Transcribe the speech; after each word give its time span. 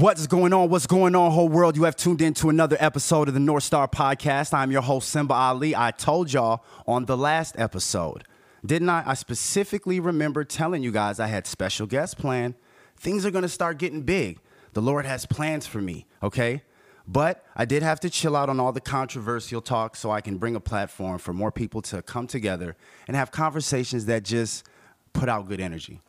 What's 0.00 0.26
going 0.26 0.54
on? 0.54 0.70
What's 0.70 0.86
going 0.86 1.14
on, 1.14 1.30
whole 1.30 1.50
world? 1.50 1.76
You 1.76 1.82
have 1.82 1.94
tuned 1.94 2.22
in 2.22 2.32
to 2.34 2.48
another 2.48 2.78
episode 2.80 3.28
of 3.28 3.34
the 3.34 3.40
North 3.40 3.64
Star 3.64 3.86
Podcast. 3.86 4.54
I'm 4.54 4.70
your 4.70 4.80
host, 4.80 5.10
Simba 5.10 5.34
Ali. 5.34 5.76
I 5.76 5.90
told 5.90 6.32
y'all 6.32 6.64
on 6.86 7.04
the 7.04 7.18
last 7.18 7.54
episode, 7.58 8.24
didn't 8.64 8.88
I? 8.88 9.02
I 9.04 9.12
specifically 9.12 10.00
remember 10.00 10.42
telling 10.42 10.82
you 10.82 10.90
guys 10.90 11.20
I 11.20 11.26
had 11.26 11.46
special 11.46 11.86
guests 11.86 12.14
planned. 12.14 12.54
Things 12.96 13.26
are 13.26 13.30
going 13.30 13.42
to 13.42 13.48
start 13.48 13.76
getting 13.76 14.00
big. 14.00 14.38
The 14.72 14.80
Lord 14.80 15.04
has 15.04 15.26
plans 15.26 15.66
for 15.66 15.82
me, 15.82 16.06
okay? 16.22 16.62
But 17.06 17.44
I 17.54 17.66
did 17.66 17.82
have 17.82 18.00
to 18.00 18.08
chill 18.08 18.36
out 18.36 18.48
on 18.48 18.58
all 18.58 18.72
the 18.72 18.80
controversial 18.80 19.60
talk 19.60 19.96
so 19.96 20.10
I 20.10 20.22
can 20.22 20.38
bring 20.38 20.56
a 20.56 20.60
platform 20.60 21.18
for 21.18 21.34
more 21.34 21.52
people 21.52 21.82
to 21.82 22.00
come 22.00 22.26
together 22.26 22.74
and 23.06 23.18
have 23.18 23.32
conversations 23.32 24.06
that 24.06 24.22
just 24.22 24.64
put 25.12 25.28
out 25.28 25.46
good 25.46 25.60
energy. 25.60 26.00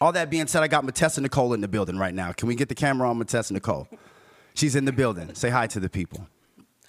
All 0.00 0.12
that 0.12 0.30
being 0.30 0.46
said, 0.46 0.62
I 0.62 0.68
got 0.68 0.84
Matessa 0.84 1.20
Nicole 1.20 1.52
in 1.54 1.60
the 1.60 1.68
building 1.68 1.98
right 1.98 2.14
now. 2.14 2.32
Can 2.32 2.46
we 2.48 2.54
get 2.54 2.68
the 2.68 2.74
camera 2.74 3.10
on 3.10 3.18
Matessa 3.18 3.52
Nicole? 3.52 3.88
She's 4.54 4.76
in 4.76 4.84
the 4.84 4.92
building. 4.92 5.34
Say 5.34 5.50
hi 5.50 5.66
to 5.68 5.80
the 5.80 5.88
people. 5.88 6.26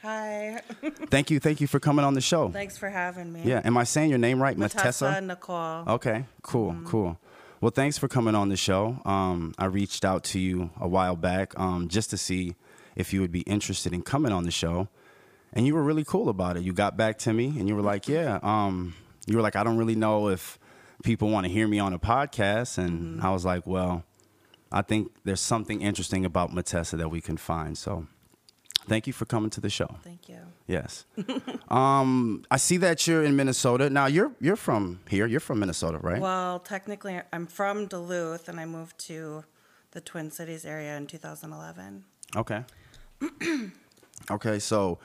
Hi. 0.02 0.62
Thank 1.09 1.30
you. 1.32 1.40
Thank 1.40 1.59
you 1.59 1.68
for 1.68 1.80
coming 1.80 2.05
on 2.05 2.13
the 2.13 2.22
show. 2.22 2.49
Thanks 2.49 2.77
for 2.77 2.90
having 2.90 3.34
me. 3.34 3.41
Yeah. 3.44 3.62
Am 3.63 3.77
I 3.77 3.84
saying 3.84 4.09
your 4.09 4.20
name 4.20 4.41
right? 4.41 4.58
Matessa 4.58 5.20
Nicole. 5.22 5.84
Okay. 5.88 6.26
Cool. 6.41 6.76
Cool. 6.85 7.20
Well, 7.62 7.72
thanks 7.72 7.98
for 7.98 8.08
coming 8.08 8.35
on 8.35 8.48
the 8.48 8.55
show. 8.55 9.02
Um, 9.04 9.54
I 9.57 9.66
reached 9.66 10.05
out 10.05 10.23
to 10.26 10.40
you 10.40 10.70
a 10.79 10.88
while 10.88 11.18
back 11.18 11.60
um, 11.60 11.90
just 11.90 12.10
to 12.12 12.18
see 12.18 12.55
if 12.96 13.12
you 13.12 13.20
would 13.21 13.32
be 13.32 13.41
interested 13.41 13.91
in 13.94 14.01
coming 14.01 14.32
on 14.32 14.44
the 14.44 14.51
show, 14.51 14.88
and 15.51 15.66
you 15.66 15.73
were 15.76 15.84
really 15.84 16.05
cool 16.05 16.29
about 16.29 16.55
it. 16.55 16.63
You 16.63 16.71
got 16.71 16.96
back 16.96 17.18
to 17.20 17.34
me, 17.34 17.48
and 17.48 17.68
you 17.68 17.76
were 17.76 17.82
like, 17.82 18.07
"Yeah." 18.07 18.40
Um, 18.44 18.94
you 19.27 19.35
were 19.35 19.41
like, 19.41 19.57
"I 19.57 19.63
don't 19.63 19.77
really 19.77 19.96
know 19.96 20.29
if 20.29 20.59
people 21.03 21.29
want 21.29 21.45
to 21.45 21.51
hear 21.51 21.67
me 21.67 21.79
on 21.79 21.93
a 21.93 21.99
podcast," 21.99 22.77
and 22.77 23.21
I 23.21 23.31
was 23.31 23.45
like, 23.45 23.65
"Well, 23.65 24.03
I 24.71 24.81
think 24.81 25.11
there's 25.23 25.41
something 25.41 25.81
interesting 25.81 26.25
about 26.25 26.53
Matessa 26.53 26.97
that 26.97 27.09
we 27.09 27.21
can 27.21 27.37
find." 27.37 27.77
So, 27.77 28.07
thank 28.87 29.07
you 29.07 29.13
for 29.13 29.25
coming 29.25 29.49
to 29.51 29.61
the 29.61 29.70
show. 29.70 29.97
Thank 30.03 30.29
you. 30.29 30.39
Yes. 30.67 31.05
um, 31.70 32.43
I 32.51 32.57
see 32.57 32.77
that 32.77 33.07
you're 33.07 33.23
in 33.23 33.35
Minnesota. 33.35 33.89
Now 33.89 34.07
you're 34.07 34.31
you're 34.39 34.55
from 34.55 34.99
here. 35.09 35.25
You're 35.25 35.39
from 35.39 35.59
Minnesota, 35.59 35.99
right? 35.99 36.21
Well, 36.21 36.59
technically, 36.59 37.21
I'm 37.33 37.47
from 37.47 37.87
Duluth, 37.87 38.49
and 38.49 38.59
I 38.59 38.65
moved 38.65 38.97
to 39.07 39.43
the 39.91 40.01
Twin 40.01 40.29
Cities 40.31 40.65
area 40.65 40.95
in 40.97 41.07
2011. 41.07 42.03
Okay. 42.35 42.63
okay, 44.31 44.59
so 44.59 44.99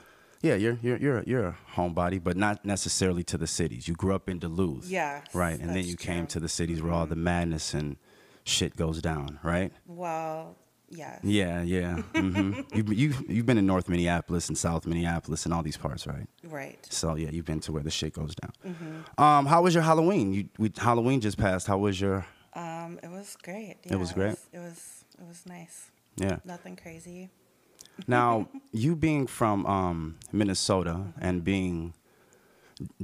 yeah, 0.45 0.55
you're 0.55 0.77
you're 0.83 0.97
you're 0.97 1.23
you're 1.25 1.47
a 1.47 1.57
homebody, 1.75 2.23
but 2.23 2.37
not 2.37 2.63
necessarily 2.63 3.23
to 3.23 3.37
the 3.37 3.47
cities. 3.47 3.87
You 3.87 3.95
grew 3.95 4.13
up 4.13 4.29
in 4.29 4.37
Duluth. 4.37 4.87
Yes, 4.87 5.25
Right, 5.33 5.59
and 5.59 5.71
then 5.71 5.83
you 5.85 5.95
came 5.95 6.27
to 6.27 6.39
the 6.39 6.47
cities 6.49 6.81
where 6.81 6.93
all 6.93 7.07
the 7.07 7.15
madness 7.15 7.73
and 7.73 7.97
shit 8.43 8.75
goes 8.75 9.01
down, 9.01 9.39
right? 9.41 9.73
Well, 9.87 10.55
yeah. 10.89 11.17
Yeah, 11.23 11.63
yeah. 11.63 11.95
hmm 11.95 12.61
you 12.75 12.83
you 12.91 13.13
you've 13.27 13.45
been 13.47 13.57
in 13.57 13.65
North 13.65 13.89
Minneapolis 13.89 14.47
and 14.47 14.57
South 14.57 14.85
Minneapolis 14.85 15.45
and 15.45 15.53
all 15.53 15.63
these 15.63 15.77
parts, 15.77 16.05
right? 16.05 16.27
Right. 16.43 16.77
So 16.91 17.15
yeah, 17.15 17.31
you've 17.31 17.45
been 17.45 17.59
to 17.61 17.71
where 17.71 17.83
the 17.83 17.89
shit 17.89 18.13
goes 18.13 18.35
down. 18.35 18.53
Mm-hmm. 18.63 19.23
Um, 19.23 19.47
how 19.47 19.63
was 19.63 19.73
your 19.73 19.83
Halloween? 19.83 20.31
You 20.31 20.49
we, 20.59 20.71
Halloween 20.77 21.21
just 21.21 21.39
passed. 21.39 21.65
How 21.65 21.79
was 21.79 21.99
your? 21.99 22.25
Um, 22.53 22.99
it 23.01 23.09
was 23.09 23.35
great. 23.43 23.77
It 23.83 23.97
was 23.97 24.13
great? 24.13 24.37
It 24.53 24.59
was, 24.59 25.03
it 25.19 25.27
was 25.27 25.43
nice. 25.45 25.89
Yeah. 26.17 26.37
Nothing 26.45 26.75
crazy. 26.77 27.29
Now, 28.07 28.47
you 28.71 28.95
being 28.95 29.27
from 29.27 29.65
um, 29.65 30.15
Minnesota 30.31 31.01
and 31.19 31.43
being 31.43 31.93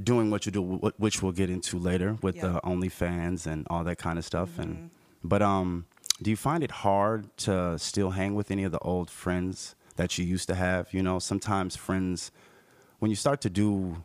doing 0.02 0.30
what 0.30 0.44
you 0.44 0.52
do, 0.52 0.62
which 0.98 1.22
we'll 1.22 1.32
get 1.32 1.48
into 1.48 1.78
later 1.78 2.18
with 2.22 2.36
Yeah. 2.36 2.42
Mm-hmm. 2.42 2.80
the 2.80 2.88
OnlyFans 2.88 3.46
and 3.46 3.66
all 3.70 3.84
that 3.84 3.98
kind 3.98 4.18
of 4.18 4.24
stuff, 4.24 4.58
and 4.58 4.90
but 5.24 5.40
um, 5.40 5.86
do 6.20 6.30
you 6.30 6.36
find 6.36 6.62
it 6.62 6.70
hard 6.70 7.34
to 7.38 7.78
still 7.78 8.10
hang 8.10 8.34
with 8.34 8.50
any 8.50 8.64
of 8.64 8.72
the 8.72 8.78
old 8.80 9.08
friends 9.10 9.74
that 9.96 10.18
you 10.18 10.24
used 10.24 10.46
to 10.48 10.54
have? 10.54 10.92
You 10.92 11.02
know, 11.02 11.18
sometimes 11.18 11.74
friends, 11.76 12.30
when 12.98 13.10
you 13.10 13.16
start 13.16 13.40
to 13.42 13.50
do 13.50 14.02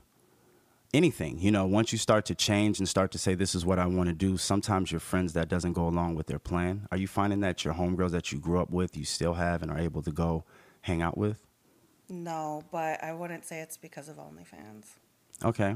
anything, 0.93 1.37
you 1.39 1.51
know, 1.51 1.65
once 1.65 1.91
you 1.91 1.97
start 1.97 2.25
to 2.25 2.35
change 2.35 2.79
and 2.79 2.87
start 2.87 3.11
to 3.11 3.17
say 3.17 3.35
this 3.35 3.53
is 3.53 3.65
what 3.65 3.77
I 3.77 3.85
want 3.87 4.07
to 4.07 4.15
do, 4.15 4.37
sometimes 4.37 4.89
your 4.91 5.01
friends 5.01 5.33
that 5.33 5.49
doesn't 5.49 5.73
go 5.73 5.85
along 5.87 6.15
with 6.15 6.27
their 6.27 6.39
plan. 6.39 6.87
Are 6.91 6.97
you 6.97 7.07
finding 7.07 7.41
that 7.41 7.65
your 7.65 7.73
homegirls 7.73 8.11
that 8.11 8.31
you 8.31 8.39
grew 8.39 8.59
up 8.61 8.69
with, 8.69 8.95
you 8.95 9.03
still 9.03 9.33
have 9.33 9.61
and 9.61 9.69
are 9.69 9.77
able 9.79 10.01
to 10.03 10.11
go 10.11 10.45
hang 10.87 11.01
out 11.01 11.17
with? 11.17 11.45
No, 12.09 12.63
but 12.71 13.03
I 13.03 13.13
wouldn't 13.13 13.45
say 13.45 13.59
it's 13.59 13.77
because 13.77 14.07
of 14.09 14.15
OnlyFans. 14.17 14.85
Okay. 15.43 15.75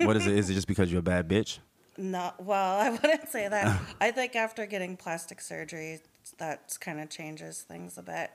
What 0.00 0.16
is 0.16 0.26
it? 0.26 0.36
Is 0.38 0.48
it 0.48 0.54
just 0.54 0.68
because 0.68 0.90
you're 0.90 1.00
a 1.00 1.02
bad 1.02 1.28
bitch? 1.28 1.58
No, 1.98 2.32
well, 2.38 2.78
I 2.80 2.88
wouldn't 2.88 3.28
say 3.28 3.48
that. 3.48 3.78
I 4.00 4.12
think 4.12 4.34
after 4.34 4.64
getting 4.64 4.96
plastic 4.96 5.42
surgery, 5.42 6.00
that 6.38 6.74
kind 6.80 6.98
of 6.98 7.10
changes 7.10 7.60
things 7.60 7.98
a 7.98 8.02
bit 8.02 8.30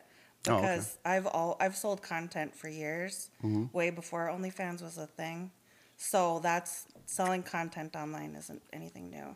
Oh, 0.48 0.54
okay. 0.58 0.62
because 0.62 1.00
I've 1.04 1.26
all 1.26 1.58
I've 1.60 1.76
sold 1.76 2.04
content 2.04 2.56
for 2.56 2.70
years, 2.70 3.32
Mm-hmm. 3.44 3.76
way 3.76 3.90
before 3.90 4.28
OnlyFans 4.28 4.84
was 4.84 5.00
a 5.00 5.08
thing. 5.08 5.50
So 5.98 6.40
that's 6.44 6.86
selling 7.08 7.42
content 7.42 7.96
online 7.96 8.36
isn't 8.36 8.62
anything 8.72 9.10
new. 9.10 9.36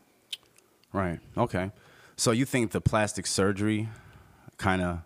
Right. 0.94 1.20
Okay. 1.36 1.72
So 2.16 2.30
you 2.30 2.46
think 2.46 2.70
the 2.74 2.82
plastic 2.82 3.26
surgery 3.26 3.90
kind 4.58 4.84
of 4.84 5.00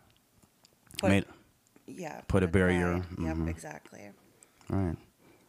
made 1.03 1.23
Yeah. 1.87 2.21
Put 2.27 2.43
a 2.43 2.47
barrier, 2.47 3.03
mhm. 3.15 3.39
Yep, 3.45 3.49
exactly. 3.49 4.09
right? 4.69 4.95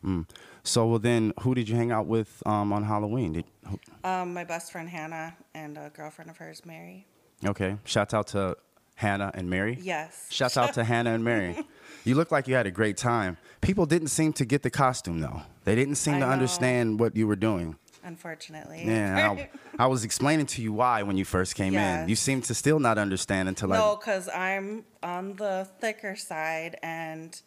Mm. 0.05 0.29
So 0.63 0.87
well, 0.87 0.99
then, 0.99 1.33
who 1.41 1.55
did 1.55 1.69
you 1.69 1.77
hang 1.77 1.91
out 1.91 2.07
with 2.07 2.43
um, 2.47 2.73
on 2.73 2.85
Halloween? 2.85 3.33
Did, 3.33 3.45
who, 3.67 3.79
Um, 4.05 4.35
my 4.35 4.45
best 4.45 4.71
friend 4.73 4.89
Hannah 4.89 5.35
and 5.55 5.77
a 5.79 5.91
girlfriend 5.95 6.31
of 6.31 6.37
hers, 6.37 6.65
Mary. 6.67 7.07
okay. 7.45 7.77
Shout 7.85 8.13
out 8.15 8.27
to 8.29 8.57
Hannah 8.97 9.31
and 9.35 9.49
Mary. 9.51 9.79
Yes. 9.81 10.27
Shouts 10.31 10.57
out 10.57 10.75
to 10.75 10.85
Hannah 10.85 11.15
and 11.15 11.25
Mary. 11.25 11.57
You 12.05 12.15
look 12.15 12.31
like 12.31 12.47
you 12.47 12.55
had 12.55 12.69
a 12.69 12.71
great 12.71 12.97
time. 12.97 13.37
People 13.61 13.85
didn't 13.85 14.09
seem 14.09 14.33
to 14.35 14.45
get 14.45 14.63
the 14.63 14.71
costume 14.71 15.19
though. 15.21 15.43
They 15.65 15.75
didn't 15.75 15.97
seem 15.97 16.15
I 16.15 16.21
to 16.21 16.27
know. 16.27 16.33
understand 16.33 17.01
what 17.01 17.17
you 17.17 17.27
were 17.27 17.35
doing. 17.35 17.75
Unfortunately. 18.07 18.85
Yeah, 18.85 19.31
I, 19.31 19.51
I 19.81 19.87
was 19.89 20.05
explaining 20.05 20.47
to 20.47 20.63
you 20.63 20.73
why 20.73 21.03
when 21.03 21.17
you 21.17 21.25
first 21.25 21.57
came 21.57 21.75
in. 21.75 22.09
You 22.09 22.15
seemed 22.15 22.45
to 22.45 22.55
still 22.55 22.79
not 22.79 22.99
understand 22.99 23.49
until 23.49 23.73
I. 23.73 23.79
No, 23.79 23.97
because 23.97 24.29
I'm 24.29 24.85
on 25.03 25.35
the 25.35 25.67
thicker 25.81 26.15
side, 26.15 26.79
and 26.85 27.39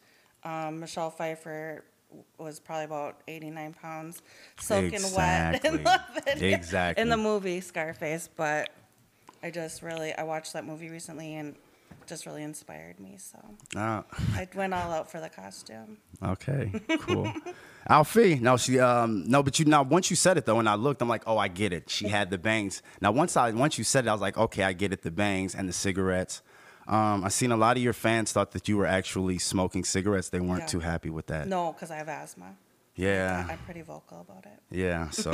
um, 0.44 0.82
Michelle 0.82 1.12
Pfeiffer 1.12 1.86
was 2.38 2.60
probably 2.60 2.86
about 2.86 3.22
89 3.28 3.74
pounds, 3.82 4.22
soaking 4.60 5.02
wet 5.16 5.64
in 5.66 5.84
the 5.84 6.02
Exactly. 6.28 6.54
Exactly. 6.54 7.02
in 7.02 7.10
the 7.10 7.18
movie 7.18 7.62
Scarface. 7.62 8.28
But 8.36 8.70
I 9.42 9.52
just 9.52 9.82
really 9.82 10.14
I 10.14 10.24
watched 10.24 10.52
that 10.54 10.66
movie 10.66 10.90
recently, 10.90 11.36
and 11.36 11.56
just 12.10 12.26
really 12.26 12.44
inspired 12.44 13.00
me. 13.00 13.16
So 13.18 13.38
Ah, 13.76 14.04
I 14.34 14.48
went 14.56 14.74
all 14.74 14.92
out 14.92 15.10
for 15.12 15.20
the 15.22 15.30
costume. 15.30 15.98
okay, 16.24 16.72
cool. 17.00 17.32
Alfie, 17.88 18.36
no, 18.36 18.58
she, 18.58 18.80
um, 18.80 19.24
no, 19.28 19.42
but 19.42 19.58
you 19.60 19.66
now 19.66 19.84
once 19.84 20.10
you 20.10 20.16
said 20.16 20.38
it 20.38 20.46
though, 20.46 20.60
and 20.60 20.68
I 20.68 20.76
looked, 20.76 21.02
I'm 21.02 21.08
like, 21.10 21.24
oh, 21.26 21.38
I 21.38 21.48
get 21.48 21.72
it. 21.74 21.90
She 21.90 22.08
had 22.08 22.30
the 22.30 22.38
bangs. 22.38 22.82
Now 23.02 23.12
once 23.12 23.38
I 23.38 23.52
once 23.52 23.78
you 23.78 23.84
said 23.84 24.06
it, 24.06 24.10
I 24.10 24.12
was 24.14 24.22
like, 24.22 24.38
okay, 24.38 24.64
I 24.64 24.74
get 24.74 24.92
it. 24.92 25.02
The 25.04 25.12
bangs 25.12 25.56
and 25.56 25.70
the 25.70 25.74
cigarettes. 25.74 26.42
Um, 26.88 27.24
I 27.24 27.30
seen 27.30 27.52
a 27.52 27.58
lot 27.58 27.78
of 27.78 27.84
your 27.84 27.94
fans 27.94 28.32
thought 28.32 28.52
that 28.54 28.68
you 28.68 28.76
were 28.76 28.88
actually 28.88 29.38
smoking 29.38 29.84
cigarettes. 29.84 30.30
They 30.30 30.40
weren't 30.40 30.62
Yeah. 30.62 30.66
too 30.68 30.80
happy 30.80 31.10
with 31.12 31.28
that. 31.28 31.48
No, 31.48 31.72
because 31.72 31.92
I 31.92 31.98
have 31.98 32.10
asthma. 32.10 32.56
Yeah, 32.96 33.48
I'm 33.50 33.60
pretty 33.60 33.82
vocal 33.82 34.22
about 34.28 34.46
it. 34.46 34.60
yeah. 34.76 35.10
So 35.12 35.32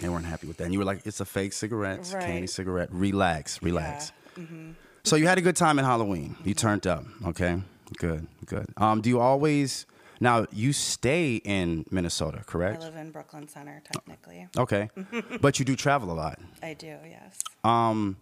they 0.00 0.08
weren't 0.08 0.26
happy 0.26 0.46
with 0.46 0.58
that. 0.58 0.64
And 0.64 0.72
you 0.72 0.78
were 0.78 0.84
like, 0.84 1.00
it's 1.06 1.20
a 1.20 1.24
fake 1.24 1.52
cigarette, 1.52 2.00
it's 2.00 2.12
a 2.12 2.18
candy 2.20 2.46
cigarette. 2.46 2.90
Relax, 2.92 3.62
relax. 3.62 4.12
Yeah. 4.36 4.42
Mm-hmm. 4.44 4.70
So 5.04 5.16
you 5.16 5.26
had 5.26 5.36
a 5.36 5.42
good 5.42 5.56
time 5.56 5.78
in 5.78 5.84
Halloween. 5.84 6.34
You 6.44 6.54
turned 6.54 6.86
up. 6.86 7.04
Okay. 7.26 7.60
Good. 7.98 8.26
Good. 8.46 8.66
Um, 8.78 9.02
do 9.02 9.10
you 9.10 9.20
always 9.20 9.84
now 10.18 10.46
you 10.50 10.72
stay 10.72 11.36
in 11.36 11.84
Minnesota, 11.90 12.42
correct? 12.46 12.82
I 12.82 12.86
live 12.86 12.96
in 12.96 13.10
Brooklyn 13.10 13.46
Center, 13.46 13.82
technically. 13.92 14.48
Okay. 14.56 14.88
but 15.42 15.58
you 15.58 15.66
do 15.66 15.76
travel 15.76 16.10
a 16.10 16.14
lot. 16.14 16.38
I 16.62 16.72
do, 16.72 16.96
yes. 17.06 17.38
Um, 17.62 18.16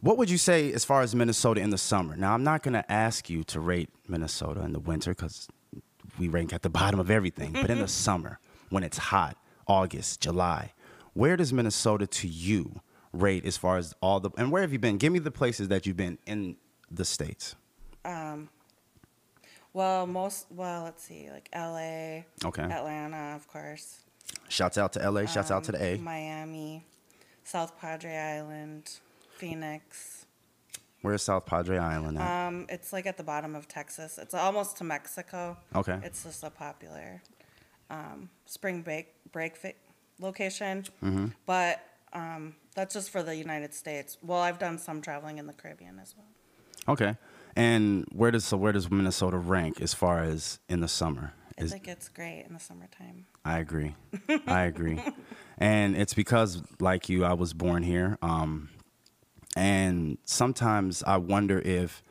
what 0.00 0.16
would 0.16 0.30
you 0.30 0.38
say 0.38 0.72
as 0.72 0.86
far 0.86 1.02
as 1.02 1.14
Minnesota 1.14 1.60
in 1.60 1.68
the 1.68 1.78
summer? 1.78 2.16
Now 2.16 2.32
I'm 2.32 2.44
not 2.44 2.62
gonna 2.62 2.84
ask 2.88 3.28
you 3.28 3.44
to 3.44 3.60
rate 3.60 3.90
Minnesota 4.08 4.62
in 4.62 4.72
the 4.72 4.80
winter 4.80 5.10
because 5.10 5.48
we 6.18 6.28
rank 6.28 6.54
at 6.54 6.62
the 6.62 6.70
bottom 6.80 6.98
of 6.98 7.10
everything. 7.10 7.52
but 7.52 7.68
in 7.68 7.80
the 7.80 7.88
summer, 8.06 8.38
when 8.70 8.82
it's 8.82 8.98
hot, 8.98 9.36
August, 9.66 10.22
July, 10.22 10.72
where 11.12 11.36
does 11.36 11.52
Minnesota 11.52 12.06
to 12.06 12.26
you 12.26 12.80
rate 13.14 13.46
as 13.46 13.56
far 13.56 13.76
as 13.78 13.94
all 14.02 14.20
the 14.20 14.30
and 14.36 14.50
where 14.50 14.62
have 14.62 14.72
you 14.72 14.78
been? 14.78 14.98
Give 14.98 15.12
me 15.12 15.18
the 15.18 15.30
places 15.30 15.68
that 15.68 15.86
you've 15.86 15.96
been 15.96 16.18
in 16.26 16.56
the 16.90 17.04
states. 17.04 17.54
Um, 18.04 18.48
Well, 19.72 20.06
most 20.06 20.46
well, 20.50 20.84
let's 20.84 21.02
see, 21.02 21.30
like 21.30 21.48
L.A., 21.52 22.26
Okay. 22.44 22.62
Atlanta, 22.62 23.34
of 23.34 23.48
course, 23.48 24.00
Shouts 24.48 24.78
out 24.78 24.92
to 24.94 25.10
LA. 25.10 25.26
Shouts 25.26 25.50
out 25.50 25.64
to 25.64 25.72
the 25.72 25.82
A. 25.82 25.94
Um, 25.94 26.04
Miami, 26.04 26.84
South 27.44 27.78
Padre 27.78 28.16
Island, 28.16 28.90
Phoenix. 29.36 30.26
Where's 31.02 31.22
South 31.22 31.44
Padre 31.44 31.76
Island 31.78 32.18
at? 32.18 32.46
Um, 32.48 32.66
it's 32.68 32.92
like 32.92 33.06
at 33.06 33.16
the 33.16 33.22
bottom 33.24 33.54
of 33.54 33.68
Texas. 33.68 34.18
It's 34.18 34.32
almost 34.34 34.76
to 34.78 34.84
Mexico. 34.84 35.56
Okay. 35.74 35.98
It's 36.02 36.22
just 36.24 36.42
a 36.42 36.50
popular 36.50 37.22
um, 37.90 38.30
spring 38.46 38.80
break 38.82 39.08
break 39.30 39.54
location. 40.18 40.84
Mm-hmm. 41.02 41.26
But 41.46 41.80
Um, 42.14 42.54
that's 42.74 42.94
just 42.94 43.10
for 43.10 43.22
the 43.22 43.36
United 43.36 43.74
States. 43.74 44.18
Well, 44.22 44.38
I've 44.38 44.58
done 44.58 44.78
some 44.78 45.00
traveling 45.00 45.38
in 45.38 45.46
the 45.46 45.52
Caribbean 45.52 45.98
as 45.98 46.14
well. 46.16 46.26
Okay. 46.88 47.16
And 47.56 48.06
where 48.12 48.30
does 48.30 48.44
so 48.44 48.56
where 48.56 48.72
does 48.72 48.90
Minnesota 48.90 49.38
rank 49.38 49.80
as 49.80 49.94
far 49.94 50.22
as 50.22 50.58
in 50.68 50.80
the 50.80 50.88
summer? 50.88 51.34
I 51.58 51.66
think 51.66 51.88
it's 51.88 52.08
great 52.08 52.44
in 52.46 52.54
the 52.54 52.60
summertime. 52.60 53.26
I 53.44 53.58
agree. 53.58 53.94
I 54.46 54.62
agree. 54.62 55.00
And 55.56 55.96
it's 55.96 56.14
because, 56.14 56.62
like 56.80 57.08
you, 57.08 57.24
I 57.24 57.34
was 57.34 57.52
born 57.52 57.84
here. 57.84 58.18
Um, 58.22 58.70
and 59.56 60.18
sometimes 60.24 61.04
I 61.04 61.16
wonder 61.18 61.60
if, 61.60 62.02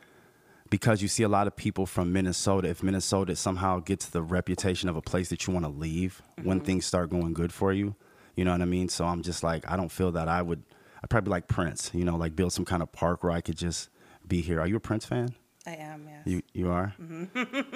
because 0.69 1.01
you 1.01 1.09
see 1.09 1.23
a 1.23 1.27
lot 1.27 1.47
of 1.47 1.55
people 1.57 1.85
from 1.85 2.13
Minnesota, 2.13 2.69
if 2.69 2.81
Minnesota 2.81 3.35
somehow 3.35 3.79
gets 3.79 4.05
the 4.05 4.21
reputation 4.21 4.87
of 4.87 4.95
a 4.95 5.01
place 5.01 5.27
that 5.29 5.45
you 5.45 5.53
want 5.53 5.65
to 5.65 5.71
leave 5.71 6.21
when 6.41 6.61
things 6.61 6.85
start 6.85 7.09
going 7.09 7.33
good 7.33 7.51
for 7.51 7.73
you. 7.73 7.95
You 8.35 8.45
know 8.45 8.51
what 8.51 8.61
I 8.61 8.65
mean? 8.65 8.89
So 8.89 9.05
I'm 9.05 9.21
just 9.21 9.43
like, 9.43 9.69
I 9.69 9.75
don't 9.77 9.91
feel 9.91 10.11
that 10.13 10.27
I 10.27 10.41
would, 10.41 10.63
I'd 11.03 11.09
probably 11.09 11.31
like 11.31 11.47
Prince, 11.47 11.91
you 11.93 12.03
know, 12.05 12.15
like 12.15 12.35
build 12.35 12.53
some 12.53 12.65
kind 12.65 12.81
of 12.81 12.91
park 12.91 13.23
where 13.23 13.31
I 13.31 13.41
could 13.41 13.57
just 13.57 13.89
be 14.27 14.41
here. 14.41 14.59
Are 14.59 14.67
you 14.67 14.77
a 14.77 14.79
Prince 14.79 15.05
fan? 15.05 15.35
I 15.65 15.75
am, 15.75 16.05
yes. 16.07 16.21
You 16.25 16.41
you 16.53 16.69
are. 16.71 16.93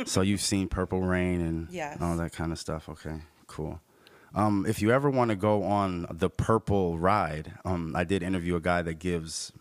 so 0.06 0.22
you've 0.22 0.42
seen 0.42 0.68
Purple 0.68 1.02
Rain 1.02 1.40
and 1.42 1.70
Yes. 1.70 1.98
all 2.02 2.18
that 2.18 2.34
kind 2.34 2.52
of 2.52 2.60
stuff. 2.60 2.90
Okay, 2.90 3.22
cool. 3.48 3.80
Um, 4.36 4.66
if 4.68 4.82
you 4.82 4.92
ever 4.92 5.10
want 5.10 5.30
to 5.30 5.36
go 5.38 5.64
on 5.64 6.06
the 6.12 6.30
Purple 6.30 6.98
ride, 7.00 7.54
um, 7.64 7.96
I 7.96 8.04
did 8.04 8.24
interview 8.24 8.56
a 8.58 8.60
guy 8.60 8.82
that 8.82 8.96
gives 9.00 9.54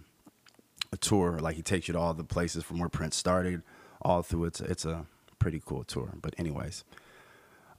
a 0.92 0.96
tour. 0.96 1.38
Like 1.38 1.54
he 1.56 1.62
takes 1.62 1.87
you 1.88 1.92
to 1.92 2.00
all 2.00 2.14
the 2.14 2.25
places 2.25 2.64
from 2.64 2.78
where 2.81 2.88
Prince 2.88 3.14
started, 3.16 3.62
all 4.02 4.22
through. 4.22 4.46
It's 4.46 4.60
it's 4.60 4.84
a 4.84 5.06
pretty 5.38 5.62
cool 5.64 5.84
tour. 5.84 6.10
But 6.20 6.34
anyways, 6.37 6.82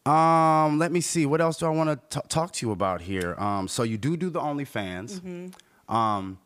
um, 0.07 0.79
let 0.79 0.91
me 0.91 1.01
see. 1.01 1.25
What 1.25 1.41
else 1.41 1.57
do 1.57 1.65
I 1.65 1.69
want 1.69 2.09
to 2.11 2.21
talk 2.29 2.51
to 2.53 2.65
you 2.65 2.71
about 2.71 3.01
here? 3.01 3.35
Um, 3.37 3.67
so 3.67 3.83
you 3.83 3.97
do 3.97 4.15
do 4.17 4.29
the 4.29 4.39
OnlyFans. 4.39 5.53
Um, 5.89 6.39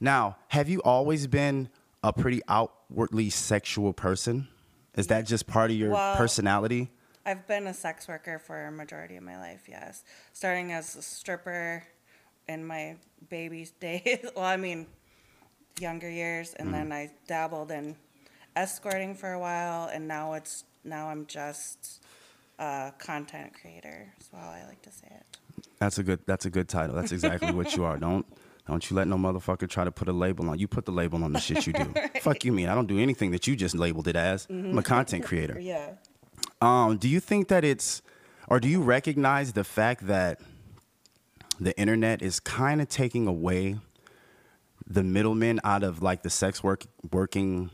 now, 0.00 0.36
have 0.48 0.68
you 0.68 0.80
always 0.82 1.26
been 1.26 1.68
a 2.02 2.12
pretty 2.12 2.42
outwardly 2.48 3.30
sexual 3.30 3.92
person? 3.92 4.48
Is 4.96 5.06
that 5.08 5.26
just 5.26 5.46
part 5.46 5.70
of 5.70 5.76
your 5.76 5.90
Well- 5.90 6.16
personality? 6.16 6.90
I've 7.26 7.46
been 7.46 7.66
a 7.66 7.72
sex 7.72 8.06
worker 8.06 8.38
for 8.38 8.66
a 8.66 8.70
majority 8.70 9.16
of 9.16 9.22
my 9.22 9.38
life, 9.38 9.62
yes. 9.66 10.04
Starting 10.34 10.72
as 10.72 10.94
a 10.94 11.00
stripper 11.00 11.82
in 12.46 12.66
my 12.66 12.96
baby 13.30 13.66
days. 13.80 14.18
well, 14.36 14.44
I 14.44 14.58
mean, 14.58 14.86
younger 15.80 16.10
years, 16.10 16.52
and 16.54 16.72
then 16.74 16.92
I 16.92 17.10
dabbled 17.26 17.70
in 17.70 17.96
escorting 18.54 19.14
for 19.14 19.32
a 19.32 19.38
while, 19.38 19.88
and 19.88 20.06
now 20.06 20.34
it's 20.34 20.64
now 20.84 21.08
I'm 21.08 21.24
just 21.24 22.03
a 22.58 22.92
content 22.98 23.52
creator. 23.60 24.12
Is 24.20 24.28
how 24.32 24.50
I 24.50 24.64
like 24.66 24.82
to 24.82 24.92
say 24.92 25.08
it. 25.10 25.38
That's 25.78 25.98
a 25.98 26.02
good. 26.02 26.20
That's 26.26 26.46
a 26.46 26.50
good 26.50 26.68
title. 26.68 26.94
That's 26.94 27.12
exactly 27.12 27.52
what 27.52 27.76
you 27.76 27.84
are. 27.84 27.98
Don't 27.98 28.26
don't 28.66 28.88
you 28.90 28.96
let 28.96 29.06
no 29.08 29.16
motherfucker 29.16 29.68
try 29.68 29.84
to 29.84 29.92
put 29.92 30.08
a 30.08 30.12
label 30.12 30.48
on. 30.48 30.58
You 30.58 30.66
put 30.66 30.86
the 30.86 30.92
label 30.92 31.22
on 31.22 31.32
the 31.32 31.40
shit 31.40 31.66
you 31.66 31.72
do. 31.72 31.92
Fuck 32.20 32.44
you, 32.44 32.52
mean 32.52 32.68
I 32.68 32.74
don't 32.74 32.86
do 32.86 32.98
anything 32.98 33.30
that 33.32 33.46
you 33.46 33.56
just 33.56 33.74
labeled 33.74 34.08
it 34.08 34.16
as. 34.16 34.46
I'm 34.48 34.78
a 34.78 34.82
content 34.82 35.24
creator. 35.26 35.58
Yeah. 35.60 35.92
Um, 36.62 36.96
do 36.96 37.08
you 37.08 37.20
think 37.20 37.48
that 37.48 37.62
it's, 37.64 38.00
or 38.48 38.60
do 38.60 38.68
you 38.68 38.80
recognize 38.80 39.52
the 39.52 39.64
fact 39.64 40.06
that 40.06 40.40
the 41.60 41.78
internet 41.78 42.22
is 42.22 42.40
kind 42.40 42.80
of 42.80 42.88
taking 42.88 43.26
away 43.26 43.76
the 44.86 45.02
middlemen 45.02 45.60
out 45.62 45.82
of 45.82 46.02
like 46.02 46.22
the 46.22 46.30
sex 46.30 46.62
work 46.62 46.84
working 47.12 47.70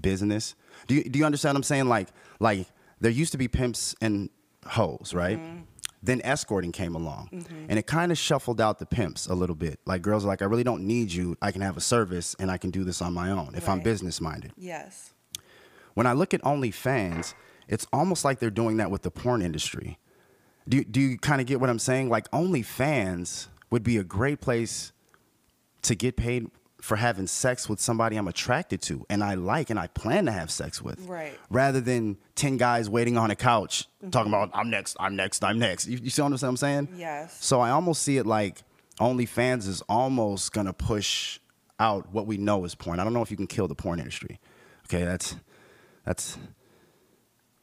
business? 0.00 0.54
Do 0.86 0.94
you 0.94 1.04
do 1.04 1.18
you 1.18 1.24
understand 1.24 1.54
what 1.54 1.58
I'm 1.58 1.62
saying? 1.64 1.88
Like 1.88 2.08
like 2.38 2.68
there 3.00 3.10
used 3.10 3.32
to 3.32 3.38
be 3.38 3.48
pimps 3.48 3.94
and 4.00 4.30
hoes, 4.66 5.12
right? 5.14 5.38
Mm-hmm. 5.38 5.60
Then 6.00 6.20
escorting 6.22 6.70
came 6.70 6.94
along, 6.94 7.28
mm-hmm. 7.32 7.66
and 7.68 7.78
it 7.78 7.86
kind 7.88 8.12
of 8.12 8.18
shuffled 8.18 8.60
out 8.60 8.78
the 8.78 8.86
pimps 8.86 9.26
a 9.26 9.34
little 9.34 9.56
bit. 9.56 9.80
Like 9.84 10.00
girls 10.00 10.24
are 10.24 10.28
like, 10.28 10.42
I 10.42 10.44
really 10.44 10.62
don't 10.62 10.86
need 10.86 11.12
you. 11.12 11.36
I 11.42 11.50
can 11.50 11.60
have 11.60 11.76
a 11.76 11.80
service, 11.80 12.36
and 12.38 12.50
I 12.52 12.56
can 12.56 12.70
do 12.70 12.84
this 12.84 13.02
on 13.02 13.12
my 13.12 13.30
own 13.30 13.54
if 13.56 13.68
I'm 13.68 13.80
business 13.80 14.20
minded 14.20 14.52
Yes. 14.56 15.12
when 15.94 16.06
I 16.06 16.12
look 16.12 16.32
at 16.34 16.42
OnlyFans, 16.42 17.34
it's 17.66 17.86
almost 17.92 18.24
like 18.24 18.38
they're 18.38 18.48
doing 18.50 18.76
that 18.76 18.90
with 18.92 19.02
the 19.02 19.10
porn 19.10 19.42
industry. 19.42 19.98
Do 20.68 20.84
do 20.84 21.00
you 21.00 21.18
kind 21.18 21.40
of 21.40 21.46
get 21.48 21.60
what 21.60 21.68
I'm 21.68 21.78
saying? 21.80 22.08
Like 22.10 22.30
OnlyFans 22.30 23.48
would 23.70 23.82
be 23.82 23.96
a 23.96 24.04
great 24.04 24.40
place 24.40 24.92
to 25.82 25.94
get 25.94 26.16
paid 26.16 26.46
for 26.80 26.96
having 26.96 27.26
sex 27.26 27.68
with 27.68 27.80
somebody 27.80 28.16
I'm 28.16 28.28
attracted 28.28 28.80
to 28.82 29.04
and 29.10 29.24
I 29.24 29.34
like 29.34 29.70
and 29.70 29.78
I 29.78 29.88
plan 29.88 30.26
to 30.26 30.32
have 30.32 30.50
sex 30.50 30.80
with. 30.80 31.00
Right. 31.06 31.38
Rather 31.50 31.80
than 31.80 32.18
10 32.36 32.56
guys 32.56 32.88
waiting 32.88 33.16
on 33.16 33.30
a 33.30 33.36
couch 33.36 33.86
mm-hmm. 34.00 34.10
talking 34.10 34.32
about 34.32 34.50
I'm 34.54 34.70
next, 34.70 34.96
I'm 35.00 35.16
next, 35.16 35.42
I'm 35.42 35.58
next. 35.58 35.86
You, 35.88 35.98
you 36.02 36.10
see 36.10 36.22
what 36.22 36.42
I'm 36.42 36.56
saying? 36.56 36.88
Yes. 36.96 37.36
So 37.44 37.60
I 37.60 37.70
almost 37.70 38.02
see 38.02 38.16
it 38.16 38.26
like 38.26 38.62
OnlyFans 39.00 39.66
is 39.68 39.82
almost 39.82 40.52
gonna 40.52 40.72
push 40.72 41.38
out 41.78 42.12
what 42.12 42.26
we 42.26 42.36
know 42.36 42.64
is 42.64 42.74
porn. 42.74 43.00
I 43.00 43.04
don't 43.04 43.12
know 43.12 43.22
if 43.22 43.30
you 43.30 43.36
can 43.36 43.46
kill 43.46 43.68
the 43.68 43.74
porn 43.74 43.98
industry. 43.98 44.40
Okay, 44.86 45.04
that's 45.04 45.36
that's. 46.04 46.38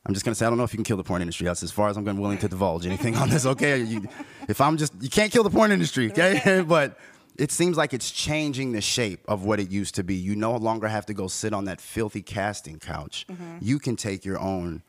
I'm 0.06 0.13
just 0.13 0.23
gonna 0.23 0.35
say 0.35 0.45
I 0.45 0.50
don't 0.50 0.57
know 0.57 0.63
if 0.63 0.73
you 0.73 0.77
can 0.77 0.83
kill 0.85 0.97
the 0.97 1.03
porn 1.03 1.21
industry. 1.21 1.45
That's 1.45 1.63
as 1.63 1.71
far 1.71 1.89
as 1.89 1.97
I'm 1.97 2.03
gonna 2.03 2.21
willing 2.21 2.38
to 2.39 2.47
divulge 2.47 2.85
anything 2.85 3.15
on 3.15 3.29
this. 3.29 3.45
Okay, 3.45 3.81
you, 3.81 4.07
if 4.47 4.61
I'm 4.61 4.77
just 4.77 4.94
you 5.01 5.09
can't 5.09 5.31
kill 5.31 5.44
the 5.44 5.50
porn 5.50 5.71
industry. 5.71 6.11
Okay, 6.11 6.63
but 6.68 6.97
it 7.37 7.51
seems 7.51 7.77
like 7.77 7.93
it's 7.93 8.11
changing 8.11 8.71
the 8.71 8.81
shape 8.81 9.19
of 9.27 9.43
what 9.43 9.59
it 9.59 9.69
used 9.69 9.95
to 9.95 10.03
be. 10.03 10.15
You 10.15 10.35
no 10.35 10.55
longer 10.55 10.87
have 10.87 11.05
to 11.07 11.13
go 11.13 11.27
sit 11.27 11.53
on 11.53 11.65
that 11.65 11.81
filthy 11.81 12.21
casting 12.21 12.79
couch. 12.79 13.25
You 13.59 13.79
can 13.79 13.95
take 13.95 14.25
your 14.25 14.39
own 14.39 14.83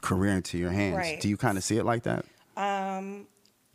career 0.00 0.34
into 0.34 0.58
your 0.58 0.70
hands. 0.70 0.96
Right. 0.96 1.20
Do 1.20 1.28
you 1.28 1.36
kind 1.36 1.58
of 1.58 1.64
see 1.64 1.76
it 1.76 1.84
like 1.84 2.02
that? 2.04 2.24
Um, 2.56 3.26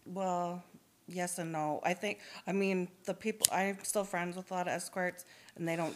well, 0.06 0.64
yes 1.08 1.40
and 1.40 1.52
no. 1.52 1.80
I 1.84 1.94
think, 1.94 2.20
I 2.48 2.52
mean, 2.52 2.88
the 3.06 3.14
people, 3.14 3.48
I'm 3.52 3.78
still 3.84 4.04
friends 4.04 4.36
with 4.36 4.52
a 4.52 4.54
lot 4.54 4.68
of 4.68 4.74
escorts, 4.74 5.26
and 5.56 5.68
they 5.68 5.76
don't 5.76 5.96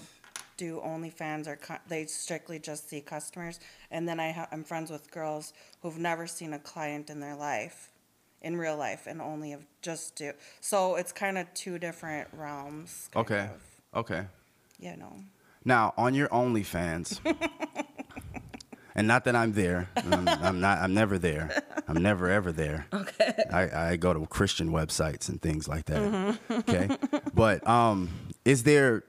do 0.57 0.81
OnlyFans 0.85 1.47
or 1.47 1.55
co- 1.55 1.77
they 1.87 2.05
strictly 2.05 2.59
just 2.59 2.89
see 2.89 3.01
customers. 3.01 3.59
And 3.91 4.07
then 4.07 4.19
I 4.19 4.31
ha- 4.31 4.47
I'm 4.51 4.63
friends 4.63 4.91
with 4.91 5.09
girls 5.11 5.53
who've 5.81 5.97
never 5.97 6.27
seen 6.27 6.53
a 6.53 6.59
client 6.59 7.09
in 7.09 7.19
their 7.19 7.35
life, 7.35 7.91
in 8.41 8.57
real 8.57 8.77
life, 8.77 9.07
and 9.07 9.21
only 9.21 9.53
of 9.53 9.65
just 9.81 10.15
do. 10.15 10.33
So 10.61 10.95
it's 10.95 11.11
kind 11.11 11.37
of 11.37 11.53
two 11.53 11.77
different 11.79 12.27
realms. 12.33 13.09
Okay. 13.15 13.49
of, 13.93 13.99
Okay. 13.99 14.25
you 14.79 14.95
know. 14.97 15.13
Now, 15.65 15.93
on 15.97 16.13
your 16.13 16.29
OnlyFans, 16.29 17.19
and 18.95 19.07
not 19.07 19.25
that 19.25 19.35
I'm 19.35 19.51
there, 19.53 19.89
I'm, 19.97 20.27
I'm 20.27 20.59
not. 20.61 20.79
I'm 20.79 20.93
never 20.93 21.17
there. 21.17 21.63
I'm 21.87 22.01
never 22.01 22.29
ever 22.29 22.51
there. 22.51 22.87
Okay. 22.93 23.33
I, 23.51 23.91
I 23.91 23.95
go 23.97 24.13
to 24.13 24.25
Christian 24.27 24.71
websites 24.71 25.27
and 25.29 25.41
things 25.41 25.67
like 25.67 25.85
that. 25.85 26.37
Okay. 26.49 26.89
But 27.33 27.67
um, 27.67 28.09
is 28.45 28.63
there? 28.63 29.03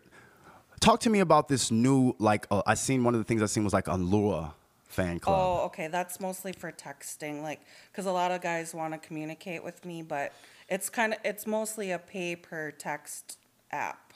Talk 0.81 1.00
to 1.00 1.11
me 1.11 1.21
about 1.21 1.49
this 1.49 1.71
new 1.71 2.14
like. 2.19 2.47
Uh, 2.50 2.62
I 2.66 2.75
seen 2.75 3.05
one 3.05 3.14
of 3.14 3.21
the 3.21 3.25
things 3.25 3.43
I 3.43 3.47
seen 3.47 3.62
was 3.64 3.73
like 3.73 3.87
a 3.87 3.95
Lua 3.97 4.55
fan 4.90 5.16
oh, 5.16 5.18
club. 5.20 5.40
Oh, 5.40 5.64
okay. 5.66 5.88
That's 5.88 6.20
mostly 6.20 6.52
for 6.52 6.70
texting, 6.73 7.42
like, 7.42 7.61
because 7.90 8.06
a 8.06 8.12
lot 8.12 8.30
of 8.30 8.40
guys 8.40 8.75
want 8.75 8.92
to 8.92 8.99
communicate 8.99 9.64
with 9.64 9.85
me, 9.85 10.02
but 10.02 10.32
it's 10.68 10.90
kind 10.90 11.14
of, 11.14 11.20
it's 11.25 11.47
mostly 11.47 11.90
a 11.90 11.99
pay 11.99 12.37
per 12.37 12.70
text 12.70 13.38
app. 13.70 14.12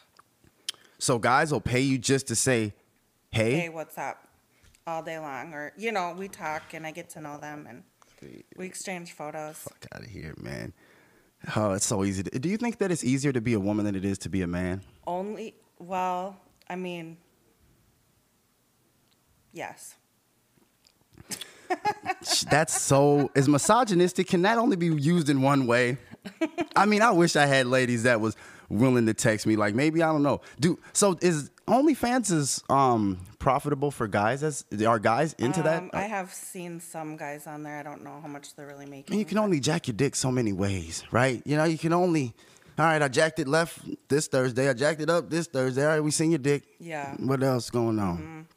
So 0.99 1.19
guys 1.19 1.53
will 1.53 1.61
pay 1.61 1.81
you 1.81 1.99
just 1.99 2.27
to 2.29 2.37
say, 2.37 2.75
"Hey." 3.31 3.55
Hey, 3.55 3.69
what's 3.69 3.99
up? 3.99 4.29
All 4.87 5.03
day 5.03 5.19
long, 5.19 5.55
or 5.55 5.73
you 5.79 5.93
know, 5.93 6.15
we 6.17 6.29
talk 6.29 6.75
and 6.75 6.87
I 6.87 6.91
get 6.91 7.09
to 7.11 7.21
know 7.21 7.39
them 7.39 7.67
and 7.69 7.83
we 8.57 8.67
exchange 8.67 9.13
photos. 9.13 9.57
Fuck 9.57 9.87
out 9.95 10.03
of 10.03 10.09
here, 10.09 10.35
man. 10.37 10.75
Oh, 11.57 11.73
it's 11.73 11.87
so 11.87 12.05
easy. 12.05 12.23
To, 12.23 12.39
do 12.39 12.49
you 12.49 12.57
think 12.57 12.79
that 12.79 12.91
it's 12.91 13.05
easier 13.05 13.33
to 13.33 13.41
be 13.41 13.55
a 13.55 13.61
woman 13.61 13.85
than 13.85 13.95
it 13.95 14.05
is 14.05 14.19
to 14.19 14.29
be 14.29 14.43
a 14.43 14.47
man? 14.47 14.83
Only, 15.07 15.55
well, 15.79 16.37
I 16.69 16.77
mean, 16.77 17.19
yes. 19.53 19.97
That's 22.51 22.81
so 22.81 23.31
is 23.35 23.49
misogynistic. 23.49 24.29
Can 24.29 24.43
that 24.43 24.59
only 24.59 24.77
be 24.77 24.87
used 24.87 25.29
in 25.29 25.43
one 25.43 25.67
way? 25.67 25.99
I 26.77 26.87
mean, 26.87 27.03
I 27.03 27.11
wish 27.11 27.37
I 27.37 27.47
had 27.47 27.67
ladies 27.67 28.05
that 28.05 28.21
was 28.21 28.37
willing 28.69 29.07
to 29.07 29.15
text 29.15 29.47
me. 29.47 29.57
Like 29.57 29.75
maybe 29.75 30.03
I 30.03 30.07
don't 30.13 30.23
know. 30.23 30.41
Do 30.59 30.79
so 30.93 31.19
is 31.21 31.51
OnlyFans 31.67 32.33
is 32.33 32.63
um 32.69 33.19
profitable 33.39 33.91
for 33.91 34.09
guys? 34.09 34.43
As 34.43 34.65
are 34.87 34.99
guys 34.99 35.35
into 35.35 35.63
that? 35.63 35.83
Um, 35.83 35.91
I 35.93 36.03
have 36.03 36.33
seen 36.33 36.81
some 36.81 37.17
guys 37.17 37.47
on 37.47 37.63
there. 37.63 37.79
I 37.79 37.83
don't 37.83 38.03
know 38.03 38.19
how 38.23 38.29
much 38.29 38.55
they're 38.57 38.67
really 38.67 38.87
making. 38.87 39.19
you 39.19 39.25
can 39.25 39.39
only 39.39 39.61
jack 39.61 39.87
your 39.87 39.97
dick 39.97 40.17
so 40.17 40.31
many 40.33 40.53
ways, 40.53 41.05
right? 41.11 41.43
You 41.45 41.57
know, 41.57 41.65
you 41.65 41.79
can 41.79 41.93
only. 41.93 42.35
All 42.77 42.85
right, 42.85 43.01
I 43.01 43.07
jacked 43.07 43.39
it 43.39 43.47
left 43.47 43.79
this 44.09 44.27
Thursday. 44.27 44.69
I 44.69 44.73
jacked 44.73 45.01
it 45.01 45.09
up 45.09 45.31
this 45.31 45.47
Thursday. 45.47 45.83
All 45.85 45.91
right, 45.91 46.01
we 46.01 46.11
seen 46.11 46.33
your 46.33 46.39
dick. 46.39 46.65
Yeah. 46.81 47.15
What 47.19 47.41
else 47.45 47.71
going 47.71 48.01
on? 48.01 48.49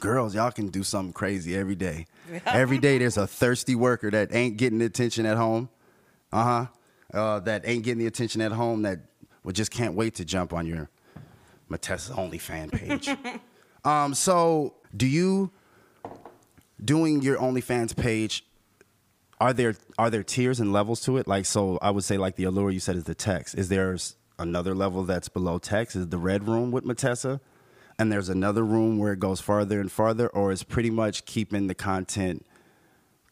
Girls, 0.00 0.34
y'all 0.34 0.50
can 0.50 0.68
do 0.68 0.82
something 0.82 1.12
crazy 1.12 1.56
every 1.56 1.74
day. 1.74 2.06
Every 2.46 2.78
day 2.78 2.98
there's 2.98 3.16
a 3.16 3.26
thirsty 3.26 3.74
worker 3.74 4.10
that 4.10 4.34
ain't 4.34 4.56
getting 4.56 4.78
the 4.78 4.86
attention 4.86 5.26
at 5.26 5.36
home. 5.36 5.68
Uh-huh. 6.32 6.66
Uh 7.12 7.40
That 7.40 7.62
ain't 7.66 7.84
getting 7.84 7.98
the 7.98 8.06
attention 8.06 8.40
at 8.40 8.52
home 8.52 8.82
that 8.82 9.00
well, 9.44 9.52
just 9.52 9.70
can't 9.70 9.94
wait 9.94 10.14
to 10.16 10.24
jump 10.24 10.52
on 10.52 10.66
your 10.66 10.88
Matessa's 11.68 12.10
only 12.12 12.38
fan 12.38 12.70
page. 12.70 13.08
um, 13.84 14.14
so 14.14 14.74
do 14.96 15.06
you 15.06 15.50
doing 16.84 17.22
your 17.22 17.36
OnlyFans 17.38 17.96
page? 17.96 18.44
are 19.42 19.52
there 19.52 19.74
are 19.98 20.08
there 20.08 20.22
tiers 20.22 20.60
and 20.60 20.72
levels 20.72 21.00
to 21.00 21.16
it? 21.16 21.26
Like, 21.26 21.46
so 21.46 21.78
I 21.82 21.90
would 21.90 22.04
say 22.04 22.16
like 22.16 22.36
the 22.36 22.44
allure 22.44 22.70
you 22.70 22.78
said 22.78 22.94
is 22.94 23.04
the 23.04 23.14
text. 23.14 23.56
Is 23.58 23.68
there 23.68 23.96
another 24.38 24.72
level 24.72 25.02
that's 25.02 25.28
below 25.28 25.58
text? 25.58 25.96
Is 25.96 26.08
the 26.08 26.18
red 26.18 26.46
room 26.46 26.70
with 26.70 26.84
Matessa, 26.84 27.40
and 27.98 28.10
there's 28.12 28.28
another 28.28 28.64
room 28.64 28.98
where 28.98 29.12
it 29.12 29.20
goes 29.20 29.40
farther 29.40 29.80
and 29.80 29.90
farther, 29.90 30.28
or 30.28 30.52
is 30.52 30.62
pretty 30.62 30.90
much 30.90 31.24
keeping 31.24 31.66
the 31.66 31.74
content 31.74 32.44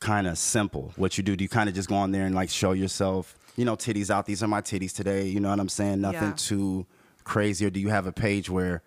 kind 0.00 0.26
of 0.26 0.38
simple? 0.38 0.92
What 0.96 1.16
you 1.18 1.24
do? 1.24 1.36
Do 1.36 1.44
you 1.44 1.48
kind 1.48 1.68
of 1.68 1.74
just 1.74 1.88
go 1.88 1.96
on 1.96 2.10
there 2.12 2.24
and 2.26 2.34
like 2.34 2.50
show 2.50 2.72
yourself? 2.72 3.36
You 3.56 3.64
know, 3.64 3.76
titties 3.76 4.10
out. 4.10 4.26
These 4.26 4.42
are 4.42 4.48
my 4.48 4.60
titties 4.62 4.94
today. 4.94 5.26
You 5.26 5.40
know 5.40 5.50
what 5.50 5.60
I'm 5.60 5.68
saying? 5.68 6.00
Nothing 6.00 6.28
Yeah. 6.28 6.34
too 6.36 6.86
crazy. 7.24 7.66
Or 7.66 7.70
do 7.70 7.80
you 7.80 7.88
have 7.90 8.06
a 8.06 8.12
page 8.12 8.48
where 8.48 8.82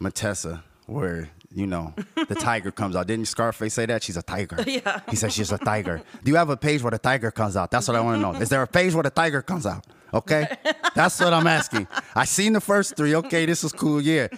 Matessa, 0.00 0.62
where 0.86 1.28
you 1.52 1.66
know 1.66 1.94
the 2.28 2.34
tiger 2.38 2.70
comes 2.70 2.94
out. 2.96 3.06
Didn't 3.06 3.26
Scarface 3.26 3.74
say 3.74 3.86
that? 3.86 4.02
She's 4.02 4.16
a 4.16 4.22
tiger. 4.22 4.56
Yeah. 4.66 5.00
He 5.10 5.16
said 5.16 5.32
she's 5.32 5.50
a 5.52 5.58
tiger. 5.58 6.00
Do 6.22 6.30
you 6.30 6.36
have 6.36 6.48
a 6.50 6.56
page 6.56 6.82
where 6.82 6.90
the 6.92 6.98
tiger 6.98 7.30
comes 7.30 7.56
out? 7.56 7.70
That's 7.70 7.88
what 7.88 7.96
I 7.96 8.00
want 8.00 8.16
to 8.22 8.32
know. 8.32 8.38
Is 8.40 8.48
there 8.48 8.62
a 8.62 8.66
page 8.66 8.94
where 8.94 9.02
the 9.02 9.10
tiger 9.10 9.42
comes 9.42 9.66
out? 9.66 9.84
Okay, 10.12 10.46
that's 10.94 11.20
what 11.20 11.32
I'm 11.32 11.46
asking. 11.46 11.86
I 12.14 12.24
seen 12.24 12.52
the 12.52 12.60
first 12.60 12.96
three. 12.96 13.14
Okay, 13.14 13.46
this 13.46 13.62
is 13.64 13.72
cool. 13.72 14.00
Yeah. 14.00 14.28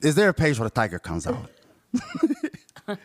Is 0.00 0.14
there 0.14 0.28
a 0.28 0.34
page 0.34 0.58
where 0.58 0.68
the 0.68 0.74
tiger 0.74 0.98
comes 0.98 1.26
out? 1.26 1.50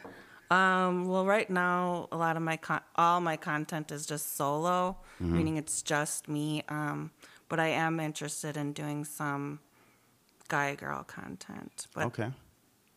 Um, 0.51 1.07
well, 1.07 1.25
right 1.25 1.49
now, 1.49 2.07
a 2.11 2.17
lot 2.17 2.37
of 2.37 2.43
my 2.43 2.57
con- 2.57 2.81
all 2.95 3.19
my 3.21 3.37
content 3.37 3.91
is 3.91 4.05
just 4.05 4.37
solo, 4.37 4.97
Mm-hmm. 5.21 5.35
meaning 5.37 5.57
it's 5.57 5.81
just 5.81 6.27
me. 6.27 6.63
Um, 6.69 7.09
but 7.49 7.59
I 7.59 7.69
am 7.69 7.99
interested 7.99 8.55
in 8.57 8.73
doing 8.73 9.03
some 9.03 9.59
guy 10.49 10.75
girl 10.75 11.03
content, 11.03 11.87
but 11.95 12.05
Okay. 12.07 12.29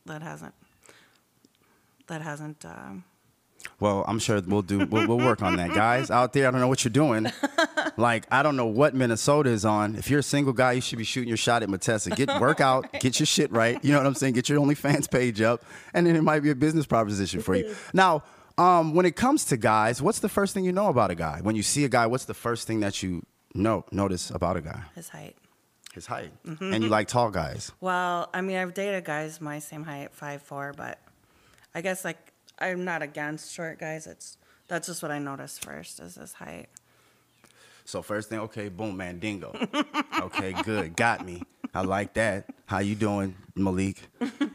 that 0.04 0.21
hasn't 0.23 0.54
that 2.09 2.21
hasn't. 2.21 2.62
Um, 2.66 3.04
Well, 3.80 4.04
I'm 4.06 4.18
sure 4.18 4.40
we'll 4.47 4.61
do. 4.62 4.85
We'll, 4.87 5.06
we'll 5.09 5.18
work 5.25 5.40
on 5.42 5.56
that, 5.56 5.73
guys 5.73 6.11
out 6.11 6.33
there. 6.35 6.49
I 6.49 6.50
don't 6.50 6.61
know 6.61 6.68
what 6.68 6.85
you're 6.85 6.92
doing. 6.92 7.26
Like, 7.97 8.26
I 8.31 8.43
don't 8.43 8.57
know 8.57 8.67
what 8.67 8.95
Minnesota 8.95 9.50
is 9.50 9.65
on. 9.65 9.97
If 9.97 10.11
you're 10.11 10.21
a 10.21 10.23
single 10.25 10.53
guy, 10.53 10.73
you 10.73 10.81
should 10.81 10.99
be 10.99 11.05
shooting 11.05 11.29
your 11.29 11.37
shot 11.37 11.62
at 11.62 11.71
Matessa. 11.71 12.11
Get 12.11 12.29
work 12.41 12.61
out, 12.61 12.93
get 13.00 13.19
your 13.19 13.26
shit 13.26 13.50
right. 13.53 13.83
You 13.83 13.93
know 13.93 13.99
what 13.99 14.07
I'm 14.07 14.15
saying? 14.15 14.35
Get 14.35 14.49
your 14.49 14.61
OnlyFans 14.61 15.11
page 15.11 15.41
up, 15.41 15.65
and 15.95 16.07
then 16.07 16.17
it 16.17 16.23
might 16.23 16.41
be 16.41 16.50
a 16.50 16.55
business 16.55 16.87
proposition 16.87 17.41
for 17.41 17.55
you. 17.55 17.75
Now, 17.93 18.23
um, 18.59 18.95
when 18.95 19.07
it 19.07 19.17
comes 19.17 19.45
to 19.47 19.57
guys, 19.57 20.03
what's 20.03 20.19
the 20.19 20.29
first 20.29 20.55
thing 20.55 20.65
you 20.65 20.73
know 20.73 20.88
about 20.88 21.11
a 21.11 21.15
guy? 21.15 21.41
When 21.43 21.57
you 21.57 21.62
see 21.62 21.85
a 21.85 21.88
guy, 21.88 22.07
what's 22.07 22.25
the 22.25 22.35
first 22.35 22.67
thing 22.67 22.81
that 22.81 23.03
you 23.03 23.23
know 23.55 23.85
notice 23.91 24.31
about 24.31 24.57
a 24.57 24.61
guy? 24.61 24.83
his 24.95 25.09
height. 25.09 25.37
His 25.95 26.05
height, 26.07 26.31
and 26.45 26.85
you 26.85 26.91
like 26.91 27.09
tall 27.09 27.31
guys. 27.31 27.73
Well, 27.81 28.29
I 28.35 28.43
mean, 28.43 28.57
I've 28.57 28.75
dated 28.75 29.05
guys 29.05 29.41
my 29.41 29.61
same 29.61 29.83
height, 29.83 30.12
five 30.12 30.43
four, 30.43 30.75
but 30.76 30.99
I 31.75 31.81
guess 31.81 32.05
like 32.05 32.35
I'm 32.59 32.85
not 32.85 33.00
against 33.00 33.55
short 33.55 33.79
guys. 33.79 34.07
It's 34.07 34.37
that's 34.69 34.88
just 34.88 35.00
what 35.03 35.11
I 35.11 35.19
noticed 35.19 35.65
first 35.65 36.00
is 36.00 36.17
his 36.17 36.35
height. 36.35 36.69
So 37.87 38.02
first 38.02 38.28
thing, 38.28 38.40
okay, 38.40 38.69
boom, 38.69 38.97
man, 38.97 39.21
dingo. 39.21 39.55
Okay, 40.21 40.52
good, 40.64 40.97
got 40.97 41.25
me. 41.25 41.43
I 41.73 41.83
like 41.83 42.14
that. 42.14 42.47
How 42.66 42.81
you 42.81 42.97
doing, 42.97 43.37
Malik? 43.55 44.02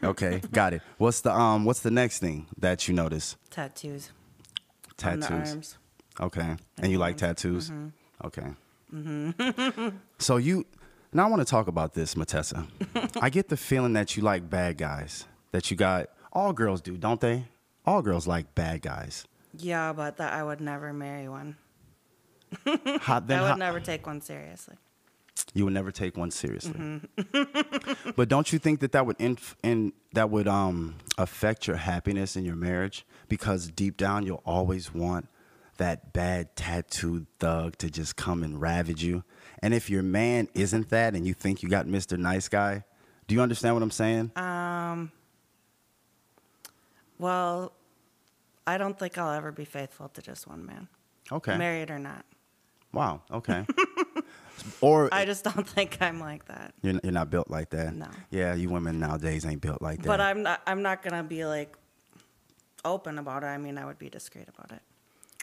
Okay, 0.04 0.42
got 0.52 0.74
it. 0.74 0.82
What's 0.98 1.22
the 1.22 1.32
um? 1.32 1.64
What's 1.64 1.80
the 1.80 1.90
next 1.90 2.18
thing 2.18 2.46
that 2.58 2.86
you 2.88 2.94
notice? 2.94 3.36
Tattoos 3.48 4.10
Tattoos. 4.98 5.30
on 5.30 5.40
the 5.40 5.50
arms. 5.50 5.78
Okay, 6.20 6.56
and 6.78 6.92
you 6.92 6.98
like 6.98 7.16
tattoos? 7.16 7.70
Mm-hmm. 7.70 8.26
Okay. 8.26 9.92
so 10.18 10.36
you 10.36 10.66
now 11.12 11.26
I 11.26 11.30
want 11.30 11.40
to 11.40 11.50
talk 11.50 11.68
about 11.68 11.94
this, 11.94 12.14
Matessa. 12.16 12.66
I 13.20 13.30
get 13.30 13.48
the 13.48 13.56
feeling 13.56 13.94
that 13.94 14.16
you 14.16 14.22
like 14.22 14.50
bad 14.50 14.76
guys. 14.76 15.24
That 15.52 15.70
you 15.70 15.76
got 15.76 16.08
all 16.32 16.52
girls 16.52 16.82
do, 16.82 16.98
don't 16.98 17.20
they? 17.20 17.46
All 17.86 18.02
girls 18.02 18.26
like 18.26 18.54
bad 18.54 18.82
guys. 18.82 19.24
Yeah, 19.56 19.92
but 19.94 20.18
that 20.18 20.34
I 20.34 20.42
would 20.42 20.60
never 20.60 20.92
marry 20.92 21.28
one. 21.28 21.56
I 22.66 23.18
would 23.18 23.58
never 23.58 23.80
take 23.80 24.06
one 24.06 24.20
seriously. 24.20 24.76
you 25.54 25.64
would 25.64 25.74
never 25.74 25.90
take 25.90 26.16
one 26.16 26.30
seriously. 26.30 26.72
Mm-hmm. 26.72 28.10
but 28.16 28.28
don't 28.28 28.52
you 28.52 28.58
think 28.58 28.80
that 28.80 28.92
that 28.92 29.06
would 29.06 29.16
inf- 29.18 29.56
in 29.62 29.92
that 30.12 30.30
would 30.30 30.48
um 30.48 30.96
affect 31.18 31.66
your 31.66 31.76
happiness 31.76 32.36
in 32.36 32.44
your 32.44 32.56
marriage 32.56 33.06
because 33.28 33.68
deep 33.68 33.96
down 33.96 34.24
you'll 34.26 34.42
always 34.44 34.92
want 34.92 35.28
that 35.78 36.12
bad 36.12 36.54
tattooed 36.54 37.26
thug 37.38 37.76
to 37.78 37.90
just 37.90 38.16
come 38.16 38.42
and 38.42 38.60
ravage 38.60 39.02
you. 39.02 39.24
And 39.62 39.72
if 39.72 39.88
your 39.88 40.02
man 40.02 40.48
isn't 40.54 40.90
that 40.90 41.14
and 41.14 41.26
you 41.26 41.34
think 41.34 41.62
you 41.62 41.68
got 41.68 41.86
Mr. 41.86 42.18
Nice 42.18 42.48
Guy, 42.48 42.84
do 43.26 43.34
you 43.34 43.40
understand 43.40 43.74
what 43.74 43.82
I'm 43.82 43.90
saying? 43.90 44.32
Um. 44.36 45.10
Well, 47.18 47.72
I 48.66 48.78
don't 48.78 48.98
think 48.98 49.16
I'll 49.16 49.32
ever 49.32 49.52
be 49.52 49.64
faithful 49.64 50.08
to 50.08 50.22
just 50.22 50.46
one 50.46 50.66
man, 50.66 50.88
okay. 51.30 51.56
married 51.56 51.90
or 51.90 51.98
not. 51.98 52.24
Wow, 52.92 53.22
okay. 53.30 53.66
or 54.80 55.08
I 55.12 55.24
just 55.24 55.44
don't 55.44 55.66
think 55.66 55.98
I'm 56.00 56.20
like 56.20 56.44
that. 56.46 56.74
you're, 56.82 57.00
you're 57.02 57.12
not 57.12 57.30
built 57.30 57.50
like 57.50 57.70
that. 57.70 57.94
No. 57.94 58.06
Yeah, 58.30 58.54
you 58.54 58.68
women 58.68 58.98
nowadays 59.00 59.44
ain't 59.46 59.60
built 59.60 59.80
like 59.82 59.98
that. 60.02 60.06
But 60.06 60.20
I'm 60.20 60.42
not. 60.42 60.62
I'm 60.66 60.82
not 60.82 61.02
gonna 61.02 61.22
be 61.24 61.44
like 61.44 61.76
open 62.84 63.18
about 63.18 63.42
it. 63.44 63.46
I 63.46 63.58
mean, 63.58 63.78
I 63.78 63.84
would 63.86 63.98
be 63.98 64.08
discreet 64.10 64.48
about 64.48 64.72
it, 64.72 64.82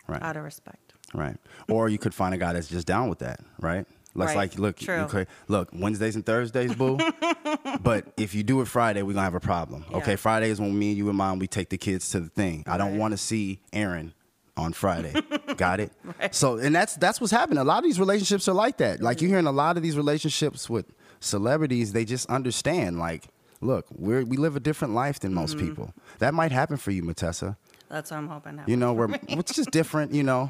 right. 0.08 0.22
out 0.22 0.38
of 0.38 0.44
respect. 0.44 0.94
Right. 1.13 1.38
Or 1.70 1.89
you 1.89 1.98
could 1.98 2.13
find 2.13 2.34
a 2.34 2.38
guy 2.38 2.53
that's 2.53 2.68
just 2.68 2.86
down 2.86 3.10
with 3.10 3.20
that, 3.20 3.39
right? 3.60 3.86
Let's 4.15 4.29
Right. 4.29 4.38
like 4.51 4.60
look, 4.60 4.77
True. 4.77 4.96
okay, 5.01 5.27
look, 5.48 5.70
Wednesdays 5.74 6.15
and 6.15 6.25
Thursdays, 6.25 6.74
boo. 6.75 6.98
but 7.82 8.06
if 8.18 8.34
you 8.34 8.44
do 8.44 8.62
it 8.62 8.68
Friday, 8.68 9.01
we're 9.03 9.13
gonna 9.13 9.24
have 9.24 9.36
a 9.36 9.39
problem. 9.39 9.86
Okay, 9.94 10.12
Yeah. 10.12 10.15
Friday 10.18 10.50
is 10.50 10.60
when 10.60 10.77
me 10.77 10.89
and 10.89 10.98
you 10.98 11.10
and 11.10 11.18
mom 11.18 11.39
we 11.39 11.48
take 11.48 11.70
the 11.70 11.77
kids 11.77 12.10
to 12.12 12.20
the 12.20 12.29
thing. 12.29 12.63
I 12.68 12.77
don't 12.77 12.98
want 12.98 13.12
to 13.13 13.18
see 13.18 13.62
Aaron 13.72 14.13
on 14.58 14.74
Friday. 14.74 15.13
Got 15.60 15.80
it? 15.82 15.92
So 16.32 16.58
and 16.58 16.74
that's 16.74 16.96
that's 16.96 17.20
what's 17.22 17.32
happening. 17.32 17.60
A 17.60 17.63
lot 17.63 17.78
of 17.80 17.84
these 17.84 18.00
relationships 18.00 18.48
are 18.48 18.54
like 18.66 18.78
that. 18.78 19.01
Like 19.01 19.22
you're 19.22 19.30
hearing 19.30 19.46
a 19.48 19.51
lot 19.51 19.75
of 19.78 19.84
these 19.84 19.98
relationships 19.98 20.70
with 20.70 20.86
celebrities, 21.20 21.92
they 21.92 22.06
just 22.06 22.30
understand, 22.30 22.98
like, 22.98 23.28
look, 23.62 23.86
we're 23.96 24.24
we 24.24 24.38
live 24.38 24.56
a 24.56 24.60
different 24.62 24.94
life 24.94 25.20
than 25.20 25.34
most 25.34 25.58
Mm-hmm. 25.58 25.68
people. 25.68 25.94
That 26.20 26.34
might 26.34 26.51
happen 26.51 26.78
for 26.78 26.92
you, 26.92 27.04
Matessa. 27.04 27.58
That's 27.89 28.10
what 28.12 28.18
I'm 28.18 28.28
hoping. 28.30 28.62
You 28.68 28.78
know, 28.78 28.94
we're 28.94 29.10
it's 29.28 29.54
just 29.54 29.72
different. 29.72 30.13
You 30.13 30.24
know, 30.24 30.50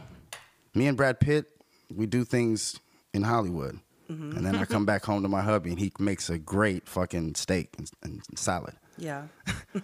me 0.75 0.85
and 0.87 0.95
Brad 0.95 1.19
Pitt, 1.19 1.45
we 1.93 2.05
do 2.05 2.23
things 2.23 2.79
in 3.13 3.23
Hollywood, 3.23 3.79
Mm-hmm. 4.11 4.37
and 4.37 4.45
then 4.45 4.55
I 4.55 4.65
come 4.65 4.85
back 4.85 5.03
home 5.05 5.21
to 5.23 5.29
my 5.29 5.41
hubby, 5.41 5.69
and 5.71 5.79
he 5.79 5.91
makes 5.99 6.29
a 6.29 6.37
great 6.37 6.87
fucking 6.87 7.35
steak 7.35 7.69
and, 7.77 7.89
and 8.03 8.21
salad. 8.35 8.75
Yeah. 8.97 9.23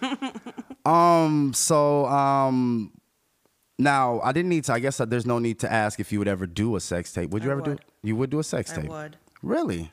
Um, 0.84 1.52
so 1.52 2.06
um, 2.06 2.92
now 3.78 4.20
I 4.22 4.32
didn't 4.32 4.48
need 4.50 4.64
to. 4.64 4.72
I 4.72 4.78
guess 4.78 5.00
uh, 5.00 5.04
there's 5.04 5.26
no 5.26 5.38
need 5.38 5.58
to 5.60 5.72
ask 5.72 6.00
if 6.00 6.12
you 6.12 6.18
would 6.18 6.28
ever 6.28 6.46
do 6.46 6.76
a 6.76 6.80
sex 6.80 7.12
tape. 7.12 7.30
Would 7.30 7.42
you 7.44 7.50
I 7.50 7.52
ever 7.52 7.62
do? 7.62 7.70
would. 7.72 7.80
You 8.02 8.16
would 8.16 8.30
do 8.30 8.38
a 8.38 8.44
sex 8.44 8.72
I 8.72 8.82
tape. 8.82 8.90
would. 8.90 9.12
Mm-hmm. 9.12 9.48
Really? 9.48 9.92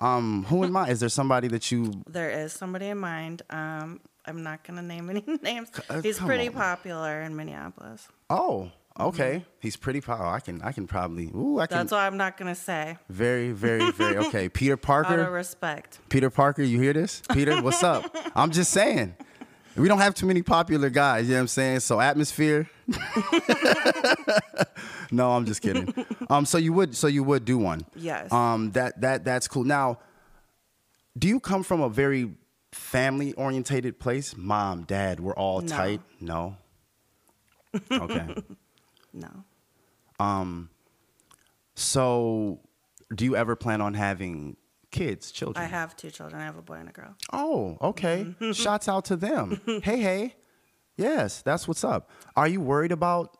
Um, 0.00 0.44
who 0.48 0.62
in 0.62 0.72
mind? 0.72 0.90
Is 0.92 1.00
there 1.00 1.08
somebody 1.08 1.48
that 1.48 1.70
you? 1.72 1.92
There 2.08 2.30
is 2.30 2.52
somebody 2.52 2.86
in 2.86 2.98
mind. 2.98 3.42
Um, 3.50 4.00
I'm 4.24 4.42
not 4.42 4.64
gonna 4.64 4.82
name 4.82 5.10
any 5.10 5.24
names. 5.42 5.70
uh, 5.90 6.00
He's 6.02 6.18
come 6.18 6.28
pretty 6.28 6.48
on. 6.48 6.54
popular 6.54 7.20
in 7.22 7.36
Minneapolis. 7.36 8.08
Oh, 8.30 8.70
okay. 8.98 9.44
He's 9.60 9.76
pretty 9.76 10.00
powerful. 10.00 10.26
I 10.28 10.40
can. 10.40 10.62
I 10.62 10.72
can 10.72 10.86
probably. 10.86 11.26
Ooh, 11.34 11.58
I 11.58 11.66
can. 11.66 11.78
That's 11.78 11.92
why 11.92 12.06
I'm 12.06 12.16
not 12.16 12.36
gonna 12.36 12.54
say. 12.54 12.96
very, 13.10 13.50
very, 13.52 13.90
very. 13.90 14.18
Okay, 14.18 14.48
Peter 14.60 14.76
Parker. 14.76 15.14
Out 15.14 15.18
of 15.18 15.32
respect. 15.32 15.98
Peter 16.08 16.30
Parker, 16.30 16.62
you 16.62 16.80
hear 16.80 16.92
this? 16.92 17.22
Peter, 17.32 17.60
what's 17.62 17.82
up? 17.82 18.14
I'm 18.36 18.50
just 18.52 18.70
saying. 18.70 19.14
We 19.76 19.88
don't 19.88 19.98
have 19.98 20.14
too 20.14 20.26
many 20.26 20.42
popular 20.42 20.88
guys, 20.90 21.26
you 21.26 21.32
know 21.32 21.36
what 21.38 21.40
I'm 21.42 21.48
saying? 21.48 21.80
So 21.80 22.00
atmosphere. 22.00 22.68
no, 25.10 25.32
I'm 25.32 25.44
just 25.46 25.62
kidding. 25.62 25.92
Um, 26.30 26.46
so 26.46 26.58
you 26.58 26.72
would 26.72 26.96
so 26.96 27.06
you 27.06 27.22
would 27.24 27.44
do 27.44 27.58
one. 27.58 27.84
Yes. 27.94 28.32
Um, 28.32 28.70
that 28.72 29.00
that 29.00 29.24
that's 29.24 29.48
cool. 29.48 29.64
Now, 29.64 29.98
do 31.18 31.28
you 31.28 31.40
come 31.40 31.62
from 31.62 31.80
a 31.80 31.88
very 31.88 32.34
family 32.72 33.32
orientated 33.34 33.98
place? 33.98 34.36
Mom, 34.36 34.84
dad, 34.84 35.20
we're 35.20 35.34
all 35.34 35.60
No. 35.60 35.68
tight? 35.68 36.00
No. 36.20 36.56
Okay. 37.90 38.26
No. 39.12 39.30
Um 40.20 40.68
so 41.74 42.60
do 43.14 43.24
you 43.24 43.34
ever 43.34 43.56
plan 43.56 43.80
on 43.80 43.94
having 43.94 44.58
kids, 44.96 45.30
children? 45.30 45.64
I 45.64 45.68
have 45.68 45.96
two 45.96 46.10
children. 46.10 46.40
I 46.40 46.44
have 46.44 46.56
a 46.56 46.62
boy 46.62 46.74
and 46.74 46.88
a 46.88 46.92
girl. 46.92 47.14
Oh, 47.32 47.78
okay. 47.80 48.34
Shouts 48.52 48.88
out 48.88 49.04
to 49.06 49.16
them. 49.16 49.60
hey, 49.82 50.00
hey. 50.00 50.34
Yes, 50.96 51.42
that's 51.42 51.68
what's 51.68 51.84
up. 51.84 52.10
Are 52.36 52.48
you 52.48 52.60
worried 52.60 52.92
about 52.92 53.36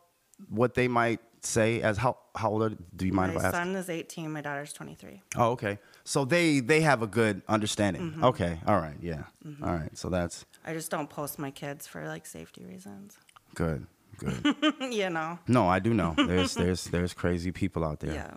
what 0.49 0.75
they 0.75 0.87
might 0.87 1.19
say 1.41 1.81
as 1.81 1.97
how 1.97 2.17
how 2.35 2.51
old 2.51 2.63
are, 2.63 2.77
do 2.95 3.05
you 3.05 3.13
mind 3.13 3.33
my 3.33 3.39
if 3.39 3.43
I 3.43 3.47
ask? 3.47 3.53
My 3.57 3.63
son 3.63 3.75
is 3.75 3.89
18. 3.89 4.31
My 4.31 4.41
daughter's 4.41 4.73
23. 4.73 5.21
Oh, 5.35 5.51
okay. 5.51 5.79
So 6.03 6.25
they 6.25 6.59
they 6.59 6.81
have 6.81 7.01
a 7.01 7.07
good 7.07 7.41
understanding. 7.47 8.01
Mm-hmm. 8.03 8.23
Okay. 8.25 8.59
All 8.67 8.77
right. 8.77 8.97
Yeah. 9.01 9.23
All 9.63 9.73
right. 9.73 9.95
So 9.97 10.09
that's 10.09 10.45
I 10.65 10.73
just 10.73 10.91
don't 10.91 11.09
post 11.09 11.39
my 11.39 11.51
kids 11.51 11.87
for 11.87 12.05
like 12.07 12.25
safety 12.25 12.65
reasons. 12.65 13.17
good. 13.55 13.87
Good. 14.17 14.55
you 14.91 15.09
know. 15.11 15.37
no, 15.47 15.67
I 15.67 15.77
do 15.79 15.93
know. 15.93 16.15
There's 16.17 16.55
there's 16.55 16.85
there's 16.85 17.13
crazy 17.13 17.51
people 17.51 17.83
out 17.85 17.99
there. 17.99 18.13
Yeah. 18.15 18.33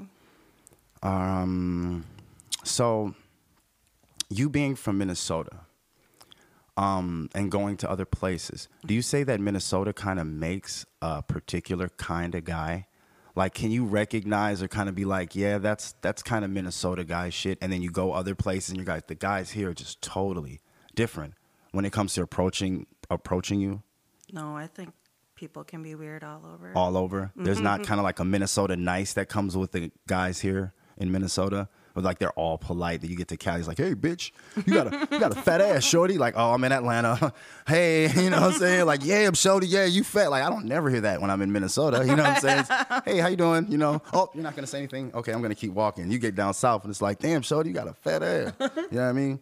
Um, 1.03 2.05
so 2.65 3.15
you 4.29 4.49
being 4.49 4.77
from 4.77 4.99
Minnesota, 4.99 5.61
um, 6.77 7.29
and 7.35 7.51
going 7.51 7.77
to 7.79 7.91
other 7.91 8.05
places. 8.05 8.69
Do 8.87 8.95
you 8.95 9.03
say 9.03 9.23
that 9.25 9.41
Minnesota 9.41 9.93
kind 9.93 10.19
of 10.19 10.27
makes 10.27 10.87
a 11.03 11.23
particular 11.23 11.89
kind 11.89 12.35
of 12.35 12.45
guy? 12.45 12.87
Like, 13.37 13.55
can 13.55 13.71
you 13.71 13.85
recognize 13.85 14.63
or 14.63 14.69
kind 14.69 14.89
of 14.89 14.95
be 14.95 15.05
like, 15.05 15.37
yeah, 15.37 15.59
that's 15.59 15.95
that's 16.01 16.23
kind 16.23 16.45
of 16.45 16.51
Minnesota 16.51 17.05
guy 17.05 17.31
shit, 17.31 17.59
and 17.61 17.73
then 17.73 17.83
you 17.83 17.91
go 17.91 18.13
other 18.13 18.35
places 18.35 18.71
and 18.71 18.79
you 18.79 18.85
guys, 18.85 19.03
the 19.07 19.15
guys 19.15 19.51
here 19.51 19.71
are 19.71 19.75
just 19.75 20.03
totally 20.03 20.61
different 20.95 21.35
when 21.73 21.85
it 21.85 21.93
comes 21.93 22.15
to 22.15 22.23
approaching 22.23 22.87
approaching 23.11 23.61
you 23.61 23.83
No, 24.33 24.57
I 24.57 24.67
think 24.67 24.93
people 25.37 25.65
can 25.65 25.83
be 25.83 25.95
weird 25.95 26.23
all 26.25 26.43
over. 26.45 26.73
all 26.75 26.97
over. 26.97 27.33
There's 27.37 27.61
not 27.61 27.83
kind 27.85 28.01
of 28.01 28.05
like 28.05 28.19
a 28.19 28.25
Minnesota 28.25 28.77
nice 28.77 29.13
that 29.15 29.29
comes 29.29 29.57
with 29.57 29.73
the 29.73 29.91
guys 30.07 30.41
here 30.41 30.73
in 30.97 31.11
Minnesota. 31.13 31.69
Or 32.01 32.03
like 32.03 32.19
they're 32.19 32.33
all 32.33 32.59
polite. 32.59 33.01
That 33.03 33.11
you 33.11 33.17
get 33.17 33.29
to 33.29 33.37
Cali's 33.37 33.69
like, 33.69 33.79
hey, 33.79 33.95
bitch, 33.95 34.33
you 34.67 34.75
got 34.75 34.93
a 34.93 35.09
you 35.11 35.21
got 35.21 35.37
a 35.37 35.41
fat 35.41 35.61
ass, 35.61 35.85
shorty. 35.85 36.19
Like, 36.19 36.35
oh, 36.37 36.53
I'm 36.53 36.65
in 36.65 36.73
Atlanta. 36.73 37.33
hey, 37.67 38.11
you 38.23 38.31
know 38.31 38.41
what 38.41 38.55
I'm 38.55 38.59
saying? 38.59 38.87
Like, 38.87 39.05
yeah, 39.05 39.27
I'm 39.27 39.35
shorty. 39.35 39.67
Yeah, 39.67 39.85
you 39.85 40.05
fat. 40.05 40.31
Like, 40.31 40.43
I 40.43 40.51
don't 40.51 40.67
never 40.67 40.91
hear 40.91 41.03
that 41.03 41.21
when 41.21 41.31
I'm 41.31 41.43
in 41.43 41.53
Minnesota. 41.53 42.05
You 42.05 42.17
know 42.17 42.23
what 42.23 42.37
I'm 42.37 42.41
saying? 42.41 42.59
It's, 42.61 43.05
hey, 43.05 43.19
how 43.19 43.29
you 43.29 43.37
doing? 43.37 43.71
You 43.71 43.79
know? 43.79 44.03
Oh, 44.13 44.31
you're 44.35 44.43
not 44.43 44.57
gonna 44.57 44.67
say 44.67 44.79
anything. 44.79 45.13
Okay, 45.15 45.33
I'm 45.33 45.43
gonna 45.43 45.55
keep 45.55 45.73
walking. 45.73 46.11
You 46.11 46.19
get 46.19 46.35
down 46.35 46.55
south 46.55 46.85
and 46.85 46.91
it's 46.91 47.03
like, 47.03 47.19
damn, 47.19 47.43
shorty, 47.43 47.71
you 47.71 47.75
got 47.75 47.89
a 47.89 47.95
fat 47.95 48.23
ass. 48.23 48.53
You 48.61 48.67
know 48.93 49.03
what 49.03 49.09
I 49.09 49.13
mean? 49.13 49.41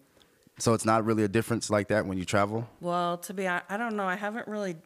So 0.58 0.74
it's 0.74 0.84
not 0.84 1.04
really 1.04 1.22
a 1.22 1.28
difference 1.28 1.70
like 1.70 1.88
that 1.88 2.04
when 2.04 2.18
you 2.18 2.24
travel. 2.24 2.68
Well, 2.80 3.18
to 3.18 3.34
be 3.34 3.46
honest, 3.46 3.66
I 3.68 3.76
don't 3.76 3.94
know. 3.94 4.06
I 4.06 4.16
haven't 4.16 4.48
really, 4.48 4.76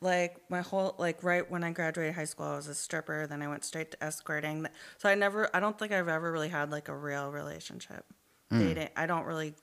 like, 0.00 0.38
my 0.48 0.60
whole, 0.60 0.94
like, 0.98 1.22
right 1.22 1.48
when 1.50 1.62
I 1.62 1.72
graduated 1.72 2.14
high 2.14 2.24
school, 2.24 2.46
I 2.46 2.56
was 2.56 2.68
a 2.68 2.74
stripper. 2.74 3.26
Then 3.26 3.42
I 3.42 3.48
went 3.48 3.64
straight 3.64 3.90
to 3.92 4.02
escorting. 4.04 4.66
So 4.98 5.08
I 5.08 5.14
never, 5.14 5.48
I 5.54 5.60
don't 5.60 5.78
think 5.78 5.92
I've 5.92 6.08
ever 6.08 6.32
really 6.32 6.48
had, 6.48 6.70
like, 6.70 6.88
a 6.88 6.96
real 6.96 7.30
relationship. 7.30 8.04
Dating. 8.52 8.88
I 8.96 9.06
don't 9.06 9.26
really 9.26 9.54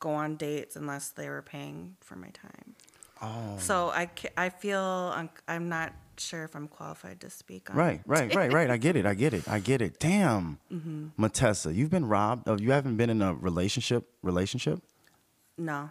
go 0.00 0.10
on 0.10 0.34
dates 0.36 0.74
unless 0.74 1.10
they 1.10 1.28
were 1.28 1.42
paying 1.42 1.96
for 2.00 2.16
my 2.16 2.30
time. 2.30 2.74
Oh. 3.22 3.56
So 3.58 3.90
I, 3.90 4.10
I 4.36 4.48
feel, 4.48 4.80
I'm, 4.80 5.30
I'm 5.46 5.68
not 5.68 5.92
sure 6.16 6.42
if 6.42 6.56
I'm 6.56 6.66
qualified 6.66 7.20
to 7.20 7.30
speak 7.30 7.70
on 7.70 7.76
Right, 7.76 8.00
right, 8.06 8.34
right, 8.34 8.52
right. 8.52 8.68
I 8.70 8.78
get 8.78 8.96
it. 8.96 9.06
I 9.06 9.14
get 9.14 9.32
it. 9.32 9.46
I 9.48 9.58
get 9.60 9.80
it. 9.80 10.00
Damn, 10.00 10.58
Mm-hmm. 10.72 11.08
Matessa, 11.16 11.72
you've 11.72 11.90
been 11.90 12.06
robbed. 12.06 12.48
Of, 12.48 12.60
you 12.60 12.72
haven't 12.72 12.96
been 12.96 13.10
in 13.10 13.22
a 13.22 13.32
relationship. 13.34 14.08
Relationship. 14.22 14.80
No. 15.56 15.90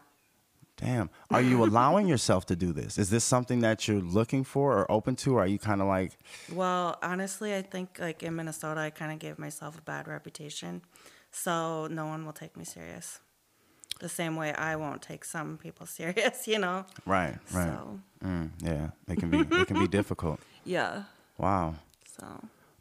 Damn. 0.79 1.09
Are 1.29 1.41
you 1.41 1.63
allowing 1.63 2.07
yourself 2.07 2.45
to 2.47 2.55
do 2.55 2.71
this? 2.71 2.97
Is 2.97 3.09
this 3.09 3.23
something 3.25 3.59
that 3.61 3.87
you're 3.87 3.99
looking 4.01 4.43
for 4.45 4.77
or 4.77 4.89
open 4.89 5.15
to? 5.17 5.35
Or 5.35 5.41
are 5.41 5.47
you 5.47 5.59
kind 5.59 5.81
of 5.81 5.87
like, 5.87 6.17
Well, 6.53 6.97
honestly, 7.03 7.53
I 7.53 7.61
think 7.63 7.97
like 7.99 8.23
in 8.23 8.35
Minnesota, 8.35 8.79
I 8.81 8.89
kind 8.89 9.11
of 9.11 9.19
gave 9.19 9.37
myself 9.37 9.77
a 9.77 9.81
bad 9.81 10.07
reputation, 10.07 10.81
so 11.31 11.87
no 11.87 12.05
one 12.05 12.25
will 12.25 12.33
take 12.33 12.55
me 12.55 12.63
serious. 12.63 13.19
The 13.99 14.07
same 14.09 14.37
way 14.37 14.53
I 14.53 14.77
won't 14.77 15.01
take 15.01 15.25
some 15.25 15.57
people 15.57 15.85
serious, 15.99 16.47
you 16.47 16.59
know. 16.59 16.85
right, 17.05 17.35
right? 17.51 17.67
So 17.67 17.99
Mm, 18.23 18.49
yeah, 18.61 18.89
it 19.07 19.17
can 19.19 19.29
be. 19.29 19.39
it 19.39 19.67
can 19.67 19.79
be 19.79 19.87
difficult. 19.99 20.39
yeah. 20.65 21.03
Wow. 21.37 21.75
So 22.17 22.25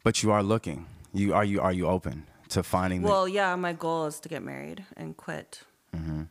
But 0.03 0.21
you 0.23 0.31
are 0.31 0.43
looking. 0.43 0.85
You 1.13 1.33
are 1.33 1.45
you 1.45 1.59
are 1.61 1.73
you 1.73 1.87
open 1.87 2.25
to 2.49 2.61
finding 2.63 3.01
well, 3.01 3.27
yeah. 3.27 3.55
My 3.55 3.73
goal 3.73 4.05
is 4.07 4.19
to 4.21 4.29
get 4.29 4.41
married 4.43 4.85
and 4.97 5.15
quit. 5.17 5.63
Mm-hmm. 5.95 6.23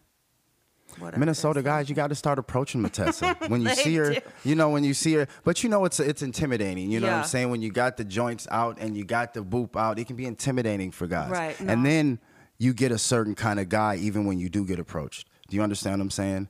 The 0.99 1.19
Minnesota 1.19 1.63
guys? 1.63 1.89
You 1.89 1.95
got 1.95 2.09
to 2.09 2.15
start 2.15 2.39
approaching 2.39 2.81
Matessa 2.83 3.35
when 3.49 3.63
you 3.63 3.71
see 3.71 3.95
her. 3.97 4.15
do. 4.15 4.21
You 4.45 4.55
know 4.55 4.71
when 4.71 4.85
you 4.85 4.95
see 4.95 5.15
her, 5.15 5.27
but 5.45 5.63
you 5.63 5.69
know 5.71 5.85
it's 5.85 6.01
it's 6.01 6.23
intimidating. 6.23 6.91
You 6.91 7.01
know 7.01 7.07
what 7.09 7.17
I'm 7.17 7.25
saying? 7.25 7.51
When 7.51 7.63
you 7.63 7.71
got 7.71 7.97
the 7.97 8.05
joints 8.05 8.47
out 8.51 8.79
and 8.81 8.97
you 8.97 9.05
got 9.05 9.35
the 9.35 9.43
boop 9.45 9.77
out, 9.77 9.99
it 9.99 10.07
can 10.07 10.17
be 10.17 10.27
intimidating 10.27 10.91
for 10.91 11.07
guys. 11.07 11.31
Right, 11.31 11.59
And 11.61 11.85
then 11.85 12.19
you 12.59 12.73
get 12.75 12.91
a 12.93 12.99
certain 12.99 13.35
kind 13.35 13.61
of 13.61 13.69
guy 13.69 13.97
even 13.97 14.27
when 14.27 14.39
you 14.39 14.49
do 14.49 14.65
get 14.65 14.79
approached. 14.79 15.29
Do 15.49 15.57
you 15.57 15.63
understand 15.63 15.99
what 16.01 16.05
I'm 16.05 16.11
saying? 16.11 16.49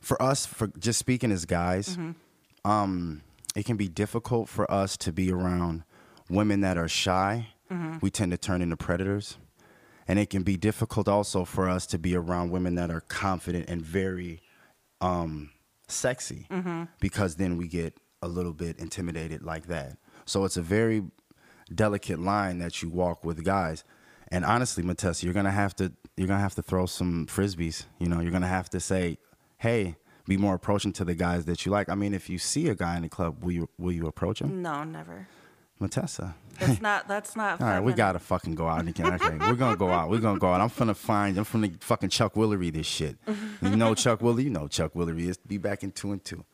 For 0.00 0.20
us, 0.22 0.46
for 0.46 0.68
just 0.78 0.98
speaking 0.98 1.30
as 1.30 1.44
guys, 1.44 1.96
Mm-hmm. 1.96 2.70
um, 2.70 3.22
it 3.56 3.64
can 3.66 3.76
be 3.76 3.88
difficult 3.88 4.48
for 4.48 4.70
us 4.70 4.96
to 4.98 5.12
be 5.12 5.30
around 5.32 5.82
women 6.28 6.60
that 6.62 6.78
are 6.78 6.88
shy. 6.88 7.48
Mm-hmm. 7.70 7.98
We 8.00 8.10
tend 8.10 8.30
to 8.32 8.38
turn 8.38 8.62
into 8.62 8.76
predators. 8.76 9.36
And 10.10 10.18
it 10.18 10.28
can 10.28 10.42
be 10.42 10.56
difficult 10.56 11.06
also 11.06 11.44
for 11.44 11.68
us 11.68 11.86
to 11.86 11.98
be 11.98 12.16
around 12.16 12.50
women 12.50 12.74
that 12.74 12.90
are 12.90 13.00
confident 13.00 13.70
and 13.70 13.80
very 13.80 14.42
um, 15.00 15.50
sexy 15.86 16.46
Mm-hmm. 16.50 16.84
because 17.00 17.36
then 17.36 17.56
we 17.56 17.68
get 17.68 17.96
a 18.20 18.26
little 18.26 18.52
bit 18.52 18.80
intimidated 18.80 19.42
like 19.42 19.68
that. 19.68 19.98
So 20.24 20.44
it's 20.44 20.56
a 20.56 20.62
very 20.62 21.04
delicate 21.72 22.18
line 22.18 22.58
that 22.58 22.82
you 22.82 22.90
walk 22.90 23.24
with 23.24 23.44
guys. 23.44 23.84
And 24.32 24.44
honestly, 24.44 24.82
Matessa, 24.82 25.24
you're 25.24 25.32
gonna 25.34 25.52
have 25.52 25.74
to 25.76 25.92
you're 26.16 26.26
gonna 26.28 26.40
have 26.40 26.56
to 26.56 26.62
throw 26.62 26.86
some 26.86 27.26
frisbees. 27.26 27.86
You 28.00 28.08
know, 28.08 28.18
you're 28.20 28.32
gonna 28.32 28.46
have 28.58 28.68
to 28.70 28.80
say, 28.80 29.18
"Hey, 29.58 29.96
be 30.26 30.36
more 30.36 30.54
approaching 30.56 30.92
to 30.94 31.04
the 31.04 31.14
guys 31.14 31.44
that 31.44 31.64
you 31.64 31.70
like." 31.72 31.88
I 31.88 31.94
mean, 31.94 32.14
if 32.14 32.28
you 32.28 32.38
see 32.38 32.68
a 32.68 32.74
guy 32.74 32.96
in 32.96 33.02
the 33.02 33.08
club, 33.08 33.44
will 33.44 33.52
you 33.52 33.68
will 33.78 33.92
you 33.92 34.06
approach 34.08 34.40
him, 34.40 34.60
No, 34.60 34.82
never. 34.84 35.28
Matessa? 35.80 36.34
That's 36.58 36.80
not. 36.88 37.08
That's 37.08 37.36
not. 37.36 37.60
All 37.60 37.66
right, 37.66 37.80
we 37.80 37.92
gotta 37.92 38.18
fucking 38.18 38.54
go 38.54 38.68
out 38.68 38.86
again. 38.86 39.14
Okay, 39.14 39.36
we're 39.38 39.54
gonna 39.54 39.76
go 39.76 39.90
out. 39.90 40.10
We're 40.10 40.18
gonna 40.20 40.38
go 40.38 40.52
out. 40.52 40.60
I'm 40.60 40.70
finna 40.70 40.94
find. 40.96 41.38
I'm 41.38 41.44
finna 41.44 41.80
fucking 41.82 42.10
Chuck 42.10 42.34
Woolery 42.34 42.72
this 42.72 42.86
shit. 42.86 43.16
You 43.62 43.76
know 43.76 43.94
Chuck 43.94 44.20
Woolery. 44.20 44.44
You 44.44 44.50
know 44.50 44.68
Chuck 44.68 44.92
Woolery 44.94 45.28
is. 45.28 45.36
Be 45.38 45.58
back 45.58 45.82
in 45.82 45.92
two 45.92 46.12
and 46.12 46.24
two. 46.24 46.44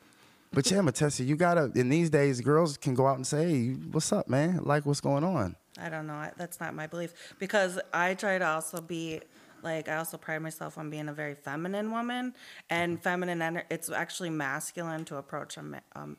But 0.53 0.71
yeah, 0.71 0.81
Matessa, 0.81 1.25
you 1.25 1.37
gotta. 1.37 1.71
In 1.75 1.89
these 1.89 2.09
days, 2.11 2.41
girls 2.41 2.77
can 2.77 2.95
go 2.95 3.07
out 3.07 3.17
and 3.17 3.27
say, 3.27 3.51
"Hey, 3.51 3.69
what's 3.91 4.13
up, 4.13 4.29
man? 4.29 4.61
Like, 4.65 4.87
what's 4.87 5.01
going 5.01 5.25
on?" 5.25 5.57
I 5.79 5.89
don't 5.89 6.07
know. 6.07 6.15
I- 6.15 6.33
That's 6.37 6.61
not 6.61 6.75
my 6.75 6.87
belief 6.87 7.13
because 7.39 7.79
I 7.93 8.15
try 8.15 8.39
to 8.39 8.47
also 8.47 8.81
be 8.81 9.21
like 9.63 9.89
I 9.89 9.97
also 9.97 10.17
pride 10.17 10.39
myself 10.41 10.79
on 10.79 10.89
being 10.91 11.09
a 11.09 11.13
very 11.13 11.35
feminine 11.35 11.91
woman 11.91 12.35
and 12.71 13.03
feminine. 13.03 13.41
Ener- 13.41 13.65
it's 13.71 13.91
actually 13.91 14.31
masculine 14.31 15.05
to 15.07 15.17
approach 15.17 15.57
a 15.57 15.63
ma- 15.63 15.79
um, 15.97 16.17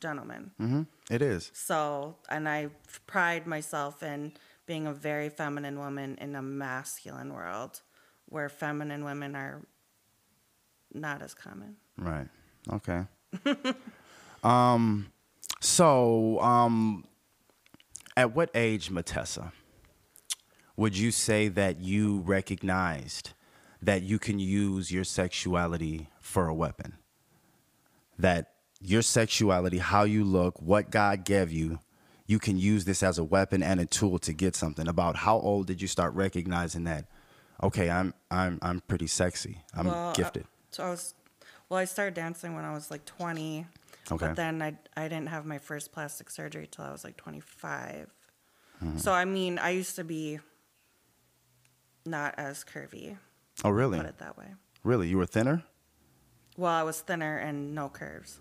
gentleman. 0.00 0.50
hmm 0.58 0.82
It 1.10 1.22
is. 1.22 1.50
So, 1.54 2.16
and 2.28 2.48
I 2.48 2.68
pride 3.06 3.46
myself 3.46 4.02
in 4.02 4.32
being 4.66 4.86
a 4.86 4.92
very 4.92 5.28
feminine 5.28 5.78
woman 5.78 6.18
in 6.20 6.34
a 6.34 6.42
masculine 6.42 7.32
world 7.32 7.80
where 8.28 8.48
feminine 8.48 9.04
women 9.04 9.36
are 9.36 9.62
not 10.92 11.22
as 11.22 11.34
common. 11.34 11.76
Right. 11.96 12.28
Okay. 12.72 13.04
um. 14.44 15.12
So, 15.60 16.38
um, 16.40 17.04
at 18.16 18.34
what 18.34 18.50
age, 18.54 18.90
Matessa, 18.90 19.52
would 20.76 20.96
you 20.96 21.10
say 21.10 21.48
that 21.48 21.80
you 21.80 22.20
recognized 22.20 23.30
that 23.80 24.02
you 24.02 24.18
can 24.18 24.38
use 24.38 24.90
your 24.90 25.04
sexuality 25.04 26.08
for 26.20 26.48
a 26.48 26.54
weapon? 26.54 26.94
That 28.18 28.55
your 28.80 29.02
sexuality, 29.02 29.78
how 29.78 30.04
you 30.04 30.24
look, 30.24 30.60
what 30.60 30.90
God 30.90 31.24
gave 31.24 31.50
you, 31.52 31.78
you 32.26 32.38
can 32.38 32.58
use 32.58 32.84
this 32.84 33.02
as 33.02 33.18
a 33.18 33.24
weapon 33.24 33.62
and 33.62 33.80
a 33.80 33.86
tool 33.86 34.18
to 34.20 34.32
get 34.32 34.56
something. 34.56 34.88
About 34.88 35.16
how 35.16 35.38
old 35.38 35.66
did 35.66 35.80
you 35.80 35.88
start 35.88 36.12
recognizing 36.14 36.84
that? 36.84 37.06
Okay, 37.62 37.88
I'm 37.88 38.12
I'm 38.30 38.58
I'm 38.62 38.80
pretty 38.80 39.06
sexy. 39.06 39.62
I'm 39.74 39.86
Well, 39.86 40.12
gifted. 40.12 40.44
So 40.70 40.84
I 40.84 40.90
was, 40.90 41.14
well, 41.68 41.78
I 41.78 41.84
started 41.84 42.14
dancing 42.14 42.54
when 42.54 42.64
I 42.64 42.72
was 42.74 42.90
like 42.90 43.04
20. 43.06 43.66
Okay. 44.12 44.26
But 44.26 44.36
then 44.36 44.60
I, 44.60 44.76
I 44.96 45.08
didn't 45.08 45.28
have 45.28 45.46
my 45.46 45.58
first 45.58 45.90
plastic 45.92 46.30
surgery 46.30 46.68
till 46.70 46.84
I 46.84 46.92
was 46.92 47.02
like 47.02 47.16
25. 47.16 48.12
Mm-hmm. 48.84 48.98
So, 48.98 49.10
I 49.12 49.24
mean, 49.24 49.58
I 49.58 49.70
used 49.70 49.96
to 49.96 50.04
be 50.04 50.38
not 52.04 52.34
as 52.36 52.62
curvy, 52.64 53.16
Oh, 53.64 53.70
really? 53.70 53.96
put 53.98 54.06
it 54.06 54.18
that 54.18 54.36
way. 54.36 54.54
Really, 54.84 55.08
you 55.08 55.16
were 55.18 55.26
thinner. 55.26 55.64
Well, 56.56 56.72
I 56.72 56.82
was 56.82 57.00
thinner 57.00 57.38
and 57.38 57.74
no 57.74 57.88
curves. 57.88 58.38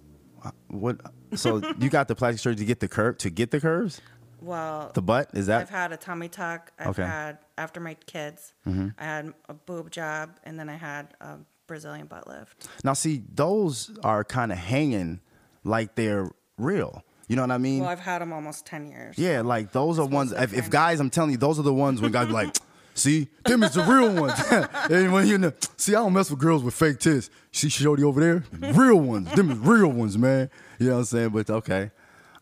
What? 0.68 0.98
So 1.36 1.62
you 1.80 1.90
got 1.90 2.08
the 2.08 2.16
plastic 2.16 2.40
surgery 2.42 2.58
to 2.60 2.66
get 2.66 2.80
the 2.80 2.88
curve 2.88 3.18
to 3.20 3.30
get 3.30 3.52
the 3.52 3.60
curves? 3.60 4.02
Well, 4.42 4.92
The 4.94 5.02
butt 5.02 5.30
is 5.34 5.48
that? 5.48 5.62
I've 5.62 5.70
had 5.70 5.92
a 5.92 5.98
tummy 5.98 6.28
tuck. 6.30 6.72
I've 6.78 6.88
Okay. 6.90 7.02
Mm-hmm. 7.02 7.12
had, 7.12 7.38
after 7.58 7.80
my 7.80 7.96
kids, 8.06 8.54
I 8.66 8.92
had 9.04 9.34
a 9.50 9.54
boob 9.54 9.90
job, 9.90 10.38
and 10.44 10.60
then 10.60 10.70
I 10.70 10.76
had 10.76 11.14
a 11.20 11.38
Brazilian 11.68 12.06
butt 12.06 12.28
lift. 12.28 12.68
now, 12.84 12.94
see, 12.94 13.24
those 13.34 13.90
are 14.04 14.24
kind 14.24 14.52
of 14.52 14.58
hanging 14.60 15.20
like 15.64 15.96
they're 15.96 16.30
real. 16.60 17.04
You 17.28 17.36
know 17.38 17.42
what 17.42 17.50
I 17.52 17.58
mean? 17.58 17.80
Well, 17.80 17.90
I've 17.90 18.00
had 18.00 18.22
them 18.22 18.32
almost 18.34 18.68
10 18.68 18.86
years. 18.88 19.18
yeah, 19.18 19.42
like 19.42 19.72
those 19.72 19.98
are 19.98 20.06
ones. 20.06 20.32
If, 20.32 20.54
if 20.54 20.70
guys, 20.70 21.00
I'm 21.00 21.10
telling 21.10 21.32
you, 21.32 21.38
those 21.38 21.58
are 21.58 21.64
the 21.64 21.74
ones 21.74 22.00
when 22.02 22.12
guys 22.12 22.28
be 22.28 22.34
like, 22.34 22.56
see, 22.96 23.28
them 23.46 23.62
is 23.62 23.74
the 23.74 23.84
real 23.84 24.12
ones. 24.20 24.40
and 24.92 25.14
when 25.14 25.28
you 25.28 25.38
know, 25.38 25.54
see, 25.78 25.94
I 25.94 26.00
don't 26.00 26.14
mess 26.14 26.32
with 26.32 26.40
girls 26.40 26.64
with 26.64 26.74
fake 26.74 26.98
tits. 27.00 27.30
See, 27.52 27.70
Shorty 27.70 28.04
over 28.04 28.20
there, 28.20 28.44
real 28.74 29.00
ones. 29.00 29.32
Them 29.34 29.52
is 29.52 29.58
real 29.60 29.90
ones, 29.90 30.18
man. 30.18 30.50
You 30.80 30.88
know 30.88 30.94
what 30.94 31.00
I'm 31.00 31.06
saying? 31.06 31.30
But 31.30 31.50
okay. 31.52 31.92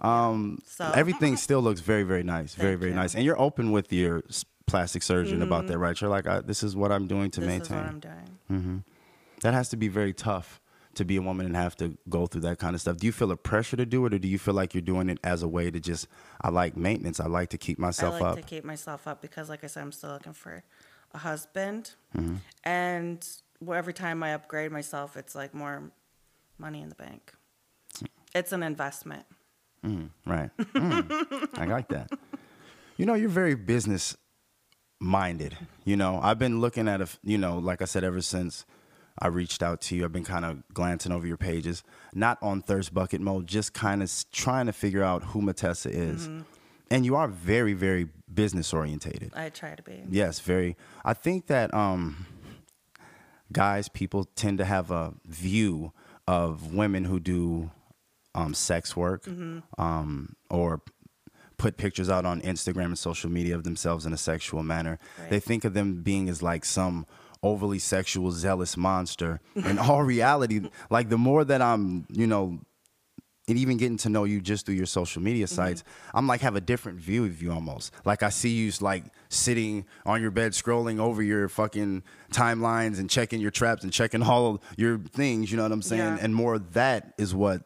Um, 0.02 0.60
So- 0.66 0.92
everything 0.96 1.36
still 1.38 1.62
looks 1.62 1.82
very, 1.82 2.04
very 2.04 2.24
nice. 2.24 2.56
Very, 2.56 2.72
Thank 2.72 2.80
very 2.80 2.92
you. 2.92 2.96
nice. 2.98 3.14
And 3.16 3.24
you're 3.26 3.40
open 3.40 3.72
with 3.72 3.92
your 3.92 4.24
plastic 4.66 5.04
surgeon 5.04 5.42
about 5.42 5.68
that, 5.68 5.78
right? 5.78 6.00
You're 6.00 6.10
like, 6.10 6.26
I, 6.28 6.40
this 6.40 6.64
is 6.64 6.76
what 6.76 6.92
I'm 6.92 7.08
doing 7.08 7.30
to 7.32 7.40
This 7.42 7.48
maintain. 7.48 7.78
is 7.78 7.84
what 7.84 7.90
I'm 7.90 8.00
doing. 8.50 8.84
That 9.42 9.54
has 9.54 9.70
to 9.70 9.78
be 9.78 9.88
very 9.90 10.14
tough 10.14 10.62
to 10.96 11.06
be 11.06 11.16
a 11.18 11.22
woman 11.22 11.46
and 11.46 11.56
have 11.56 11.76
to 11.78 11.98
go 12.10 12.28
through 12.28 12.42
that 12.42 12.60
kind 12.60 12.76
of 12.76 12.82
stuff. 12.82 12.98
Do 12.98 13.06
you 13.06 13.12
feel 13.12 13.32
a 13.32 13.38
pressure 13.38 13.78
to 13.78 13.86
do 13.86 14.06
it, 14.06 14.14
or 14.14 14.20
do 14.20 14.28
you 14.28 14.38
feel 14.40 14.54
like 14.54 14.74
you're 14.74 14.82
doing 14.82 15.10
it 15.10 15.20
as 15.24 15.44
a 15.44 15.48
way 15.48 15.72
to 15.72 15.80
just, 15.80 16.08
I 16.42 16.50
like 16.50 16.78
maintenance, 16.78 17.20
I 17.20 17.28
like 17.28 17.50
to 17.50 17.58
keep 17.58 17.80
myself 17.80 18.16
I 18.16 18.20
like 18.20 18.30
up? 18.32 18.36
to 18.38 18.42
keep 18.44 18.64
myself 18.64 19.08
up 19.08 19.22
because, 19.22 19.50
like 19.50 19.64
I 19.64 19.68
said, 19.68 19.82
I'm 19.82 19.92
still 19.92 20.12
looking 20.12 20.34
for 20.34 20.64
a 21.14 21.18
husband. 21.18 21.92
Mm-hmm. 22.16 22.36
And 22.64 23.28
every 23.68 23.94
time 23.94 24.24
I 24.24 24.34
upgrade 24.34 24.72
myself, 24.72 25.18
it's 25.18 25.36
like 25.36 25.54
more 25.54 25.92
money 26.58 26.82
in 26.82 26.90
the 26.90 26.96
bank. 26.96 27.34
It's 28.36 28.52
an 28.52 28.64
investment. 28.64 29.26
Mm, 29.86 30.10
right. 30.26 30.50
Mm, 30.58 31.50
I 31.60 31.66
like 31.66 31.90
that. 31.90 32.10
You 32.98 33.06
know, 33.06 33.14
you're 33.14 33.30
very 33.30 33.56
business 33.56 34.16
minded. 35.00 35.58
You 35.84 35.98
know, 35.98 36.20
I've 36.22 36.40
been 36.40 36.62
looking 36.62 36.88
at 36.88 37.02
a, 37.02 37.08
you 37.24 37.38
know, 37.38 37.58
like 37.58 37.82
I 37.82 37.86
said, 37.86 38.04
ever 38.04 38.22
since 38.22 38.66
I 39.20 39.28
reached 39.28 39.62
out 39.62 39.82
to 39.82 39.96
you, 39.96 40.06
I've 40.06 40.12
been 40.12 40.24
kind 40.24 40.46
of 40.46 40.64
glancing 40.74 41.12
over 41.12 41.28
your 41.28 41.38
pages, 41.38 41.84
not 42.14 42.38
on 42.42 42.62
thirst 42.62 42.94
bucket 42.94 43.22
mode, 43.22 43.48
just 43.48 43.74
kind 43.74 44.02
of 44.02 44.12
trying 44.32 44.66
to 44.66 44.74
figure 44.74 45.04
out 45.04 45.24
who 45.24 45.42
Matessa 45.42 45.90
is. 45.90 46.30
And 46.90 47.06
you 47.06 47.16
are 47.16 47.28
very, 47.28 47.74
very 47.74 48.08
business 48.32 48.74
orientated. 48.74 49.32
I 49.36 49.50
try 49.50 49.76
to 49.76 49.84
be. 49.84 50.04
Yes, 50.10 50.40
very. 50.40 50.76
I 51.06 51.14
think 51.14 51.48
that 51.48 51.74
um, 51.74 52.26
guys, 53.52 53.88
people 53.88 54.26
tend 54.36 54.58
to 54.58 54.66
have 54.66 54.92
a 54.92 55.14
view 55.26 55.94
of 56.28 56.74
women 56.74 57.06
who 57.06 57.20
do 57.20 57.72
um, 58.36 58.54
sex 58.54 58.96
work 58.96 59.28
um, 59.78 60.36
or 60.50 60.82
put 61.58 61.78
pictures 61.78 62.10
out 62.10 62.26
on 62.26 62.42
Instagram 62.42 62.86
and 62.86 63.00
social 63.00 63.30
media 63.30 63.56
of 63.56 63.64
themselves 63.64 64.06
in 64.06 64.14
a 64.14 64.18
sexual 64.18 64.64
manner. 64.64 65.00
Right. 65.20 65.30
They 65.30 65.40
think 65.40 65.64
of 65.66 65.74
them 65.74 66.02
being 66.02 66.28
as 66.30 66.42
like 66.42 66.66
some 66.66 67.06
overly 67.44 67.80
sexual, 67.80 68.32
zealous 68.32 68.78
monster. 68.78 69.42
In 69.56 69.78
all 69.78 70.02
reality, 70.16 70.62
like 70.90 71.10
the 71.10 71.18
more 71.18 71.44
that 71.44 71.62
I'm, 71.62 72.08
you 72.10 72.26
know, 72.26 72.60
and 73.48 73.58
even 73.58 73.76
getting 73.76 73.98
to 73.98 74.10
know 74.10 74.24
you 74.24 74.40
just 74.40 74.66
through 74.66 74.76
your 74.76 74.86
social 74.86 75.22
media 75.22 75.46
mm-hmm. 75.46 75.56
sites, 75.56 75.84
I'm 76.14 76.28
like 76.28 76.42
have 76.42 76.56
a 76.56 76.62
different 76.62 77.00
view 77.00 77.26
of 77.26 77.42
you 77.42 77.52
almost. 77.52 77.94
Like 78.06 78.24
I 78.24 78.30
see 78.30 78.50
you 78.50 78.72
like 78.80 79.04
sitting 79.30 79.86
on 80.06 80.22
your 80.22 80.32
bed 80.32 80.54
scrolling 80.54 81.00
over 81.00 81.22
your 81.22 81.50
fucking 81.50 82.04
timelines 82.32 83.00
and 83.00 83.10
checking 83.10 83.42
your 83.42 83.52
traps 83.52 83.84
and 83.84 83.92
checking 83.92 84.24
all 84.24 84.64
your 84.78 84.98
things, 84.98 85.52
you 85.52 85.58
know 85.58 85.64
what 85.64 85.74
I'm 85.74 85.82
saying? 85.82 86.02
Yeah. 86.02 86.18
And 86.22 86.34
more 86.34 86.56
of 86.56 86.74
that 86.74 87.14
is 87.18 87.36
what 87.36 87.64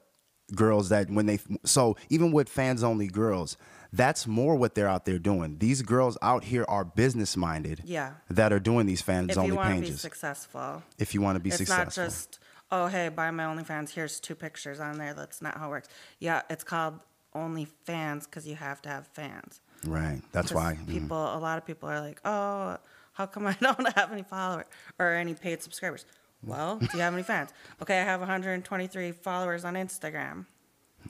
girls 0.56 0.90
that 0.90 1.10
when 1.10 1.26
they 1.26 1.40
so 1.66 1.98
even 2.10 2.32
with 2.32 2.50
fans 2.50 2.84
only 2.84 3.08
girls, 3.08 3.58
that's 3.94 4.28
more 4.28 4.56
what 4.56 4.76
they're 4.76 4.88
out 4.88 5.06
there 5.06 5.20
doing. 5.20 5.58
These 5.60 5.82
girls 5.82 6.18
out 6.22 6.44
here 6.46 6.66
are 6.68 6.84
business 6.84 7.36
minded. 7.38 7.82
Yeah. 7.86 8.14
That 8.30 8.52
are 8.54 8.60
doing 8.60 8.86
these 8.86 9.02
fans 9.02 9.32
If 9.32 9.38
only 9.38 9.50
you 9.52 9.56
want 9.56 9.70
to 9.76 9.76
be 9.82 9.88
pages. 9.88 10.02
successful, 10.02 10.84
if 10.98 11.14
you 11.14 11.22
want 11.22 11.36
to 11.36 11.40
be 11.40 11.50
it's 11.50 11.58
successful. 11.58 11.88
It's 11.88 11.98
not 11.98 12.06
just 12.06 12.40
oh 12.72 12.88
hey 12.88 13.10
buy 13.10 13.32
my 13.32 13.44
OnlyFans. 13.44 13.92
Here's 13.92 14.20
two 14.20 14.36
pictures 14.36 14.80
on 14.80 14.98
there. 14.98 15.14
That's 15.14 15.42
not 15.42 15.58
how 15.58 15.68
it 15.68 15.70
works. 15.72 15.90
Yeah, 16.20 16.42
it's 16.50 16.64
called 16.64 17.00
OnlyFans 17.36 18.26
because 18.26 18.48
you 18.48 18.56
have 18.56 18.82
to 18.84 18.90
have 18.90 19.08
fans. 19.08 19.62
right. 19.86 20.22
That's 20.32 20.52
why. 20.52 20.78
mhm. 20.82 20.88
people 20.88 21.18
a 21.18 21.38
lot 21.40 21.58
of 21.58 21.66
people 21.66 21.88
are 21.90 22.02
like 22.02 22.20
oh 22.26 22.78
how 23.14 23.26
come 23.28 23.46
i 23.48 23.56
don't 23.62 23.94
have 23.96 24.12
any 24.12 24.24
followers 24.24 24.66
or 25.00 25.14
any 25.14 25.34
paid 25.36 25.62
subscribers 25.62 26.06
well 26.44 26.78
do 26.78 26.88
you 26.94 27.00
have 27.00 27.14
any 27.14 27.24
fans 27.24 27.52
okay 27.82 28.00
i 28.02 28.04
have 28.04 28.20
123 28.20 29.12
followers 29.12 29.64
on 29.66 29.74
instagram 29.76 30.46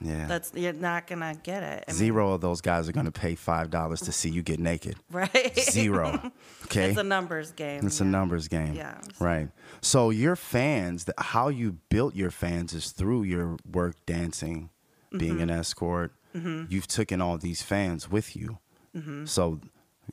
Yeah. 0.00 0.26
that's 0.26 0.52
you're 0.54 0.72
not 0.72 1.06
gonna 1.06 1.34
get 1.42 1.62
it 1.62 1.84
I 1.88 1.92
mean, 1.92 1.98
Zero 1.98 2.32
of 2.32 2.40
those 2.40 2.60
guys 2.60 2.88
are 2.88 2.92
going 2.92 3.06
to 3.06 3.12
pay 3.12 3.34
five 3.34 3.70
dollars 3.70 4.00
to 4.02 4.12
see 4.12 4.28
you 4.30 4.42
get 4.42 4.60
naked. 4.60 4.96
right 5.10 5.58
Zero. 5.58 6.32
Okay. 6.64 6.90
it's 6.90 6.98
a 6.98 7.02
numbers 7.02 7.50
game 7.52 7.86
It's 7.86 8.00
a 8.00 8.04
numbers 8.04 8.48
game. 8.48 8.74
Yeah. 8.74 8.98
Right. 9.18 9.48
So 9.80 10.10
your 10.10 10.36
fans, 10.36 11.04
th- 11.04 11.14
how 11.18 11.48
you 11.48 11.78
built 11.88 12.14
your 12.14 12.30
fans 12.30 12.72
is 12.74 12.90
through 12.92 13.22
your 13.24 13.56
work 13.70 13.96
dancing, 14.06 14.70
being 15.16 15.34
Mm-hmm. 15.34 15.42
an 15.42 15.50
escort. 15.50 16.12
You've 16.34 16.86
taken 16.86 17.20
all 17.20 17.36
these 17.38 17.62
fans 17.62 18.08
with 18.08 18.36
you. 18.36 18.58
Mm-hmm. 18.96 19.24
So, 19.24 19.58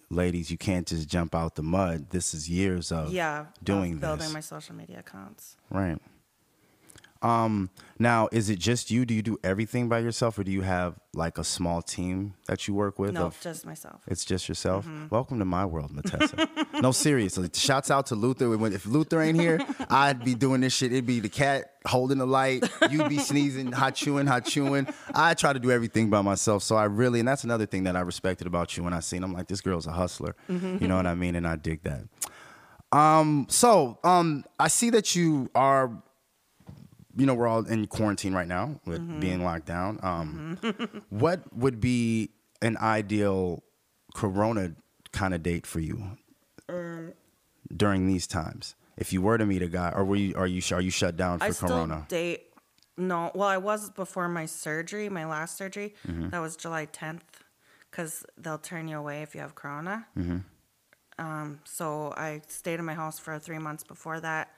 ladies, 0.09 0.49
you 0.49 0.57
can't 0.57 0.87
just 0.87 1.07
jump 1.07 1.35
out 1.35 1.53
the 1.55 1.61
mud. 1.61 2.09
This 2.09 2.33
is 2.33 2.49
years 2.49 2.91
of 2.91 3.13
yeah 3.13 3.45
doing 3.63 3.97
building 3.97 4.25
this. 4.25 4.33
my 4.33 4.39
social 4.39 4.73
media 4.75 4.99
accounts 4.99 5.55
Right. 5.69 5.99
Um, 7.25 7.71
now, 7.97 8.29
is 8.31 8.49
it 8.51 8.59
just 8.59 8.91
you? 8.91 9.03
Do 9.05 9.13
you 9.13 9.23
do 9.23 9.37
everything 9.43 9.89
by 9.89 9.99
yourself, 9.99 10.37
or 10.37 10.43
do 10.43 10.51
you 10.51 10.61
have 10.61 10.95
like 11.13 11.37
a 11.39 11.43
small 11.43 11.81
team 11.81 12.35
that 12.47 12.67
you 12.67 12.73
work 12.75 12.99
with? 12.99 13.13
no 13.13 13.27
of- 13.27 13.39
just 13.41 13.65
myself 13.65 14.01
It's 14.07 14.23
just 14.23 14.47
yourself. 14.47 14.85
Mm-hmm. 14.85 15.07
Welcome 15.09 15.39
to 15.39 15.45
my 15.45 15.65
world, 15.65 15.91
Matessa. 15.91 16.47
no, 16.81 16.91
seriously. 16.91 17.49
Shouts 17.53 17.89
out 17.89 18.05
to 18.07 18.15
Luther. 18.15 18.53
If 18.67 18.85
Luther 18.85 19.21
ain't 19.21 19.39
here, 19.39 19.59
I'd 19.89 20.23
be 20.23 20.35
doing 20.35 20.61
this 20.61 20.73
shit. 20.73 20.91
It'd 20.91 21.07
be 21.07 21.19
the 21.19 21.29
cat 21.29 21.71
holding 21.87 22.19
the 22.19 22.27
light. 22.27 22.63
You'd 22.91 23.09
be 23.09 23.17
sneezing, 23.17 23.71
hot 23.71 23.95
chewing, 23.95 24.27
hot 24.27 24.45
chewing. 24.45 24.87
I 25.15 25.33
try 25.33 25.53
to 25.53 25.59
do 25.59 25.71
everything 25.71 26.11
by 26.11 26.21
myself. 26.21 26.61
So 26.61 26.75
I 26.75 26.83
really, 26.85 27.19
and 27.19 27.27
that's 27.27 27.43
another 27.43 27.65
thing 27.65 27.85
that 27.85 27.95
I 27.95 28.01
respected 28.01 28.45
about 28.45 28.77
you 28.77 28.83
when 28.83 28.93
I 28.93 28.99
seen. 28.99 29.23
I'm 29.23 29.33
like, 29.33 29.47
this 29.47 29.61
girl's 29.61 29.87
a 29.87 29.91
hustler. 29.91 30.35
Mm-hmm. 30.49 30.77
You 30.79 30.87
know 30.87 30.97
what 30.97 31.07
I 31.07 31.15
mean? 31.15 31.35
And 31.35 31.47
I 31.47 31.55
dig 31.55 31.81
that. 31.83 32.03
Um, 32.91 33.47
so 33.49 33.97
um, 34.03 34.45
I 34.59 34.67
see 34.67 34.89
that 34.91 35.15
you 35.15 35.49
are 35.55 35.91
you 37.15 37.25
know, 37.25 37.33
we're 37.33 37.47
all 37.47 37.65
in 37.65 37.87
quarantine 37.87 38.33
right 38.33 38.47
now 38.47 38.79
with 38.85 39.01
Mm-hmm. 39.01 39.19
being 39.19 39.43
locked 39.43 39.65
down. 39.65 39.99
Um, 40.03 40.57
what 41.09 41.41
would 41.55 41.79
be 41.79 42.31
an 42.61 42.77
ideal 42.77 43.63
Corona 44.13 44.75
kind 45.11 45.33
of 45.33 45.43
date 45.43 45.65
for 45.65 45.79
you 45.79 46.17
Um, 46.69 47.13
during 47.75 48.07
these 48.07 48.27
times? 48.27 48.75
If 48.97 49.11
you 49.13 49.21
were 49.21 49.37
to 49.37 49.45
meet 49.45 49.61
a 49.61 49.67
guy, 49.67 49.91
or 49.95 50.03
were 50.05 50.15
you 50.15 50.35
are 50.35 50.47
you 50.47 50.61
are 50.73 50.81
you 50.81 50.89
shut 50.91 51.17
down 51.17 51.39
for 51.39 51.45
i 51.45 51.49
still 51.51 51.67
Corona? 51.69 52.05
date 52.07 52.53
no 52.97 53.29
well 53.35 53.49
i 53.49 53.57
was 53.57 53.89
before 53.89 54.29
my 54.29 54.45
surgery 54.45 55.09
my 55.09 55.25
last 55.25 55.57
surgery 55.57 55.93
Mm-hmm. 56.07 56.29
that 56.29 56.39
was 56.39 56.55
july 56.55 56.85
10th 56.85 57.19
because 57.91 58.25
they'll 58.37 58.57
turn 58.57 58.87
you 58.87 58.97
away 58.97 59.21
if 59.21 59.35
you 59.35 59.41
have 59.41 59.53
corona 59.53 60.07
Mm-hmm. 60.17 60.37
Um, 61.17 61.59
so 61.65 62.13
I 62.17 62.41
stayed 62.47 62.79
in 62.79 62.85
my 62.85 62.93
house 62.93 63.19
for 63.19 63.37
three 63.39 63.57
months 63.59 63.83
before 63.85 64.19
that, 64.19 64.49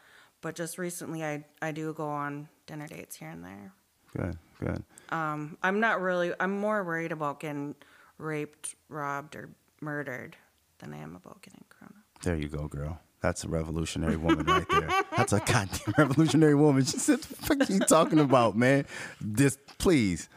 but 0.48 0.56
just 0.56 0.78
recently 0.78 1.26
I 1.26 1.44
I 1.62 1.74
do 1.74 1.92
go 1.92 2.08
on 2.08 2.48
dinner 2.68 2.88
dates 2.88 3.18
here 3.18 3.28
and 3.28 3.44
there. 3.44 3.74
Good, 4.16 4.38
good. 4.62 4.82
Um, 5.10 5.58
I'm 5.62 5.82
not 5.82 6.00
really. 6.00 6.32
I'm 6.40 6.58
more 6.58 6.86
worried 6.86 7.12
about 7.12 7.42
getting 7.42 7.76
raped, 8.18 8.76
robbed, 8.88 9.36
or 9.36 9.50
murdered 9.82 10.38
than 10.80 10.94
I 10.94 11.00
am 11.00 11.18
about 11.18 11.42
getting 11.42 11.66
corona. 11.68 11.96
There 12.24 12.38
you 12.38 12.48
go, 12.48 12.70
girl. 12.70 12.98
That's 13.20 13.44
a 13.44 13.50
revolutionary 13.50 14.16
woman 14.16 14.46
right 14.46 14.66
there. 14.70 14.88
That's 15.18 15.34
a 15.34 15.40
goddamn 15.40 15.94
revolutionary 15.98 16.56
woman. 16.56 16.86
She 16.86 16.98
said, 16.98 17.20
"What 17.20 17.28
the 17.28 17.36
fuck 17.36 17.70
are 17.70 17.74
you 17.74 17.80
talking 17.80 18.20
about, 18.20 18.56
man? 18.56 18.86
This, 19.20 19.58
please." 19.80 20.30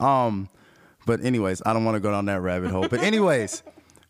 Um, 0.00 0.48
but 1.04 1.22
anyways, 1.22 1.60
I 1.66 1.74
don't 1.74 1.84
want 1.84 1.96
to 1.96 2.00
go 2.00 2.10
down 2.10 2.24
that 2.24 2.40
rabbit 2.40 2.70
hole. 2.70 2.88
But 2.88 3.02
anyways, 3.02 3.62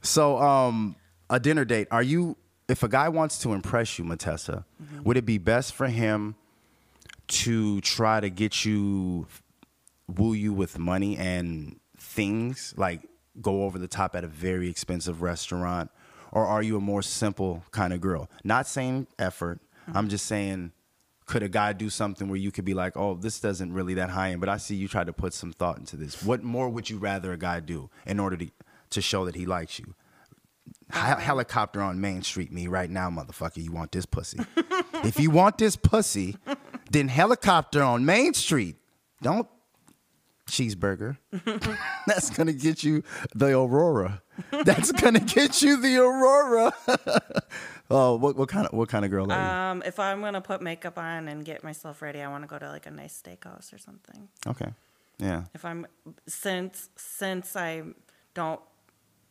so 0.02 0.38
um, 0.38 0.94
a 1.28 1.40
dinner 1.40 1.64
date. 1.64 1.88
Are 1.90 2.04
you? 2.04 2.36
If 2.68 2.82
a 2.82 2.88
guy 2.88 3.08
wants 3.08 3.38
to 3.40 3.54
impress 3.54 3.98
you, 3.98 4.04
Matessa, 4.04 4.64
mm-hmm. 4.82 5.02
would 5.04 5.16
it 5.16 5.24
be 5.24 5.38
best 5.38 5.74
for 5.74 5.88
him 5.88 6.36
to 7.28 7.80
try 7.80 8.20
to 8.20 8.30
get 8.30 8.64
you, 8.64 9.26
woo 10.06 10.34
you 10.34 10.52
with 10.52 10.78
money 10.78 11.16
and 11.16 11.80
things 11.96 12.74
like 12.76 13.02
go 13.40 13.64
over 13.64 13.78
the 13.78 13.88
top 13.88 14.14
at 14.16 14.24
a 14.24 14.28
very 14.28 14.68
expensive 14.68 15.22
restaurant, 15.22 15.90
or 16.32 16.44
are 16.44 16.62
you 16.62 16.76
a 16.76 16.80
more 16.80 17.02
simple 17.02 17.64
kind 17.70 17.92
of 17.92 18.00
girl? 18.00 18.28
Not 18.44 18.66
saying 18.66 19.06
effort. 19.18 19.60
Mm-hmm. 19.88 19.96
I'm 19.96 20.08
just 20.08 20.26
saying, 20.26 20.72
could 21.24 21.42
a 21.42 21.48
guy 21.48 21.72
do 21.72 21.90
something 21.90 22.28
where 22.28 22.38
you 22.38 22.50
could 22.50 22.64
be 22.64 22.74
like, 22.74 22.96
oh, 22.96 23.14
this 23.14 23.38
doesn't 23.40 23.72
really 23.72 23.94
that 23.94 24.10
high 24.10 24.30
end, 24.30 24.40
but 24.40 24.48
I 24.48 24.56
see 24.56 24.74
you 24.74 24.88
try 24.88 25.04
to 25.04 25.12
put 25.12 25.34
some 25.34 25.52
thought 25.52 25.78
into 25.78 25.96
this. 25.96 26.22
What 26.22 26.42
more 26.42 26.68
would 26.68 26.90
you 26.90 26.98
rather 26.98 27.32
a 27.32 27.36
guy 27.38 27.60
do 27.60 27.90
in 28.06 28.18
order 28.18 28.36
to 28.36 28.50
to 28.90 29.02
show 29.02 29.26
that 29.26 29.34
he 29.34 29.44
likes 29.44 29.78
you? 29.78 29.94
Hel- 30.90 31.18
helicopter 31.18 31.82
on 31.82 32.00
Main 32.00 32.22
Street, 32.22 32.50
me 32.52 32.66
right 32.66 32.90
now, 32.90 33.10
motherfucker. 33.10 33.62
You 33.62 33.72
want 33.72 33.92
this 33.92 34.06
pussy? 34.06 34.40
if 35.04 35.20
you 35.20 35.30
want 35.30 35.58
this 35.58 35.76
pussy, 35.76 36.36
then 36.90 37.08
helicopter 37.08 37.82
on 37.82 38.04
Main 38.04 38.34
Street. 38.34 38.76
Don't 39.22 39.46
cheeseburger. 40.48 41.18
That's 42.06 42.30
gonna 42.30 42.52
get 42.52 42.82
you 42.82 43.02
the 43.34 43.58
Aurora. 43.58 44.22
That's 44.64 44.92
gonna 44.92 45.20
get 45.20 45.62
you 45.62 45.80
the 45.80 45.98
Aurora. 45.98 46.72
oh, 47.90 48.16
what, 48.16 48.36
what 48.36 48.48
kind 48.48 48.66
of 48.66 48.72
what 48.72 48.88
kind 48.88 49.04
of 49.04 49.10
girl 49.10 49.30
are 49.30 49.36
you? 49.36 49.42
Um, 49.42 49.82
if 49.84 49.98
I'm 50.00 50.20
gonna 50.20 50.40
put 50.40 50.62
makeup 50.62 50.98
on 50.98 51.28
and 51.28 51.44
get 51.44 51.62
myself 51.62 52.02
ready, 52.02 52.20
I 52.22 52.28
want 52.28 52.44
to 52.44 52.48
go 52.48 52.58
to 52.58 52.68
like 52.68 52.86
a 52.86 52.90
nice 52.90 53.20
steakhouse 53.20 53.72
or 53.72 53.78
something. 53.78 54.28
okay, 54.46 54.70
yeah, 55.18 55.44
If 55.54 55.64
I'm 55.64 55.86
since 56.26 56.88
since 56.96 57.54
I 57.56 57.82
don't 58.34 58.60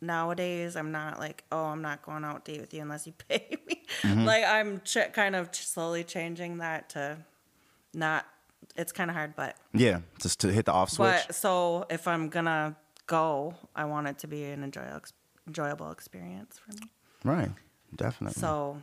nowadays, 0.00 0.76
I'm 0.76 0.92
not 0.92 1.18
like 1.18 1.44
oh 1.52 1.64
I'm 1.64 1.82
not 1.82 2.02
going 2.02 2.24
out 2.24 2.44
to 2.46 2.52
eat 2.52 2.60
with 2.60 2.74
you 2.74 2.82
unless 2.82 3.06
you 3.06 3.12
pay 3.28 3.56
me. 3.66 3.82
Mm-hmm. 4.02 4.24
Like 4.24 4.44
I'm 4.44 4.80
ch- 4.80 5.12
kind 5.12 5.36
of 5.36 5.54
slowly 5.54 6.04
changing 6.04 6.58
that 6.58 6.90
to 6.90 7.18
not. 7.94 8.26
It's 8.76 8.92
kind 8.92 9.10
of 9.10 9.16
hard, 9.16 9.34
but 9.34 9.56
yeah. 9.72 10.00
Just 10.20 10.40
to 10.40 10.52
hit 10.52 10.66
the 10.66 10.72
off 10.72 10.90
switch. 10.90 11.26
But 11.26 11.34
so 11.34 11.86
if 11.90 12.06
I'm 12.06 12.28
gonna 12.28 12.76
go, 13.06 13.54
I 13.74 13.84
want 13.86 14.06
it 14.08 14.18
to 14.20 14.26
be 14.26 14.44
an 14.44 14.62
enjoyable 14.62 15.02
enjoyable 15.46 15.90
experience 15.90 16.58
for 16.58 16.72
me. 16.72 16.90
right, 17.24 17.50
definitely. 17.96 18.38
So, 18.40 18.80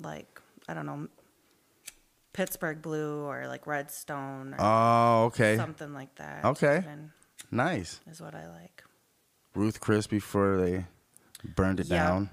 like 0.00 0.40
I 0.68 0.74
don't 0.74 0.86
know, 0.86 1.08
Pittsburgh 2.32 2.80
Blue 2.80 3.24
or 3.24 3.46
like 3.48 3.66
Redstone 3.66 4.54
or 4.54 4.60
oh, 4.60 5.24
okay, 5.26 5.56
something 5.56 5.92
like 5.92 6.14
that. 6.16 6.44
Okay. 6.44 6.78
even 6.78 7.12
nice. 7.50 8.00
is 8.10 8.20
what 8.20 8.34
I 8.34 8.48
like. 8.48 8.84
Ruth 9.56 9.80
Chris 9.80 10.06
before 10.06 10.58
they 10.58 10.84
burned 11.56 11.80
it 11.80 11.86
Yeah. 11.88 12.06
down. 12.06 12.30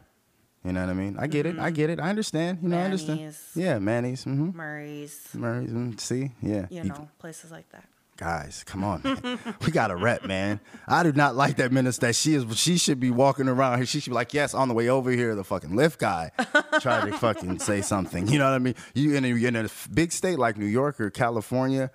You 0.66 0.72
know 0.72 0.82
what 0.82 0.90
I 0.92 0.94
mean? 0.94 1.18
I 1.20 1.28
get 1.28 1.46
it. 1.46 1.60
I 1.60 1.72
get 1.72 1.90
it. 1.90 2.00
I 2.00 2.10
understand. 2.10 2.60
You 2.62 2.70
know, 2.70 2.78
I 2.80 2.84
understand. 2.84 3.36
Yeah, 3.54 3.80
Manny's. 3.80 4.24
Mm-hmm. 4.24 4.56
Murray's, 4.56 5.28
Murray's. 5.34 5.70
mm, 5.72 6.00
See, 6.00 6.32
yeah. 6.42 6.68
you 6.70 6.86
know, 6.86 7.10
places 7.20 7.52
like 7.52 7.68
that. 7.72 7.84
guys, 8.16 8.64
come 8.66 8.82
on, 8.86 9.02
man. 9.04 9.40
we 9.66 9.72
got 9.74 9.92
a 9.92 9.96
rep, 9.98 10.24
man. 10.26 10.62
I 10.88 11.04
do 11.04 11.12
not 11.12 11.36
like 11.36 11.58
that 11.58 11.74
minister. 11.74 12.06
That 12.08 12.16
she 12.16 12.34
is. 12.36 12.46
She 12.58 12.78
should 12.78 12.98
be 13.02 13.12
walking 13.12 13.50
around 13.50 13.78
here. 13.80 13.86
She 13.86 14.00
should 14.00 14.12
be 14.12 14.16
like, 14.16 14.34
yes, 14.34 14.54
on 14.54 14.70
the 14.70 14.74
way 14.74 14.88
over 14.88 15.12
here, 15.12 15.36
the 15.36 15.44
fucking 15.44 15.72
Lyft 15.72 15.98
guy 15.98 16.32
tried 16.80 17.12
to 17.12 17.18
fucking 17.18 17.60
say 17.60 17.82
something. 17.94 18.30
You 18.30 18.40
know 18.40 18.46
what 18.46 18.54
I 18.56 18.60
mean? 18.60 18.76
You 18.94 19.16
in 19.16 19.26
a, 19.26 19.30
in 19.36 19.56
a 19.58 19.70
big 19.94 20.14
state 20.14 20.40
like 20.40 20.58
New 20.58 20.66
York 20.66 21.02
or 21.02 21.10
California, 21.10 21.92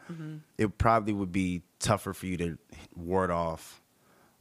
it 0.59 0.77
probably 0.77 1.15
would 1.15 1.33
be 1.33 1.63
tougher 1.79 2.13
for 2.13 2.27
you 2.27 2.37
to 2.37 2.59
ward 2.95 3.31
off 3.31 3.78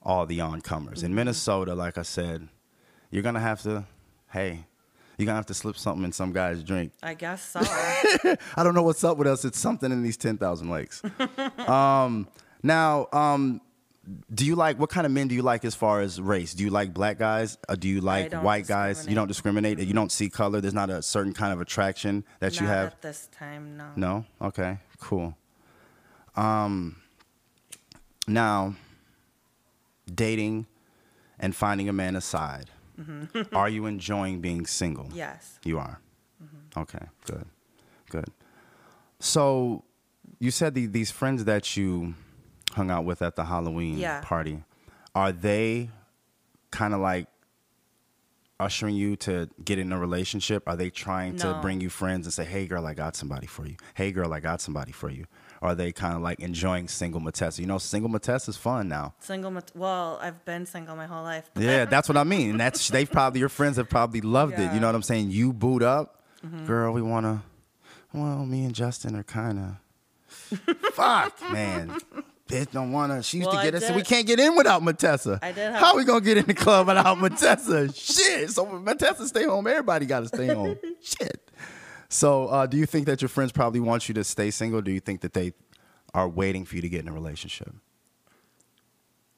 all 0.07 0.25
the 0.25 0.39
oncomers. 0.39 1.03
In 1.03 1.13
Minnesota, 1.13 1.75
like 1.75 1.97
I 1.97 2.01
said, 2.01 2.47
you're 3.11 3.21
gonna 3.21 3.41
have 3.41 3.61
to. 3.63 3.85
Hey, 4.31 4.65
you're 5.17 5.25
gonna 5.25 5.35
have 5.35 5.45
to 5.47 5.53
slip 5.53 5.77
something 5.77 6.05
in 6.05 6.13
some 6.13 6.31
guy's 6.31 6.63
drink. 6.63 6.93
I 7.03 7.13
guess 7.13 7.43
so. 7.43 7.59
I 8.55 8.63
don't 8.63 8.73
know 8.73 8.83
what's 8.83 9.03
up 9.03 9.17
with 9.17 9.27
us. 9.27 9.43
It's 9.43 9.59
something 9.59 9.91
in 9.91 10.01
these 10.03 10.17
10,000 10.17 10.69
lakes. 10.69 11.01
um, 11.67 12.27
now, 12.63 13.07
um, 13.11 13.61
do 14.33 14.45
you 14.45 14.55
like, 14.55 14.79
what 14.79 14.89
kind 14.89 15.05
of 15.05 15.11
men 15.11 15.27
do 15.27 15.35
you 15.35 15.41
like 15.41 15.65
as 15.65 15.75
far 15.75 15.99
as 15.99 16.21
race? 16.21 16.53
Do 16.53 16.63
you 16.63 16.69
like 16.69 16.93
black 16.93 17.17
guys? 17.17 17.57
Or 17.67 17.75
do 17.75 17.89
you 17.89 17.99
like 17.99 18.31
white 18.31 18.67
guys? 18.67 19.07
You 19.07 19.15
don't 19.15 19.27
discriminate? 19.27 19.79
You 19.79 19.93
don't 19.93 20.11
see 20.11 20.29
color? 20.29 20.61
There's 20.61 20.73
not 20.73 20.89
a 20.89 21.01
certain 21.01 21.33
kind 21.33 21.51
of 21.51 21.59
attraction 21.59 22.23
that 22.39 22.53
Not 22.53 22.61
you 22.61 22.67
have? 22.67 22.87
at 22.87 23.01
this 23.01 23.27
time, 23.37 23.75
no. 23.75 23.91
No? 23.95 24.25
Okay, 24.41 24.77
cool. 24.99 25.35
Um, 26.35 26.97
now, 28.27 28.75
dating 30.13 30.65
and 31.39 31.55
finding 31.55 31.87
a 31.89 31.93
man 31.93 32.15
aside, 32.15 32.69
mm-hmm. 32.99 33.55
are 33.55 33.69
you 33.69 33.85
enjoying 33.85 34.41
being 34.41 34.65
single? 34.65 35.09
Yes. 35.13 35.59
You 35.63 35.79
are. 35.79 35.99
Mm-hmm. 36.43 36.79
Okay, 36.81 37.05
good, 37.25 37.45
good. 38.09 38.25
So, 39.19 39.83
you 40.39 40.51
said 40.51 40.75
the, 40.75 40.85
these 40.85 41.09
friends 41.11 41.45
that 41.45 41.75
you 41.75 42.13
hung 42.73 42.91
out 42.91 43.05
with 43.05 43.21
at 43.21 43.35
the 43.35 43.45
Halloween 43.45 43.97
Yeah. 43.97 44.21
party, 44.23 44.63
are 45.15 45.31
they 45.31 45.89
kind 46.69 46.93
of 46.93 46.99
like 46.99 47.27
ushering 48.59 48.95
you 48.95 49.15
to 49.15 49.49
get 49.63 49.79
in 49.79 49.91
a 49.91 49.99
relationship? 49.99 50.63
Are 50.67 50.75
they 50.75 50.89
trying 50.89 51.35
to 51.37 51.59
bring 51.61 51.81
you 51.81 51.89
friends 51.89 52.25
and 52.25 52.33
say, 52.33 52.45
"Hey, 52.45 52.65
girl, 52.67 52.85
I 52.85 52.93
got 52.93 53.15
somebody 53.15 53.47
for 53.47 53.65
you. 53.67 53.75
Hey, 53.95 54.11
girl, 54.11 54.33
I 54.33 54.39
got 54.39 54.61
somebody 54.61 54.91
for 54.91 55.09
you"? 55.09 55.25
Are 55.61 55.73
they 55.75 55.91
kind 55.91 56.15
of 56.15 56.21
like 56.21 56.39
enjoying 56.39 56.87
single 56.87 57.19
Matessa? 57.19 57.61
You 57.61 57.67
know, 57.67 57.77
single 57.79 58.09
Matessa 58.09 58.51
is 58.51 58.57
fun 58.57 58.87
now. 58.87 59.15
Single, 59.19 59.51
mat- 59.51 59.71
well, 59.75 60.19
I've 60.21 60.43
been 60.45 60.65
single 60.65 60.95
my 60.95 61.07
whole 61.07 61.23
life. 61.23 61.49
Yeah, 61.57 61.85
that's 61.93 62.07
what 62.07 62.17
I 62.17 62.23
mean. 62.23 62.51
And 62.51 62.59
that's 62.59 62.87
they've 62.89 63.09
probably 63.11 63.39
your 63.39 63.49
friends 63.49 63.77
have 63.77 63.89
probably 63.89 64.21
loved 64.21 64.53
it. 64.53 64.59
You 64.59 64.67
Mm-hmm. 64.67 64.79
know 64.81 64.87
what 64.87 64.95
I'm 64.95 65.03
saying? 65.03 65.31
You 65.31 65.53
boot 65.53 65.81
up, 65.83 66.21
girl. 66.65 66.93
We 66.93 67.01
wanna. 67.01 67.43
Well, 68.13 68.45
me 68.45 68.65
and 68.65 68.73
Justin 68.75 69.15
are 69.15 69.23
kind 69.23 69.59
of. 69.59 69.75
fuck, 70.93 71.39
man. 71.51 71.97
Bitch 72.47 72.71
don't 72.71 72.91
wanna. 72.93 73.21
She 73.23 73.37
used 73.37 73.47
Well, 73.47 73.55
to 73.57 73.61
I 73.61 73.65
get 73.65 73.75
us. 73.75 73.83
and 73.83 73.89
did- 73.93 73.95
We 73.97 74.03
can't 74.03 74.25
get 74.25 74.39
in 74.39 74.55
without 74.55 74.81
Matessa. 74.81 75.39
I 75.41 75.51
did 75.51 75.73
How 75.73 75.97
we 75.97 76.05
gonna 76.05 76.21
get 76.21 76.37
in 76.37 76.45
the 76.45 76.53
club 76.53 76.87
without 76.87 77.19
Matessa? 77.19 77.91
Shit. 77.93 78.51
So 78.51 78.65
Matessa 78.65 79.27
stay 79.27 79.43
home. 79.43 79.67
Everybody 79.67 80.05
got 80.05 80.21
to 80.21 80.27
stay 80.27 80.47
home. 80.47 80.77
Shit. 81.01 81.41
So, 82.09 82.47
uh, 82.47 82.65
do 82.65 82.77
you 82.77 82.85
think 82.85 83.05
that 83.07 83.21
your 83.21 83.29
friends 83.29 83.51
probably 83.51 83.79
want 83.79 84.07
you 84.07 84.13
to 84.15 84.23
stay 84.23 84.49
single? 84.51 84.81
Do 84.81 84.91
you 84.91 84.99
think 84.99 85.21
that 85.21 85.33
they 85.33 85.53
are 86.13 86.27
waiting 86.29 86.63
for 86.65 86.75
you 86.75 86.81
to 86.81 86.89
get 86.89 87.01
in 87.01 87.07
a 87.07 87.13
relationship, 87.13 87.73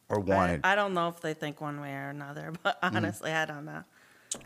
or 0.07 0.19
I, 0.19 0.23
wanted? 0.23 0.61
I 0.63 0.75
don't 0.75 0.93
know 0.93 1.07
if 1.09 1.19
they 1.21 1.33
think 1.33 1.61
one 1.61 1.81
way 1.81 1.93
or 1.93 2.09
another, 2.09 2.53
but 2.63 2.79
Mm-hmm. 2.83 2.95
honestly, 2.97 3.31
I 3.31 3.45
don't 3.45 3.65
know. 3.65 3.83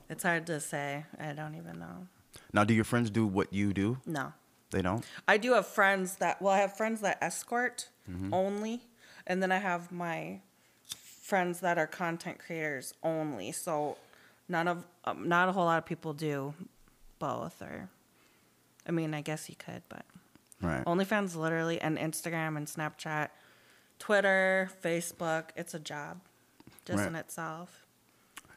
It's 0.09 0.23
hard 0.23 0.47
to 0.47 0.59
say. 0.59 1.05
I 1.19 1.33
don't 1.33 1.55
even 1.55 1.79
know. 1.79 2.07
now, 2.53 2.63
do 2.63 2.73
your 2.73 2.85
friends 2.85 3.09
do 3.09 3.27
what 3.27 3.51
you 3.51 3.73
do? 3.73 3.97
No. 4.05 4.33
They 4.71 4.81
don't. 4.81 5.05
I 5.27 5.37
do 5.37 5.53
have 5.53 5.67
friends 5.67 6.15
that, 6.15 6.41
well, 6.41 6.53
I 6.53 6.59
have 6.59 6.75
friends 6.75 7.01
that 7.01 7.17
escort 7.21 7.89
Mm-hmm. 8.09 8.33
only, 8.33 8.81
and 9.27 9.41
then 9.41 9.51
I 9.51 9.57
have 9.59 9.91
my 9.91 10.41
friends 10.95 11.59
that 11.61 11.77
are 11.77 11.87
content 11.87 12.37
creators 12.39 12.93
only. 13.03 13.51
So 13.53 13.97
none 14.49 14.67
of, 14.67 14.85
um, 15.05 15.27
not 15.29 15.47
a 15.47 15.51
whole 15.51 15.63
lot 15.65 15.77
of 15.77 15.85
people 15.85 16.11
do 16.13 16.53
both, 17.19 17.61
or, 17.61 17.87
I 18.87 18.91
mean, 18.91 19.13
I 19.13 19.21
guess 19.21 19.49
you 19.49 19.55
could, 19.55 19.81
but 19.89 20.05
Right. 20.61 20.83
OnlyFans 20.85 21.35
literally, 21.35 21.79
and 21.81 21.97
Instagram 21.97 22.55
and 22.57 22.67
Snapchat, 22.67 23.29
Twitter, 23.99 24.69
Facebook, 24.83 25.45
it's 25.55 25.73
a 25.73 25.79
job 25.79 26.19
just 26.85 26.99
Right. 26.99 27.07
in 27.07 27.15
itself. 27.15 27.85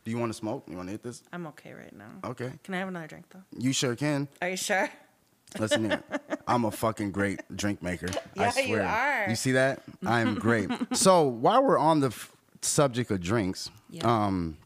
Do 0.04 0.10
you 0.12 0.18
want 0.18 0.30
to 0.30 0.38
smoke? 0.38 0.64
You 0.68 0.76
want 0.76 0.88
to 0.88 0.92
hit 0.92 1.02
this? 1.02 1.22
I'm 1.32 1.46
okay 1.48 1.72
right 1.72 1.92
now. 1.94 2.10
Okay. 2.24 2.52
Can 2.62 2.74
I 2.74 2.78
have 2.78 2.88
another 2.88 3.08
drink 3.08 3.26
though? 3.30 3.42
You 3.58 3.72
sure 3.72 3.96
can. 3.96 4.28
Are 4.40 4.48
you 4.50 4.56
sure? 4.56 4.88
Listen 5.58 5.88
here. 5.90 6.02
I'm 6.46 6.64
a 6.64 6.70
fucking 6.70 7.10
great 7.12 7.40
drink 7.56 7.82
maker. 7.82 8.06
I 8.36 8.40
Yeah, 8.40 8.52
you 8.58 8.66
swear. 8.66 8.82
are. 8.86 9.30
You 9.30 9.36
see 9.36 9.52
that? 9.52 9.82
I 10.04 10.20
am 10.20 10.34
great. 10.36 10.70
so 10.96 11.22
while 11.22 11.62
we're 11.64 11.78
on 11.78 12.00
the 12.00 12.08
f- 12.08 12.32
subject 12.62 13.10
of 13.10 13.20
drinks, 13.20 13.70
Yeah. 13.90 14.02
um, 14.06 14.58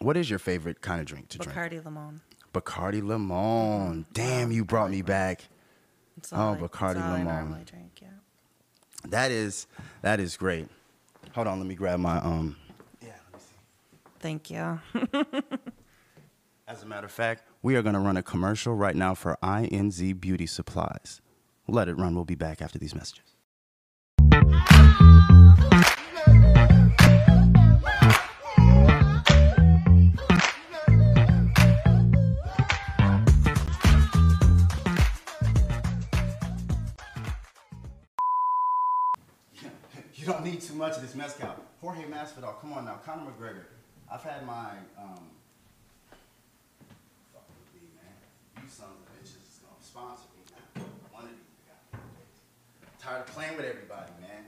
what 0.00 0.16
is 0.16 0.28
your 0.30 0.38
favorite 0.38 0.80
kind 0.80 1.00
of 1.00 1.06
drink 1.06 1.28
to 1.30 1.38
drink? 1.38 1.56
Bacardi 1.56 1.84
Limon. 1.84 2.20
Bacardi 2.60 3.02
Limon. 3.02 4.06
Damn, 4.12 4.50
you 4.52 4.64
brought 4.64 4.90
me 4.90 5.02
back. 5.02 5.42
It's 6.16 6.32
Oh, 6.32 6.36
all 6.36 6.54
I- 6.54 6.58
Bacardi 6.58 6.90
it's 6.96 7.00
all 7.00 7.12
Limon. 7.12 7.24
normally 7.24 7.64
drink, 7.64 7.98
yeah. 8.00 8.08
That 9.08 9.30
is 9.30 9.66
that 10.02 10.20
is 10.20 10.36
great. 10.36 10.68
Hold 11.34 11.46
on, 11.46 11.58
let 11.58 11.66
me 11.68 11.74
grab 11.74 12.00
my 12.00 12.16
um. 12.18 12.56
Yeah, 13.02 13.08
let 13.32 13.34
me 13.34 13.40
see. 13.40 13.98
Thank 14.20 14.50
you. 14.50 14.80
As 16.68 16.82
a 16.82 16.86
matter 16.86 17.06
of 17.06 17.12
fact, 17.12 17.44
we 17.62 17.76
are 17.76 17.82
going 17.82 17.94
to 17.94 18.00
run 18.00 18.16
a 18.16 18.22
commercial 18.22 18.74
right 18.74 18.96
now 18.96 19.14
for 19.14 19.36
INZ 19.42 20.18
Beauty 20.20 20.46
Supplies. 20.46 21.20
Let 21.68 21.88
it 21.88 21.94
run. 21.94 22.14
We'll 22.16 22.24
be 22.24 22.34
back 22.34 22.60
after 22.60 22.78
these 22.78 22.94
messages. 22.94 23.34
Too 40.76 40.82
much 40.82 40.96
of 40.96 41.02
this 41.02 41.14
mezcal. 41.14 41.56
Jorge 41.80 42.02
Masvidal, 42.02 42.60
come 42.60 42.74
on 42.74 42.84
now. 42.84 43.00
Conor 43.04 43.22
McGregor. 43.30 43.64
I've 44.12 44.22
had 44.22 44.44
my 44.46 44.72
um. 44.98 45.30
Fuck 47.32 47.48
with 47.48 47.80
me, 47.80 47.88
man. 47.96 48.12
You 48.62 48.68
sons 48.68 48.90
of 49.00 49.08
bitches 49.16 49.40
is 49.40 49.60
gonna 49.62 49.80
sponsor 49.80 50.28
me 50.36 50.42
now. 50.52 50.84
One 51.12 51.24
of. 51.24 52.00
Tired 52.98 53.20
of 53.20 53.26
playing 53.28 53.56
with 53.56 53.64
everybody, 53.64 54.12
man. 54.20 54.44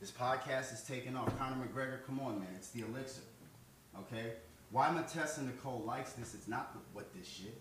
This 0.00 0.12
podcast 0.12 0.72
is 0.72 0.82
taking 0.82 1.16
off. 1.16 1.36
Conor 1.38 1.56
McGregor, 1.66 2.06
come 2.06 2.20
on, 2.20 2.38
man. 2.38 2.48
It's 2.54 2.68
the 2.68 2.82
elixir. 2.82 3.22
Okay? 3.98 4.34
Why 4.70 4.92
Matessa 4.92 5.42
Nicole 5.42 5.82
likes 5.84 6.12
this, 6.12 6.34
it's 6.34 6.46
not 6.46 6.76
what 6.92 7.12
this 7.14 7.26
shit. 7.26 7.60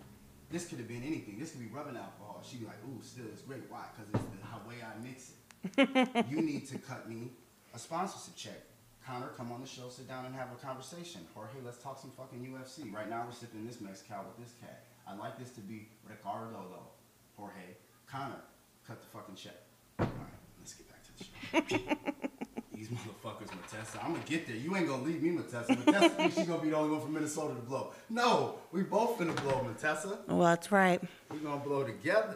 This 0.52 0.68
could 0.68 0.78
have 0.78 0.88
been 0.88 1.04
anything. 1.04 1.40
This 1.40 1.52
could 1.52 1.62
be 1.62 1.74
rubbing 1.74 1.98
alcohol. 1.98 2.44
She'd 2.48 2.60
be 2.60 2.68
like, 2.68 2.78
ooh, 2.86 3.02
still, 3.02 3.26
it's 3.32 3.42
great. 3.42 3.62
Why? 3.70 3.86
Because 3.96 4.22
it's 4.22 4.32
the 4.32 4.70
way 4.70 4.76
I 4.84 5.04
mix 5.04 5.32
it. 5.32 6.28
you 6.30 6.42
need 6.42 6.68
to 6.68 6.78
cut 6.78 7.10
me 7.10 7.32
a 7.74 7.80
sponsorship 7.80 8.36
check. 8.36 8.62
Conor, 9.06 9.32
come 9.36 9.52
on 9.52 9.60
the 9.60 9.68
show, 9.68 9.90
sit 9.90 10.08
down 10.08 10.26
and 10.26 10.34
have 10.34 10.48
a 10.52 10.66
conversation. 10.66 11.22
Jorge, 11.34 11.60
let's 11.66 11.78
talk 11.78 12.00
some 12.00 12.12
fucking 12.12 12.40
UFC. 12.40 12.94
Right 12.94 13.10
now, 13.10 13.26
we're 13.28 13.34
sipping 13.34 13.68
this 13.68 13.82
Mezcal 13.82 14.24
with 14.24 14.46
this 14.46 14.56
cat. 14.62 14.84
I'd 15.08 15.20
like 15.20 15.38
this 15.38 15.50
to 15.52 15.62
be 15.62 15.88
Ricardo, 16.08 16.64
though. 16.72 16.88
Jorge, 17.36 17.76
Conor, 18.08 18.40
cut 18.88 19.02
the 19.02 19.08
fucking 19.08 19.36
check. 19.36 19.58
All 20.00 20.06
right, 20.06 20.40
let's 20.60 20.74
get 20.74 20.88
back 20.90 21.04
to 21.04 21.12
the 21.18 21.78
show. 21.78 22.20
These 22.74 22.88
motherfuckers, 22.88 23.50
Matessa. 23.56 24.04
I'm 24.04 24.14
gonna 24.14 24.24
get 24.26 24.48
there. 24.48 24.56
You 24.56 24.76
ain't 24.76 24.88
gonna 24.88 25.04
leave 25.04 25.22
me, 25.22 25.32
Matessa. 25.32 25.76
Matessa 25.76 26.10
thinks 26.10 26.36
she 26.36 26.44
gonna 26.44 26.62
be 26.62 26.70
the 26.70 26.76
only 26.76 26.92
one 26.92 27.02
from 27.02 27.14
Minnesota 27.14 27.54
to 27.56 27.62
blow. 27.62 27.92
No, 28.10 28.56
we 28.72 28.82
both 28.82 29.20
gonna 29.20 29.34
blow, 29.34 29.64
Matessa. 29.64 30.18
Well, 30.28 30.40
that's 30.40 30.72
right. 30.72 31.02
We're 31.30 31.38
gonna 31.38 31.64
blow 31.64 31.84
together. 31.84 32.36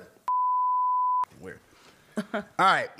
Weird. 1.41 1.60
All 2.34 2.43
right. 2.60 2.89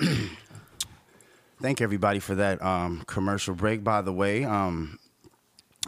Thank 1.60 1.80
everybody 1.80 2.20
for 2.20 2.36
that 2.36 2.62
um, 2.62 3.02
commercial 3.08 3.52
break. 3.52 3.82
By 3.82 4.00
the 4.00 4.12
way, 4.12 4.44
um, 4.44 5.00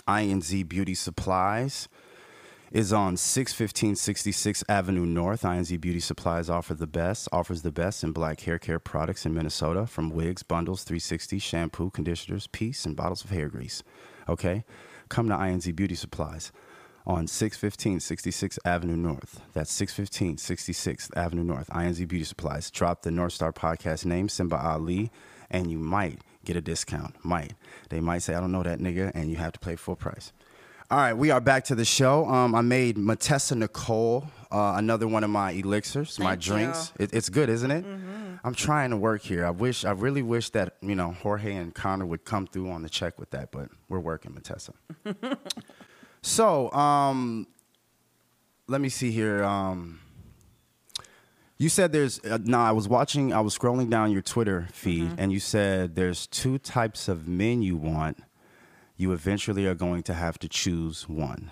INZ 0.09 0.69
Beauty 0.69 0.95
Supplies 0.95 1.89
is 2.73 2.93
on 2.93 3.17
61566 3.17 4.65
Avenue 4.69 5.07
North. 5.07 5.43
INZ 5.43 5.81
Beauty 5.81 6.01
Supplies 6.01 6.51
offer 6.51 6.75
the 6.75 6.89
best, 6.89 7.29
offers 7.31 7.63
the 7.63 7.71
best 7.71 8.03
in 8.03 8.11
black 8.11 8.41
hair 8.41 8.59
care 8.59 8.81
products 8.81 9.25
in 9.25 9.33
Minnesota 9.33 9.87
from 9.87 10.11
wigs, 10.11 10.43
bundles, 10.43 10.83
360, 10.83 11.39
shampoo, 11.39 11.91
conditioners, 11.91 12.49
peace, 12.49 12.85
and 12.85 12.97
bottles 12.97 13.23
of 13.23 13.31
hair 13.31 13.49
grease. 13.49 13.85
Okay? 14.29 14.65
Come 15.09 15.29
to 15.29 15.37
INZ 15.37 15.77
Beauty 15.77 15.95
Supplies 15.95 16.51
on 17.07 17.29
61566 17.29 18.59
Avenue 18.65 18.97
North. 18.97 19.41
That's 19.53 19.71
61566 19.73 21.11
Avenue 21.15 21.45
North. 21.45 21.69
INZ 21.71 22.09
Beauty 22.09 22.25
Supplies. 22.25 22.73
Drop 22.73 23.03
the 23.03 23.13
North 23.13 23.35
Star 23.35 23.53
podcast 23.53 24.05
name, 24.05 24.29
Simba 24.29 24.57
Ali, 24.57 25.13
and 25.51 25.71
you 25.71 25.79
might 25.79 26.21
get 26.45 26.57
a 26.57 26.61
discount. 26.61 27.15
Might. 27.25 27.55
They 27.89 28.01
might 28.01 28.19
say, 28.19 28.35
I 28.35 28.41
don't 28.41 28.53
know 28.53 28.63
that 28.63 28.79
nigga, 28.79 29.13
and 29.15 29.31
you 29.31 29.37
have 29.37 29.53
to 29.53 29.61
pay 29.61 29.77
full 29.77 29.97
price. 29.97 30.33
All 30.91 30.99
right, 30.99 31.13
we 31.15 31.31
are 31.31 31.41
back 31.41 31.65
to 31.67 31.77
the 31.77 31.85
show. 31.85 32.27
Um, 32.27 32.53
I 32.53 32.63
made 32.63 32.99
Matessa 32.99 33.55
Nicole, 33.55 34.27
uh, 34.51 34.75
another 34.77 35.07
one 35.07 35.23
of 35.23 35.31
my 35.31 35.53
elixirs, 35.53 36.19
my 36.19 36.31
Thank 36.31 36.43
drinks. 36.43 36.93
It, 36.99 37.15
it's 37.15 37.29
good, 37.29 37.49
isn't 37.49 37.71
it? 37.71 37.85
I'm 38.43 38.55
trying 38.55 38.91
to 38.91 38.97
work 38.97 39.23
here. 39.23 39.47
I 39.47 39.51
wish, 39.51 39.85
I 39.85 39.93
really 39.93 40.23
wish 40.23 40.51
that 40.51 40.77
you 40.81 40.97
know 40.97 41.13
Jorge 41.13 41.55
and 41.55 41.73
Conor 41.73 42.07
would 42.07 42.25
come 42.25 42.47
through 42.49 42.71
on 42.71 42.83
the 42.83 42.89
check 42.89 43.21
with 43.21 43.31
that, 43.31 43.53
but 43.53 43.69
we're 43.89 44.01
working, 44.01 44.35
Matessa. 44.35 44.73
so, 46.23 46.73
um, 46.73 47.47
let 48.67 48.81
me 48.81 48.89
see 48.89 49.13
here. 49.13 49.45
Um, 49.45 50.01
you 51.61 51.69
said 51.69 51.93
there's 51.93 52.19
uh, 52.25 52.39
no. 52.43 52.59
I 52.59 52.73
was 52.73 52.89
watching. 52.89 53.33
I 53.33 53.41
was 53.41 53.57
scrolling 53.57 53.89
down 53.91 54.11
your 54.11 54.23
Twitter 54.23 54.67
feed, 54.73 55.05
Mm-hmm. 55.05 55.15
and 55.21 55.31
you 55.33 55.39
said 55.41 55.95
there's 55.95 56.27
two 56.27 56.59
types 56.59 57.07
of 57.07 57.29
men 57.29 57.61
you 57.63 57.77
want. 57.77 58.19
You 58.97 59.13
eventually 59.13 59.67
are 59.67 59.75
going 59.75 60.03
to 60.05 60.15
have 60.15 60.39
to 60.41 60.49
choose 60.49 61.09
one. 61.09 61.51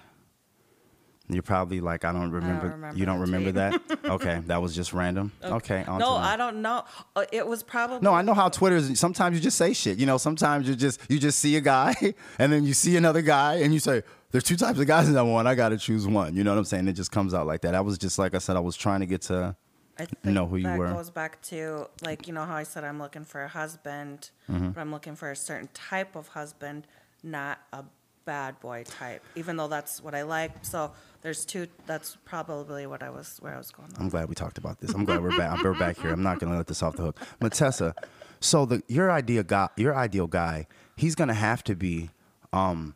You're 1.31 1.42
probably 1.42 1.81
like, 1.83 2.07
I 2.07 2.12
don't 2.12 2.31
remember. 2.31 2.68
remember 2.71 2.97
you 2.99 3.05
don't 3.05 3.21
remember 3.21 3.53
tweet. 3.53 3.83
that? 4.01 4.05
okay, 4.16 4.40
that 4.47 4.62
was 4.62 4.75
just 4.75 4.94
random. 4.94 5.31
Okay, 5.44 5.85
on 5.85 5.99
No, 5.99 6.12
I 6.14 6.38
don't 6.38 6.62
know. 6.62 6.85
Uh, 7.14 7.27
It 7.31 7.47
was 7.47 7.62
probably 7.62 7.99
no, 8.01 8.14
I 8.14 8.23
know 8.23 8.33
how 8.33 8.49
Twitter 8.49 8.77
is. 8.77 8.99
Sometimes 8.99 9.37
you 9.37 9.42
just 9.42 9.59
say 9.59 9.75
shit. 9.75 9.99
You 9.99 10.07
know, 10.07 10.16
sometimes 10.16 10.66
you 10.66 10.75
just 10.75 11.01
you 11.11 11.18
just 11.18 11.38
see 11.38 11.55
a 11.57 11.61
guy, 11.61 11.94
and 12.38 12.51
then 12.51 12.64
you 12.64 12.73
see 12.73 12.97
another 12.97 13.21
guy, 13.21 13.57
and 13.57 13.75
you 13.75 13.81
say, 13.81 14.03
"There's 14.31 14.44
two 14.44 14.57
types 14.57 14.79
of 14.79 14.87
guys 14.87 15.07
in 15.07 15.12
that 15.14 15.25
one. 15.27 15.47
I 15.47 15.55
got 15.55 15.68
to 15.68 15.77
choose 15.77 16.07
one." 16.07 16.35
You 16.35 16.44
know 16.44 16.53
what 16.53 16.59
I'm 16.59 16.64
saying? 16.64 16.88
It 16.88 16.94
just 16.94 17.12
comes 17.12 17.35
out 17.35 17.47
like 17.47 17.61
that. 17.61 17.75
I 17.75 17.83
was 17.83 17.99
just 17.99 18.18
like 18.18 18.35
I 18.35 18.38
said. 18.38 18.57
I 18.57 18.61
was 18.61 18.75
trying 18.77 19.01
to 19.01 19.07
get 19.07 19.21
to. 19.23 19.55
I 19.98 20.04
think 20.06 20.24
know 20.34 20.46
who 20.46 20.56
you 20.56 20.64
that 20.64 20.78
were. 20.78 20.87
goes 20.92 21.11
back 21.11 21.40
to 21.42 21.88
like 22.02 22.26
you 22.28 22.32
know 22.32 22.44
how 22.44 22.54
I 22.56 22.62
said 22.62 22.84
I'm 22.84 22.98
looking 22.98 23.24
for 23.24 23.42
a 23.42 23.48
husband, 23.48 24.30
Mm-hmm. 24.50 24.70
but 24.70 24.80
I'm 24.80 24.90
looking 24.90 25.14
for 25.16 25.30
a 25.30 25.37
certain 25.37 25.68
type 25.74 26.16
of 26.16 26.28
husband, 26.28 26.87
not 27.22 27.58
a 27.72 27.84
bad 28.24 28.58
boy 28.61 28.84
type. 28.87 29.22
Even 29.37 29.56
though 29.56 29.68
that's 29.68 30.02
what 30.02 30.14
I 30.14 30.22
like. 30.22 30.52
So 30.62 30.92
there's 31.22 31.44
two. 31.44 31.66
That's 31.87 32.16
probably 32.24 32.87
what 32.87 33.02
I 33.02 33.11
was 33.11 33.38
where 33.40 33.54
I 33.54 33.58
was 33.58 33.70
going. 33.70 33.88
I'm 33.98 34.08
glad 34.08 34.28
we 34.28 34.34
talked 34.34 34.58
about 34.58 34.80
this. 34.80 34.92
I'm 34.94 35.04
glad 35.04 35.22
we're 35.22 35.37
back. 35.37 35.62
We're 35.62 35.74
back 35.74 35.98
here. 35.98 36.11
I'm 36.12 36.22
not 36.22 36.38
gonna 36.38 36.56
let 36.56 36.66
this 36.66 36.82
off 36.82 36.96
the 36.96 37.02
hook. 37.02 37.20
Matessa, 37.40 37.94
so 38.40 38.64
the 38.66 38.82
your 38.88 39.11
idea 39.11 39.42
guy, 39.42 39.68
your 39.76 39.94
ideal 39.94 40.26
guy, 40.26 40.66
he's 40.96 41.14
gonna 41.14 41.34
have 41.34 41.62
to 41.64 41.74
be. 41.74 42.11
Um, 42.52 42.94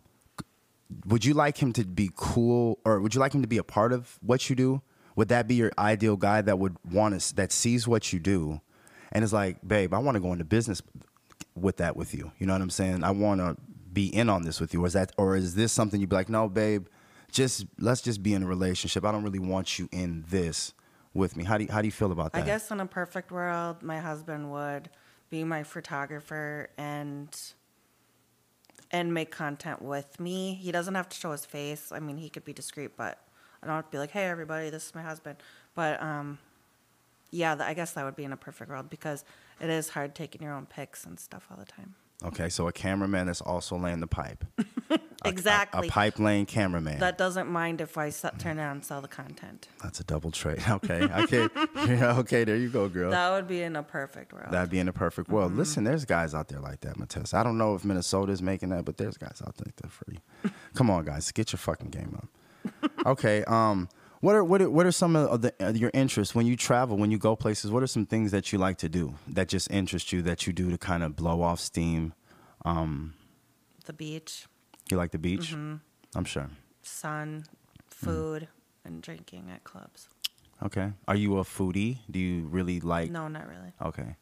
would 1.06 1.24
you 1.24 1.32
like 1.34 1.56
him 1.62 1.72
to 1.74 1.84
be 1.84 2.10
cool, 2.14 2.78
or 2.84 3.00
would 3.00 3.14
you 3.14 3.20
like 3.20 3.34
him 3.34 3.42
to 3.42 3.48
be 3.48 3.58
a 3.58 3.64
part 3.64 3.92
of 3.92 4.18
what 4.22 4.48
you 4.50 4.56
do? 4.56 4.82
Would 5.16 5.28
that 5.28 5.46
be 5.46 5.54
your 5.56 5.72
ideal 5.78 6.16
guy 6.16 6.40
that 6.42 6.58
would 6.58 6.76
want 6.90 7.20
to 7.20 7.36
that 7.36 7.52
sees 7.52 7.86
what 7.86 8.12
you 8.12 8.18
do, 8.18 8.60
and 9.10 9.24
is 9.24 9.32
like, 9.32 9.58
babe, 9.66 9.92
I 9.92 9.98
want 9.98 10.16
to 10.16 10.20
go 10.20 10.32
into 10.32 10.44
business 10.44 10.82
with 11.54 11.76
that 11.78 11.96
with 11.96 12.14
you. 12.14 12.32
You 12.38 12.46
know 12.46 12.54
what 12.54 12.62
I'm 12.62 12.70
saying? 12.70 13.04
I 13.04 13.10
want 13.10 13.40
to 13.40 13.56
be 13.92 14.06
in 14.06 14.28
on 14.28 14.42
this 14.42 14.60
with 14.60 14.72
you. 14.72 14.82
Or 14.82 14.86
is 14.86 14.94
that, 14.94 15.12
or 15.18 15.36
is 15.36 15.54
this 15.54 15.72
something 15.72 16.00
you'd 16.00 16.08
be 16.08 16.16
like, 16.16 16.30
no, 16.30 16.48
babe, 16.48 16.86
just 17.30 17.66
let's 17.78 18.00
just 18.00 18.22
be 18.22 18.32
in 18.34 18.42
a 18.42 18.46
relationship. 18.46 19.04
I 19.04 19.12
don't 19.12 19.22
really 19.22 19.38
want 19.38 19.78
you 19.78 19.88
in 19.92 20.24
this 20.28 20.72
with 21.14 21.36
me. 21.36 21.44
How 21.44 21.58
do 21.58 21.64
you, 21.64 21.70
how 21.70 21.82
do 21.82 21.88
you 21.88 21.92
feel 21.92 22.12
about 22.12 22.32
that? 22.32 22.42
I 22.42 22.46
guess 22.46 22.70
in 22.70 22.80
a 22.80 22.86
perfect 22.86 23.30
world, 23.30 23.82
my 23.82 24.00
husband 24.00 24.50
would 24.50 24.88
be 25.28 25.44
my 25.44 25.62
photographer 25.62 26.70
and 26.78 27.28
and 28.90 29.14
make 29.14 29.30
content 29.30 29.80
with 29.80 30.20
me. 30.20 30.54
He 30.54 30.70
doesn't 30.70 30.94
have 30.94 31.08
to 31.08 31.16
show 31.16 31.32
his 31.32 31.46
face. 31.46 31.90
I 31.92 31.98
mean, 31.98 32.18
he 32.18 32.28
could 32.28 32.44
be 32.44 32.52
discreet, 32.52 32.96
but 32.96 33.18
I 33.62 33.66
don't 33.66 33.76
have 33.76 33.84
to 33.86 33.90
be 33.90 33.98
like, 33.98 34.10
"Hey, 34.10 34.24
everybody, 34.26 34.70
this 34.70 34.86
is 34.86 34.94
my 34.94 35.02
husband." 35.02 35.36
But 35.74 36.02
um, 36.02 36.38
yeah, 37.30 37.54
th- 37.54 37.66
I 37.66 37.74
guess 37.74 37.92
that 37.92 38.04
would 38.04 38.16
be 38.16 38.24
in 38.24 38.32
a 38.32 38.36
perfect 38.36 38.70
world 38.70 38.90
because 38.90 39.24
it 39.60 39.70
is 39.70 39.90
hard 39.90 40.14
taking 40.14 40.42
your 40.42 40.52
own 40.52 40.66
pics 40.66 41.04
and 41.06 41.18
stuff 41.18 41.46
all 41.50 41.56
the 41.56 41.64
time. 41.64 41.94
Okay, 42.24 42.48
so 42.48 42.68
a 42.68 42.72
cameraman 42.72 43.26
that's 43.26 43.40
also 43.40 43.76
laying 43.76 43.98
the 44.00 44.06
pipe. 44.06 44.44
A- 44.90 45.00
exactly. 45.24 45.88
A, 45.88 45.90
pipe 45.90 46.18
laying 46.20 46.46
cameraman. 46.46 47.00
that 47.00 47.18
doesn't 47.18 47.48
mind 47.48 47.80
if 47.80 47.98
I 47.98 48.10
turn 48.10 48.58
around 48.58 48.76
and 48.76 48.84
sell 48.84 49.00
the 49.00 49.08
content. 49.08 49.68
That's 49.82 49.98
a 50.00 50.04
double 50.04 50.30
trade. 50.30 50.60
Okay, 50.68 51.02
okay, 51.04 51.48
yeah, 51.86 52.18
okay. 52.18 52.44
There 52.44 52.56
you 52.56 52.68
go, 52.68 52.88
girl. 52.88 53.10
That 53.10 53.30
would 53.30 53.48
be 53.48 53.62
in 53.62 53.76
a 53.76 53.82
perfect 53.82 54.32
world. 54.32 54.52
That'd 54.52 54.70
be 54.70 54.78
in 54.78 54.88
a 54.88 54.92
perfect 54.92 55.28
world. 55.28 55.50
Mm-hmm. 55.50 55.58
Listen, 55.60 55.84
there's 55.84 56.04
guys 56.04 56.34
out 56.34 56.48
there 56.48 56.60
like 56.60 56.80
that, 56.82 56.96
Matessa. 56.96 57.36
I 57.38 57.42
don't 57.42 57.58
know 57.58 57.74
if 57.74 57.84
Minnesota's 57.84 58.42
making 58.42 58.68
that, 58.70 58.84
but 58.84 58.96
there's 58.98 59.16
guys 59.16 59.42
out 59.46 59.56
there 59.56 59.72
that 59.76 59.90
for 59.90 60.04
you. 60.10 60.50
Come 60.74 60.90
on, 60.90 61.04
guys, 61.04 61.30
get 61.32 61.52
your 61.52 61.58
fucking 61.58 61.90
game 61.90 62.14
up. 62.16 62.28
Okay, 63.04 63.44
um, 63.44 63.88
what 64.20 64.34
are 64.36 64.44
what 64.44 64.62
are, 64.62 64.70
what 64.70 64.86
are 64.86 64.92
some 64.92 65.16
of 65.16 65.42
the, 65.42 65.52
uh, 65.60 65.72
your 65.72 65.90
interests 65.92 66.34
when 66.34 66.46
you 66.46 66.56
travel, 66.56 66.96
when 66.96 67.10
you 67.10 67.18
go 67.18 67.34
places? 67.34 67.70
What 67.70 67.82
are 67.82 67.88
some 67.88 68.06
things 68.06 68.30
that 68.30 68.52
you 68.52 68.58
like 68.58 68.78
to 68.78 68.88
do 68.88 69.14
that 69.28 69.48
just 69.48 69.70
interest 69.70 70.12
you 70.12 70.22
that 70.22 70.46
you 70.46 70.52
do 70.52 70.70
to 70.70 70.78
kind 70.78 71.02
of 71.02 71.16
blow 71.16 71.42
off 71.42 71.58
steam? 71.60 72.14
the 72.64 73.92
beach, 73.92 74.46
You 74.90 74.96
like 74.96 75.10
the 75.10 75.18
beach? 75.18 75.50
Mm-hmm. 75.50 75.76
I'm 76.14 76.24
sure. 76.24 76.48
sun, 76.82 77.44
food, 77.88 78.48
and 78.84 79.02
drinking 79.02 79.50
at 79.52 79.64
clubs. 79.64 80.08
Okay. 80.62 80.92
Are 81.08 81.16
you 81.16 81.38
a 81.38 81.42
foodie? 81.44 81.98
Do 82.10 82.20
you 82.20 82.46
really 82.46 82.78
like? 82.80 83.10
No, 83.10 83.26
not 83.28 83.48
really. 83.48 83.72
Okay. 83.82 84.16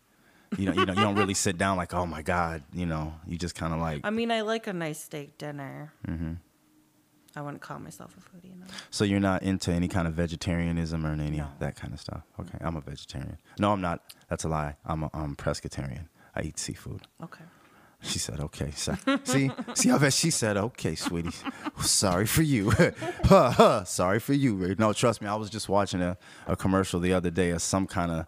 You 0.57 0.67
don't, 0.67 0.77
you 0.77 0.87
know, 0.87 0.95
you 0.95 1.01
don't 1.01 1.17
really 1.17 1.35
sit 1.35 1.59
down 1.59 1.77
like, 1.77 1.93
oh 1.95 2.07
my 2.07 2.23
god, 2.23 2.63
you 2.73 2.87
know. 2.87 3.15
You 3.27 3.37
just 3.37 3.55
kind 3.55 3.73
of 3.73 3.79
like. 3.81 4.01
I 4.05 4.11
mean, 4.11 4.31
I 4.31 4.41
like 4.41 4.67
a 4.67 4.73
nice 4.73 5.05
steak 5.05 5.37
dinner. 5.39 5.93
Mm-hmm. 6.09 6.33
I 7.37 7.43
wouldn't 7.43 7.63
call 7.63 7.79
myself 7.79 8.17
a 8.17 8.21
foodie. 8.21 8.59
No. 8.59 8.67
So 8.91 9.05
you're 9.05 9.21
not 9.21 9.43
into 9.43 9.71
any 9.73 9.89
kind 9.89 10.09
of 10.09 10.15
vegetarianism 10.15 11.07
or 11.07 11.13
any 11.13 11.39
No. 11.39 11.45
of 11.45 11.59
that 11.61 11.77
kind 11.77 11.93
of 11.93 12.01
stuff. 12.01 12.23
Okay, 12.39 12.59
I'm 12.61 12.77
a 12.77 12.81
vegetarian. 12.81 13.39
No, 13.59 13.73
I'm 13.73 13.81
not. 13.81 14.03
That's 14.29 14.45
a 14.45 14.49
lie. 14.49 14.77
I'm 14.85 15.05
a 15.05 15.11
I'm 15.15 15.37
pescatarian. 15.37 16.09
I 16.35 16.43
eat 16.43 16.59
seafood. 16.59 17.03
Okay. 17.23 17.45
She 18.03 18.19
said, 18.19 18.41
"Okay." 18.41 18.71
So, 18.75 18.97
see, 19.25 19.51
see 19.75 19.91
how 19.91 19.99
that 19.99 20.13
she 20.15 20.31
said, 20.31 20.57
"Okay, 20.57 20.95
sweetie. 20.95 21.37
Sorry 21.83 22.27
for 22.27 22.43
you. 22.43 22.71
huh, 23.25 23.51
huh, 23.51 23.85
Sorry 23.85 24.19
for 24.19 24.33
you." 24.33 24.75
No, 24.79 24.93
trust 24.93 25.21
me. 25.21 25.29
I 25.29 25.35
was 25.35 25.51
just 25.51 25.69
watching 25.69 26.01
a, 26.01 26.17
a 26.47 26.57
commercial 26.57 26.99
the 26.99 27.13
other 27.13 27.31
day 27.31 27.51
of 27.51 27.61
some 27.61 27.87
kind 27.87 28.11
of 28.11 28.27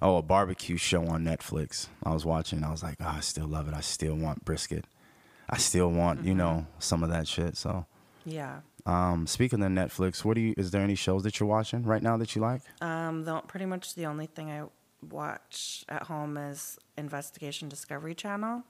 oh 0.00 0.18
a 0.18 0.22
barbecue 0.22 0.76
show 0.76 1.04
on 1.06 1.24
Netflix. 1.24 1.88
I 2.04 2.12
was 2.12 2.24
watching. 2.24 2.62
I 2.62 2.70
was 2.70 2.82
like, 2.82 2.96
oh, 3.00 3.14
I 3.16 3.20
still 3.20 3.46
love 3.48 3.68
it. 3.68 3.74
I 3.74 3.80
still 3.80 4.14
want 4.14 4.44
brisket. 4.44 4.84
I 5.48 5.58
still 5.58 5.90
want 5.90 6.24
you 6.24 6.30
mm-hmm. 6.30 6.38
know 6.38 6.66
some 6.78 7.02
of 7.02 7.10
that 7.10 7.26
shit. 7.26 7.56
So, 7.56 7.86
Yeah. 8.24 8.60
um, 8.86 9.26
speaking 9.26 9.62
of 9.62 9.70
Netflix, 9.70 10.24
what 10.24 10.34
do 10.34 10.40
you? 10.40 10.54
Is 10.56 10.70
there 10.70 10.82
any 10.82 10.94
shows 10.94 11.22
that 11.24 11.40
you're 11.40 11.48
watching 11.48 11.82
right 11.84 12.02
now 12.02 12.16
that 12.18 12.34
you 12.36 12.42
like? 12.42 12.62
Um, 12.80 13.24
the, 13.24 13.40
pretty 13.40 13.66
much 13.66 13.94
the 13.94 14.06
only 14.06 14.26
thing 14.26 14.50
I 14.50 14.64
watch 15.08 15.84
at 15.88 16.04
home 16.04 16.36
is 16.36 16.78
Investigation 16.96 17.68
Discovery 17.68 18.14
Channel. 18.14 18.62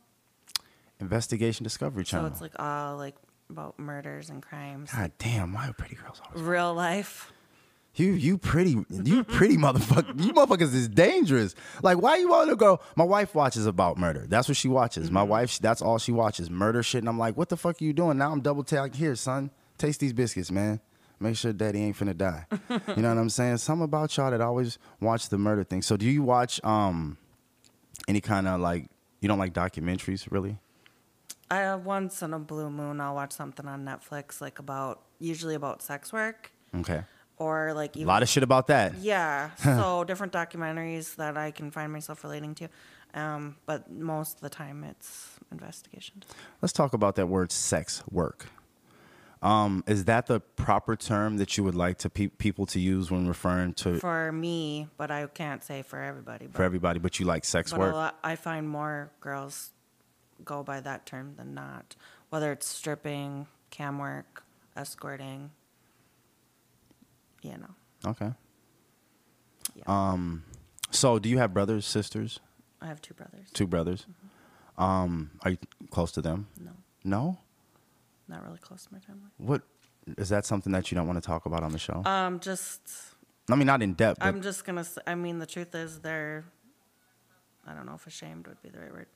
Investigation 1.00 1.64
Discovery 1.64 2.04
Channel. 2.04 2.28
So 2.28 2.32
it's 2.32 2.40
like 2.40 2.52
all 2.58 2.96
like 2.96 3.16
about 3.48 3.78
murders 3.78 4.30
and 4.30 4.42
crimes. 4.42 4.92
God 4.92 5.12
damn, 5.18 5.52
why 5.52 5.68
are 5.68 5.72
pretty 5.72 5.96
girls 5.96 6.20
always? 6.24 6.42
Real 6.46 6.74
life. 6.74 7.32
You 7.96 8.12
you 8.12 8.38
pretty 8.38 8.84
you 8.88 9.24
pretty 9.24 9.56
motherfucker. 9.56 10.22
You 10.22 10.32
motherfuckers 10.32 10.74
is 10.74 10.88
dangerous. 10.88 11.54
Like 11.82 12.00
why 12.00 12.16
you 12.16 12.28
want 12.28 12.50
to 12.50 12.56
go? 12.56 12.80
My 12.96 13.04
wife 13.04 13.34
watches 13.34 13.66
about 13.66 13.98
murder. 13.98 14.26
That's 14.28 14.46
what 14.48 14.56
she 14.56 14.68
watches. 14.68 15.10
My 15.10 15.22
wife 15.24 15.58
that's 15.58 15.82
all 15.82 15.98
she 15.98 16.12
watches 16.12 16.50
murder 16.50 16.82
shit. 16.82 17.00
And 17.00 17.08
I'm 17.08 17.18
like, 17.18 17.36
what 17.36 17.48
the 17.48 17.56
fuck 17.56 17.80
are 17.80 17.84
you 17.84 17.92
doing? 17.92 18.18
Now 18.18 18.30
I'm 18.30 18.40
double 18.40 18.62
tagging 18.62 18.98
here, 18.98 19.16
son. 19.16 19.50
Taste 19.76 19.98
these 20.00 20.12
biscuits, 20.12 20.50
man. 20.52 20.80
Make 21.18 21.36
sure 21.36 21.52
daddy 21.52 21.82
ain't 21.82 21.96
finna 21.96 22.16
die. 22.16 22.46
you 22.70 23.02
know 23.02 23.08
what 23.08 23.18
I'm 23.18 23.28
saying? 23.28 23.58
Something 23.58 23.84
about 23.84 24.16
y'all 24.16 24.30
that 24.30 24.40
always 24.40 24.78
watch 25.00 25.28
the 25.28 25.36
murder 25.36 25.64
thing. 25.64 25.82
So 25.82 25.96
do 25.96 26.06
you 26.06 26.22
watch 26.22 26.62
um 26.64 27.18
any 28.06 28.20
kind 28.20 28.46
of 28.46 28.60
like 28.60 28.88
you 29.20 29.28
don't 29.28 29.38
like 29.38 29.52
documentaries 29.52 30.30
really? 30.30 30.58
I 31.50 31.64
uh, 31.64 31.76
once 31.78 32.22
in 32.22 32.32
a 32.32 32.38
blue 32.38 32.70
moon, 32.70 33.00
I'll 33.00 33.16
watch 33.16 33.32
something 33.32 33.66
on 33.66 33.84
Netflix 33.84 34.40
like 34.40 34.60
about 34.60 35.02
usually 35.18 35.56
about 35.56 35.82
sex 35.82 36.12
work 36.12 36.52
Okay. 36.74 37.02
Or 37.40 37.72
like 37.72 37.96
A 37.96 38.04
lot 38.04 38.22
of 38.22 38.28
shit 38.28 38.42
about 38.44 38.68
that. 38.68 38.98
Yeah, 38.98 39.50
so 39.56 40.04
different 40.04 40.32
documentaries 40.32 41.16
that 41.16 41.36
I 41.36 41.50
can 41.50 41.70
find 41.72 41.92
myself 41.92 42.22
relating 42.22 42.54
to, 42.56 42.68
um, 43.14 43.56
but 43.66 43.90
most 43.90 44.36
of 44.36 44.40
the 44.42 44.50
time 44.50 44.84
it's 44.84 45.30
investigations. 45.50 46.26
Let's 46.62 46.72
talk 46.72 46.92
about 46.92 47.16
that 47.16 47.26
word 47.26 47.50
sex 47.50 48.04
work. 48.10 48.46
Um, 49.42 49.82
is 49.86 50.04
that 50.04 50.26
the 50.26 50.40
proper 50.40 50.96
term 50.96 51.38
that 51.38 51.56
you 51.56 51.64
would 51.64 51.74
like 51.74 51.96
to 51.98 52.10
pe- 52.10 52.26
people 52.26 52.66
to 52.66 52.78
use 52.78 53.10
when 53.10 53.26
referring 53.26 53.72
to 53.74 53.94
for, 53.94 54.00
For 54.00 54.32
me, 54.32 54.88
but 54.98 55.10
I 55.10 55.26
can't 55.28 55.64
say 55.64 55.80
for 55.80 55.98
everybody. 55.98 56.46
But, 56.46 56.62
everybody? 56.62 56.98
But 56.98 57.18
you 57.18 57.24
like 57.24 57.46
sex 57.46 57.72
work? 57.72 57.94
lot, 57.94 58.18
I 58.22 58.36
find 58.36 58.68
more 58.68 59.10
girls 59.20 59.70
go 60.44 60.62
by 60.62 60.80
that 60.80 61.06
term 61.06 61.36
than 61.38 61.54
not, 61.54 61.96
whether 62.28 62.52
it's 62.52 62.66
stripping, 62.66 63.46
cam 63.70 63.98
work, 63.98 64.44
escorting. 64.76 65.52
You 67.42 67.56
know, 67.58 68.10
Okay. 68.10 68.32
yeah. 69.74 69.82
Um, 69.86 70.44
so 70.90 71.18
do 71.18 71.28
you 71.28 71.38
have 71.38 71.52
brothers, 71.54 71.86
sisters, 71.86 72.40
I 72.80 72.86
have 72.86 73.00
two 73.00 73.14
brothers. 73.14 73.48
two 73.52 73.66
brothers? 73.66 74.06
Um, 74.78 75.30
are 75.42 75.50
you 75.52 75.58
close 75.90 76.12
to 76.12 76.22
them? 76.22 76.48
No, 76.58 76.72
No. 77.04 77.38
not 78.28 78.42
really 78.44 78.58
close 78.58 78.84
to 78.86 78.92
my 78.92 79.00
family. 79.00 79.30
What 79.38 79.62
is 80.18 80.28
that 80.30 80.44
something 80.46 80.72
that 80.72 80.90
you 80.90 80.94
don't 80.96 81.06
want 81.06 81.22
to 81.22 81.26
talk 81.26 81.46
about 81.46 81.62
on 81.62 81.72
the 81.72 81.78
show? 81.78 82.02
Um, 82.04 82.40
just 82.40 82.80
I 83.50 83.54
mean, 83.56 83.66
not 83.66 83.82
in 83.82 83.94
depth. 83.94 84.18
I'm 84.22 84.42
just 84.42 84.64
gonna. 84.64 84.84
I 85.06 85.14
mean, 85.14 85.38
the 85.38 85.46
truth 85.46 85.74
is, 85.74 85.98
they're. 86.00 86.44
I 87.66 87.74
don't 87.74 87.84
know 87.86 87.94
if 87.94 88.06
ashamed 88.06 88.46
would 88.46 88.60
be 88.62 88.68
the 88.70 88.78
right 88.80 88.92
word. 88.92 89.06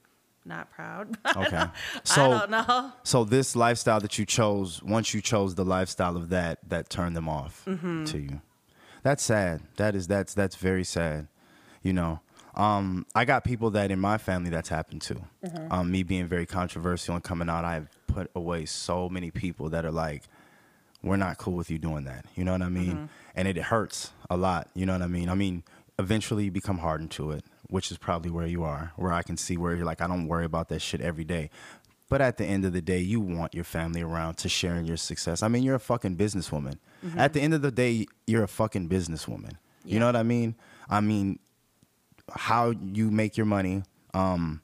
Not 0.45 0.71
proud. 0.71 1.17
Okay. 1.37 1.65
So 2.05 2.33
I 2.33 2.39
don't 2.41 2.51
know. 2.51 2.93
So 3.03 3.25
this 3.25 3.57
lifestyle 3.57 4.01
that 4.01 4.19
you 4.19 4.27
chose, 4.27 4.83
once 4.83 5.13
you 5.15 5.21
chose 5.21 5.55
the 5.55 5.65
lifestyle 5.65 6.17
of 6.17 6.29
that, 6.31 6.59
that 6.69 6.89
turned 6.91 7.17
them 7.17 7.29
off 7.29 7.63
Mm-hmm. 7.67 8.05
to 8.05 8.19
you. 8.19 8.41
That's 9.03 9.23
sad. 9.23 9.63
That 9.77 9.95
is 9.95 10.07
that's 10.07 10.33
that's 10.35 10.57
very 10.57 10.85
sad. 10.85 11.29
You 11.83 11.93
know, 11.93 12.21
um, 12.55 13.05
I 13.15 13.25
got 13.27 13.45
people 13.45 13.71
that 13.73 13.91
in 13.91 13.99
my 14.01 14.17
family 14.17 14.49
that's 14.51 14.69
happened 14.71 15.03
to. 15.03 15.15
Mm-hmm. 15.45 15.73
Um, 15.73 15.91
me 15.91 16.03
being 16.03 16.27
very 16.27 16.47
controversial 16.47 17.15
and 17.15 17.23
coming 17.25 17.49
out, 17.51 17.65
I've 17.65 17.89
put 18.07 18.31
away 18.35 18.65
so 18.65 19.09
many 19.09 19.31
people 19.31 19.69
that 19.71 19.85
are 19.85 19.91
like, 19.93 20.23
we're 21.03 21.17
not 21.17 21.37
cool 21.37 21.55
with 21.55 21.71
you 21.71 21.79
doing 21.79 22.05
that. 22.05 22.25
You 22.35 22.45
know 22.45 22.53
what 22.53 22.63
I 22.63 22.69
mean? 22.71 22.93
Mm-hmm. 22.95 23.05
And 23.35 23.49
it 23.49 23.57
hurts 23.59 24.13
a 24.31 24.37
lot. 24.39 24.69
You 24.75 24.87
know 24.87 24.93
what 24.95 25.03
I 25.03 25.07
mean? 25.09 25.29
I 25.29 25.35
mean, 25.35 25.65
eventually 25.99 26.45
you 26.45 26.51
become 26.51 26.79
hardened 26.79 27.11
to 27.13 27.33
it, 27.33 27.45
which 27.69 27.91
is 27.91 27.99
probably 27.99 28.31
where 28.31 28.47
you 28.47 28.65
are, 28.65 28.93
where 28.97 29.13
I 29.13 29.23
can 29.23 29.37
see 29.37 29.57
where 29.57 29.75
you're 29.75 29.85
like, 29.85 30.01
I 30.01 30.07
don't 30.07 30.27
worry 30.27 30.45
about 30.45 30.69
that 30.69 30.81
shit 30.81 31.01
every 31.01 31.25
day. 31.25 31.51
But 32.09 32.21
at 32.21 32.37
the 32.37 32.45
end 32.45 32.65
of 32.65 32.73
the 32.73 32.83
day, 32.83 32.99
you 32.99 33.21
want 33.21 33.55
your 33.55 33.65
family 33.65 34.03
around 34.03 34.35
to 34.39 34.49
share 34.49 34.77
in 34.77 34.85
your 34.85 34.97
success. 34.97 35.43
I 35.43 35.49
mean, 35.49 35.63
you're 35.63 35.75
a 35.75 35.81
fucking 35.81 36.17
businesswoman. 36.17 36.79
At 37.17 37.33
the 37.33 37.41
end 37.41 37.55
of 37.55 37.63
the 37.63 37.71
day, 37.71 38.07
you're 38.27 38.45
a 38.45 38.49
fucking 38.49 38.89
businesswoman. 38.89 39.57
You 39.85 39.99
know 40.01 40.07
what 40.07 40.17
I 40.17 40.23
mean? 40.23 40.55
I 40.89 41.01
mean, 41.01 41.39
how 42.31 42.71
you 42.71 43.11
make 43.11 43.37
your 43.37 43.47
money, 43.47 43.83
um, 44.15 44.63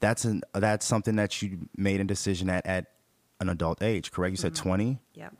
that's 0.00 0.24
an 0.24 0.42
that's 0.54 0.86
something 0.86 1.16
that 1.16 1.42
you 1.42 1.68
made 1.76 2.00
a 2.00 2.04
decision 2.04 2.48
at 2.50 2.66
at 2.66 2.86
an 3.40 3.48
adult 3.48 3.82
age, 3.82 4.10
correct? 4.10 4.30
You 4.32 4.36
said 4.36 4.54
20? 4.54 4.98
Yep. 5.14 5.34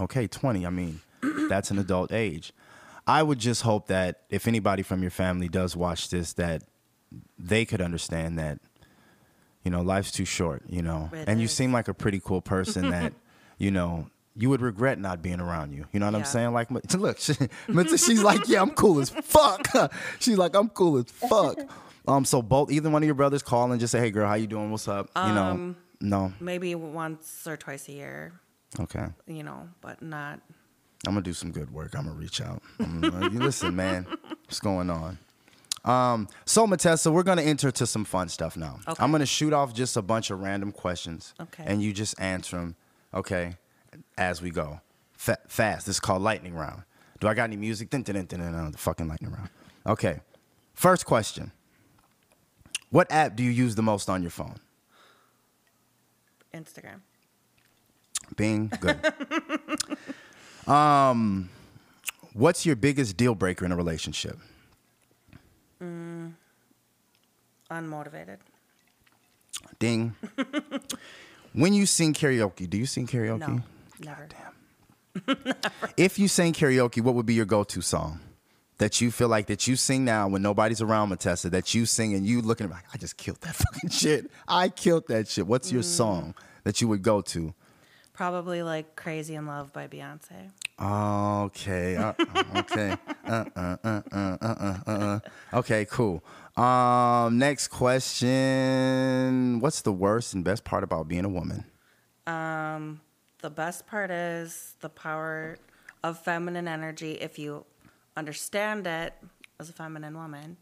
Okay, 0.00 0.26
20. 0.26 0.66
I 0.66 0.70
mean, 0.70 1.00
that's 1.48 1.70
an 1.70 1.78
adult 1.78 2.12
age. 2.12 2.52
I 3.06 3.22
would 3.22 3.38
just 3.38 3.62
hope 3.62 3.88
that 3.88 4.22
if 4.30 4.46
anybody 4.48 4.82
from 4.82 5.02
your 5.02 5.10
family 5.10 5.48
does 5.48 5.76
watch 5.76 6.08
this, 6.10 6.32
that 6.34 6.62
they 7.38 7.64
could 7.64 7.80
understand 7.82 8.38
that, 8.38 8.58
you 9.62 9.70
know, 9.70 9.82
life's 9.82 10.10
too 10.10 10.24
short, 10.24 10.62
you 10.68 10.82
know. 10.82 11.10
And 11.26 11.40
you 11.40 11.48
seem 11.48 11.72
like 11.72 11.88
a 11.88 11.94
pretty 11.94 12.20
cool 12.22 12.40
person 12.40 12.90
that, 12.90 13.12
you 13.58 13.70
know, 13.70 14.08
you 14.36 14.48
would 14.50 14.60
regret 14.62 14.98
not 14.98 15.22
being 15.22 15.38
around 15.40 15.72
you. 15.72 15.84
You 15.92 16.00
know 16.00 16.06
what 16.06 16.14
I'm 16.14 16.24
saying? 16.24 16.52
Like, 16.52 16.70
look, 16.94 17.18
she, 17.18 17.34
she's 17.96 18.22
like, 18.22 18.48
yeah, 18.48 18.62
I'm 18.62 18.70
cool 18.70 19.00
as 19.00 19.10
fuck. 19.10 19.68
she's 20.18 20.38
like, 20.38 20.56
I'm 20.56 20.70
cool 20.70 20.96
as 20.98 21.04
fuck. 21.10 21.58
Um, 22.08 22.24
so 22.24 22.42
both, 22.42 22.70
either 22.72 22.90
one 22.90 23.02
of 23.02 23.06
your 23.06 23.14
brothers 23.14 23.42
call 23.42 23.70
and 23.70 23.80
just 23.80 23.92
say, 23.92 24.00
hey, 24.00 24.10
girl, 24.10 24.26
how 24.28 24.34
you 24.34 24.46
doing? 24.46 24.70
What's 24.70 24.88
up? 24.88 25.08
You 25.16 25.32
know, 25.34 25.42
Um, 25.44 25.76
no. 26.00 26.32
Maybe 26.40 26.74
once 26.74 27.46
or 27.46 27.56
twice 27.56 27.88
a 27.88 27.92
year, 27.92 28.32
Okay. 28.80 29.06
you 29.26 29.42
know, 29.42 29.68
but 29.80 30.02
not. 30.02 30.40
I'm 31.06 31.12
gonna 31.14 31.22
do 31.22 31.32
some 31.32 31.50
good 31.52 31.70
work. 31.72 31.94
I'm 31.96 32.04
gonna 32.06 32.16
reach 32.18 32.40
out. 32.40 32.62
Gonna- 32.78 33.30
you 33.30 33.38
listen, 33.40 33.74
man, 33.76 34.06
what's 34.44 34.60
going 34.60 34.90
on? 34.90 35.18
Um, 35.84 36.28
so 36.46 36.66
Matessa, 36.66 37.12
we're 37.12 37.22
gonna 37.24 37.42
enter 37.42 37.70
to 37.70 37.86
some 37.86 38.04
fun 38.04 38.28
stuff 38.30 38.56
now. 38.56 38.78
Okay. 38.88 39.02
I'm 39.02 39.12
gonna 39.12 39.26
shoot 39.26 39.52
off 39.52 39.74
just 39.74 39.96
a 39.96 40.02
bunch 40.02 40.30
of 40.30 40.40
random 40.40 40.72
questions, 40.72 41.34
Okay. 41.40 41.64
and 41.66 41.82
you 41.82 41.92
just 41.92 42.18
answer 42.18 42.56
them, 42.56 42.76
okay, 43.12 43.56
as 44.16 44.40
we 44.40 44.50
go, 44.50 44.80
Fa- 45.12 45.38
fast. 45.46 45.86
This 45.86 45.96
is 45.96 46.00
called 46.00 46.22
lightning 46.22 46.54
round. 46.54 46.82
Do 47.20 47.28
I 47.28 47.34
got 47.34 47.44
any 47.44 47.56
music? 47.56 47.90
Dun, 47.90 48.02
dun, 48.02 48.14
dun, 48.24 48.40
dun, 48.40 48.72
the 48.72 48.78
fucking 48.78 49.08
lightning 49.08 49.30
round. 49.30 49.48
Okay. 49.86 50.20
First 50.74 51.06
question. 51.06 51.52
What 52.90 53.10
app 53.10 53.36
do 53.36 53.42
you 53.42 53.50
use 53.50 53.74
the 53.74 53.82
most 53.82 54.08
on 54.10 54.22
your 54.22 54.30
phone? 54.30 54.56
Instagram. 56.52 57.00
Bing. 58.36 58.70
Good. 58.80 58.98
um, 60.66 61.48
what's 62.32 62.64
your 62.66 62.76
biggest 62.76 63.16
deal 63.16 63.34
breaker 63.34 63.64
in 63.64 63.72
a 63.72 63.76
relationship? 63.76 64.38
Mm, 65.82 66.32
Unmotivated. 67.70 68.38
Ding. 69.78 70.14
when 71.52 71.72
you 71.74 71.86
sing 71.86 72.12
karaoke, 72.14 72.68
do 72.68 72.76
you 72.78 72.86
sing 72.86 73.06
karaoke? 73.06 73.40
No, 73.40 73.62
never. 74.00 74.28
If 75.96 76.18
you 76.18 76.26
sang 76.26 76.52
karaoke, 76.52 77.00
what 77.00 77.14
would 77.14 77.26
be 77.26 77.34
your 77.34 77.44
go-to 77.44 77.80
song 77.80 78.18
that 78.78 79.00
you 79.00 79.12
feel 79.12 79.28
like 79.28 79.46
that 79.46 79.68
you 79.68 79.76
sing 79.76 80.04
now 80.04 80.26
when 80.26 80.42
nobody's 80.42 80.80
around, 80.82 81.10
Matessa? 81.10 81.48
That 81.50 81.72
you 81.72 81.86
sing 81.86 82.14
and 82.14 82.26
you 82.26 82.42
looking 82.42 82.68
like 82.68 82.84
I 82.92 82.98
just 82.98 83.16
killed 83.16 83.40
that 83.42 83.54
fucking 83.64 83.90
shit. 83.90 84.30
I 84.48 84.68
killed 84.68 85.06
that 85.08 85.28
shit. 85.28 85.46
What's 85.46 85.70
your 85.70 85.84
song 85.84 86.34
that 86.64 86.80
you 86.80 86.88
would 86.88 87.02
go 87.02 87.20
to? 87.20 87.54
Probably 88.14 88.62
like 88.62 88.96
"Crazy 88.96 89.34
in 89.34 89.46
Love" 89.46 89.72
by 89.72 89.88
Beyonce. 89.88 90.50
Okay. 90.80 91.96
Uh, 91.96 92.12
okay. 92.56 92.96
Uh, 93.26 93.44
uh, 93.54 93.76
uh, 93.84 94.02
uh, 94.12 94.36
uh, 94.40 94.78
uh, 94.86 94.90
uh. 94.90 95.20
Okay. 95.58 95.84
Cool. 95.84 96.22
Um. 96.56 97.38
Next 97.38 97.68
question. 97.68 99.60
What's 99.60 99.82
the 99.82 99.92
worst 99.92 100.32
and 100.32 100.44
best 100.44 100.64
part 100.64 100.84
about 100.84 101.08
being 101.08 101.24
a 101.24 101.28
woman? 101.28 101.64
Um, 102.26 103.00
the 103.42 103.50
best 103.50 103.86
part 103.86 104.10
is 104.10 104.76
the 104.80 104.88
power 104.88 105.58
of 106.02 106.18
feminine 106.18 106.68
energy 106.68 107.12
if 107.12 107.38
you 107.38 107.64
understand 108.16 108.86
it 108.86 109.12
as 109.58 109.68
a 109.68 109.72
feminine 109.72 110.16
woman. 110.16 110.56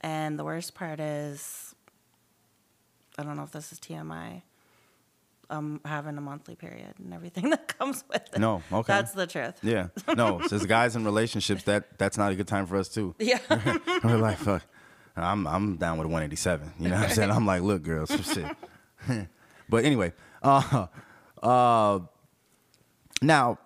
And 0.00 0.38
the 0.38 0.44
worst 0.44 0.74
part 0.74 1.00
is, 1.00 1.74
I 3.16 3.22
don't 3.22 3.36
know 3.36 3.42
if 3.44 3.52
this 3.52 3.72
is 3.72 3.78
TMI. 3.78 4.42
Um, 5.54 5.80
having 5.84 6.18
a 6.18 6.20
monthly 6.20 6.56
period 6.56 6.94
and 6.98 7.14
everything 7.14 7.50
that 7.54 7.78
comes 7.78 8.02
with 8.08 8.22
it. 8.32 8.38
No, 8.40 8.62
okay. 8.72 8.92
That's 8.92 9.12
the 9.12 9.26
truth. 9.26 9.54
Yeah. 9.62 9.88
No. 10.16 10.40
Says 10.48 10.66
guys 10.66 10.96
in 10.96 11.04
relationships 11.04 11.62
that 11.64 11.96
that's 11.98 12.18
not 12.18 12.32
a 12.32 12.34
good 12.34 12.48
time 12.48 12.66
for 12.66 12.76
us 12.76 12.88
too. 12.88 13.14
Yeah. 13.18 13.38
We're 14.04 14.16
like, 14.16 14.38
fuck. 14.38 14.62
I'm 15.16 15.46
I'm 15.46 15.76
down 15.76 15.98
with 15.98 16.06
187. 16.06 16.72
You 16.80 16.88
know 16.88 16.96
what 16.96 17.04
I'm 17.04 17.10
saying? 17.10 17.30
I'm 17.30 17.46
like, 17.46 17.62
look, 17.62 17.84
girls, 17.84 18.10
shit. 18.10 18.56
but 19.68 19.84
anyway, 19.84 20.12
uh, 20.42 20.86
uh, 21.40 22.00
now, 23.22 23.58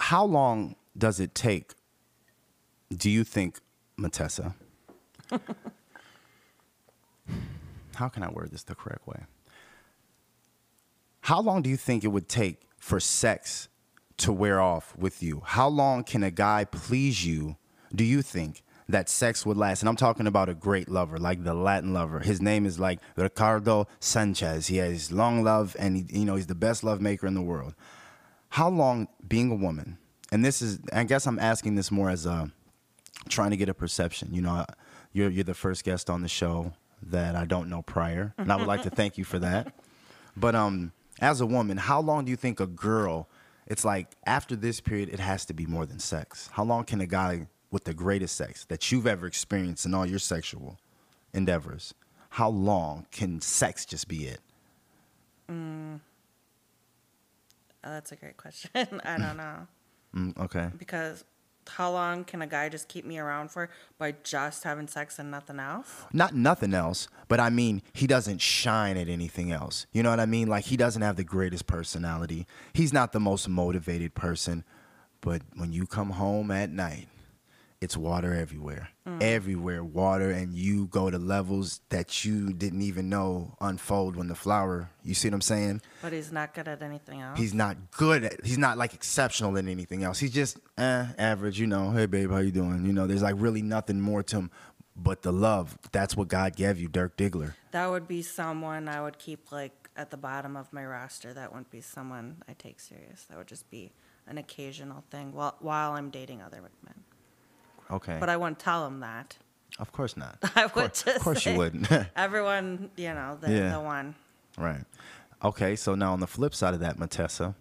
how 0.00 0.24
long 0.24 0.76
does 0.96 1.20
it 1.20 1.34
take? 1.34 1.74
Do 2.90 3.10
you 3.10 3.22
think, 3.22 3.60
Matessa? 3.98 4.54
how 7.96 8.08
can 8.08 8.22
I 8.22 8.30
word 8.30 8.50
this 8.50 8.62
the 8.62 8.74
correct 8.74 9.06
way? 9.06 9.24
How 11.24 11.40
long 11.40 11.62
do 11.62 11.70
you 11.70 11.78
think 11.78 12.04
it 12.04 12.08
would 12.08 12.28
take 12.28 12.60
for 12.76 13.00
sex 13.00 13.70
to 14.18 14.30
wear 14.30 14.60
off 14.60 14.94
with 14.94 15.22
you? 15.22 15.40
How 15.42 15.68
long 15.68 16.04
can 16.04 16.22
a 16.22 16.30
guy 16.30 16.66
please 16.66 17.24
you, 17.24 17.56
do 17.94 18.04
you 18.04 18.20
think, 18.20 18.62
that 18.90 19.08
sex 19.08 19.46
would 19.46 19.56
last? 19.56 19.80
And 19.80 19.88
I'm 19.88 19.96
talking 19.96 20.26
about 20.26 20.50
a 20.50 20.54
great 20.54 20.90
lover, 20.90 21.16
like 21.16 21.42
the 21.42 21.54
Latin 21.54 21.94
lover. 21.94 22.20
His 22.20 22.42
name 22.42 22.66
is 22.66 22.78
like 22.78 22.98
Ricardo 23.16 23.88
Sanchez. 24.00 24.66
He 24.66 24.76
has 24.76 25.10
long 25.10 25.42
love 25.42 25.74
and 25.78 25.96
he, 25.96 26.04
you 26.10 26.26
know, 26.26 26.36
he's 26.36 26.46
the 26.46 26.54
best 26.54 26.84
love 26.84 27.00
maker 27.00 27.26
in 27.26 27.32
the 27.32 27.40
world. 27.40 27.74
How 28.50 28.68
long 28.68 29.08
being 29.26 29.50
a 29.50 29.54
woman, 29.54 29.96
and 30.30 30.44
this 30.44 30.60
is, 30.60 30.78
I 30.92 31.04
guess 31.04 31.26
I'm 31.26 31.38
asking 31.38 31.76
this 31.76 31.90
more 31.90 32.10
as 32.10 32.26
a, 32.26 32.52
trying 33.30 33.52
to 33.52 33.56
get 33.56 33.70
a 33.70 33.74
perception. 33.74 34.34
You 34.34 34.42
know, 34.42 34.66
you're, 35.14 35.30
you're 35.30 35.42
the 35.42 35.54
first 35.54 35.84
guest 35.84 36.10
on 36.10 36.20
the 36.20 36.28
show 36.28 36.74
that 37.02 37.34
I 37.34 37.46
don't 37.46 37.70
know 37.70 37.80
prior, 37.80 38.34
and 38.36 38.52
I 38.52 38.56
would 38.56 38.66
like 38.66 38.82
to 38.82 38.90
thank 38.90 39.16
you 39.16 39.24
for 39.24 39.38
that. 39.38 39.72
But 40.36 40.54
um, 40.54 40.92
as 41.20 41.40
a 41.40 41.46
woman, 41.46 41.76
how 41.76 42.00
long 42.00 42.24
do 42.24 42.30
you 42.30 42.36
think 42.36 42.60
a 42.60 42.66
girl? 42.66 43.28
It's 43.66 43.84
like 43.84 44.08
after 44.26 44.56
this 44.56 44.80
period, 44.80 45.08
it 45.08 45.20
has 45.20 45.44
to 45.46 45.54
be 45.54 45.66
more 45.66 45.86
than 45.86 45.98
sex. 45.98 46.48
How 46.52 46.64
long 46.64 46.84
can 46.84 47.00
a 47.00 47.06
guy 47.06 47.48
with 47.70 47.84
the 47.84 47.94
greatest 47.94 48.36
sex 48.36 48.64
that 48.66 48.92
you've 48.92 49.06
ever 49.06 49.26
experienced 49.26 49.86
in 49.86 49.94
all 49.94 50.06
your 50.06 50.18
sexual 50.18 50.78
endeavors? 51.32 51.94
How 52.30 52.48
long 52.48 53.06
can 53.10 53.40
sex 53.40 53.86
just 53.86 54.08
be 54.08 54.26
it? 54.26 54.40
Oh, 57.84 57.90
that's 57.90 58.12
a 58.12 58.16
great 58.16 58.36
question. 58.36 58.70
I 58.74 59.18
don't 59.18 59.36
know. 59.36 59.66
Mm, 60.16 60.38
okay. 60.38 60.70
Because 60.76 61.24
how 61.68 61.90
long 61.90 62.24
can 62.24 62.42
a 62.42 62.46
guy 62.46 62.68
just 62.68 62.88
keep 62.88 63.04
me 63.04 63.18
around 63.18 63.50
for 63.50 63.70
by 63.98 64.14
just 64.22 64.64
having 64.64 64.88
sex 64.88 65.18
and 65.18 65.30
nothing 65.30 65.58
else? 65.60 66.04
not 66.12 66.34
nothing 66.34 66.74
else, 66.74 67.08
but 67.28 67.40
I 67.40 67.50
mean, 67.50 67.82
he 67.92 68.06
doesn't 68.06 68.40
shine 68.40 68.96
at 68.96 69.08
anything 69.08 69.52
else. 69.52 69.86
You 69.92 70.02
know 70.02 70.10
what 70.10 70.20
I 70.20 70.26
mean? 70.26 70.48
Like 70.48 70.64
he 70.64 70.76
doesn't 70.76 71.02
have 71.02 71.16
the 71.16 71.24
greatest 71.24 71.66
personality. 71.66 72.46
He's 72.72 72.92
not 72.92 73.12
the 73.12 73.20
most 73.20 73.48
motivated 73.48 74.14
person, 74.14 74.64
but 75.20 75.42
when 75.56 75.72
you 75.72 75.86
come 75.86 76.10
home 76.10 76.50
at 76.50 76.70
night, 76.70 77.08
it's 77.84 77.96
water 77.96 78.34
everywhere. 78.34 78.88
Everywhere 79.20 79.84
water 79.84 80.30
and 80.30 80.54
you 80.54 80.86
go 80.86 81.10
to 81.10 81.18
levels 81.18 81.82
that 81.90 82.24
you 82.24 82.54
didn't 82.54 82.80
even 82.80 83.10
know 83.10 83.54
unfold 83.60 84.16
when 84.16 84.28
the 84.28 84.34
flower, 84.34 84.90
you 85.02 85.12
see 85.12 85.28
what 85.28 85.34
I'm 85.34 85.40
saying? 85.42 85.82
But 86.00 86.14
he's 86.14 86.32
not 86.32 86.54
good 86.54 86.66
at 86.66 86.82
anything 86.82 87.20
else. 87.20 87.38
He's 87.38 87.52
not 87.52 87.76
good 87.90 88.24
at 88.24 88.44
he's 88.44 88.56
not 88.58 88.78
like 88.78 88.94
exceptional 88.94 89.56
in 89.58 89.68
anything 89.68 90.02
else. 90.04 90.18
He's 90.18 90.32
just 90.32 90.58
eh, 90.78 91.06
average, 91.18 91.60
you 91.60 91.66
know. 91.66 91.90
Hey 91.90 92.06
babe, 92.06 92.30
how 92.30 92.38
you 92.38 92.50
doing? 92.50 92.86
You 92.86 92.94
know, 92.94 93.06
there's 93.06 93.22
like 93.22 93.34
really 93.38 93.62
nothing 93.62 94.00
more 94.00 94.22
to 94.24 94.36
him 94.36 94.50
but 94.96 95.22
the 95.22 95.32
love. 95.32 95.78
That's 95.92 96.16
what 96.16 96.28
God 96.28 96.56
gave 96.56 96.78
you, 96.80 96.88
Dirk 96.88 97.16
Diggler. 97.16 97.54
that 97.72 97.90
would 97.90 98.08
be 98.08 98.22
someone 98.22 98.88
I 98.88 99.02
would 99.02 99.18
keep 99.18 99.52
like 99.52 99.90
at 99.96 100.10
the 100.10 100.16
bottom 100.16 100.56
of 100.56 100.72
my 100.72 100.84
roster. 100.84 101.34
That 101.34 101.52
wouldn't 101.52 101.70
be 101.70 101.82
someone 101.82 102.42
I 102.48 102.54
take 102.54 102.80
serious. 102.80 103.24
That 103.28 103.36
would 103.36 103.48
just 103.48 103.70
be 103.70 103.92
an 104.26 104.38
occasional 104.38 105.04
thing 105.10 105.32
while 105.32 105.56
while 105.60 105.92
I'm 105.92 106.08
dating 106.10 106.40
other 106.40 106.56
women. 106.58 107.04
Okay. 107.90 108.16
But 108.20 108.28
I 108.28 108.36
wouldn't 108.36 108.58
tell 108.58 108.86
him 108.86 109.00
that. 109.00 109.36
Of 109.78 109.92
course 109.92 110.16
not. 110.16 110.38
I 110.56 110.64
Of 110.64 110.74
would 110.76 110.94
just 110.94 111.06
of 111.08 111.22
course 111.22 111.44
you 111.46 111.56
wouldn't. 111.56 111.88
Everyone, 112.16 112.90
you 112.96 113.12
know, 113.14 113.38
the, 113.40 113.50
Yeah. 113.52 113.72
the 113.72 113.80
one. 113.80 114.14
right. 114.58 114.84
Okay, 115.42 115.76
so 115.76 115.94
now 115.94 116.12
on 116.12 116.20
the 116.20 116.26
flip 116.26 116.54
side 116.54 116.72
of 116.74 116.80
that, 116.80 116.98
Matessa, 116.98 117.54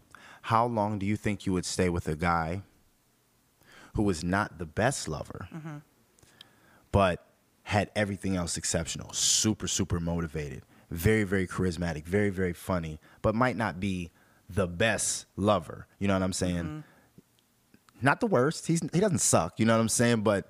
how 0.43 0.65
long 0.65 0.99
do 0.99 1.05
you 1.05 1.17
think 1.17 1.45
you 1.45 1.51
would 1.53 1.65
stay 1.65 1.89
with 1.89 2.07
a 2.07 2.15
guy 2.15 2.61
who 3.95 4.03
was 4.03 4.23
not 4.23 4.57
the 4.57 4.65
best 4.65 5.07
lover, 5.07 5.47
Mm-hmm. 5.53 5.77
but 6.91 7.25
had 7.63 7.89
everything 7.95 8.35
else 8.35 8.57
exceptional? 8.57 9.11
Super, 9.13 9.67
super 9.67 9.99
motivated, 9.99 10.63
very, 10.91 11.23
very 11.23 11.47
charismatic, 11.47 12.05
very, 12.05 12.29
very 12.29 12.53
funny, 12.53 12.99
but 13.21 13.35
might 13.35 13.57
not 13.57 13.79
be 13.79 14.11
the 14.49 14.67
best 14.67 15.25
lover. 15.35 15.87
You 15.99 16.07
know 16.07 16.13
what 16.13 16.23
I'm 16.23 16.33
saying? 16.33 16.83
Not 18.03 18.19
the 18.19 18.27
worst. 18.27 18.67
He's 18.67 18.81
he 18.93 18.99
doesn't 18.99 19.19
suck. 19.19 19.59
You 19.59 19.65
know 19.65 19.73
what 19.75 19.81
I'm 19.81 19.89
saying? 19.89 20.21
But 20.21 20.49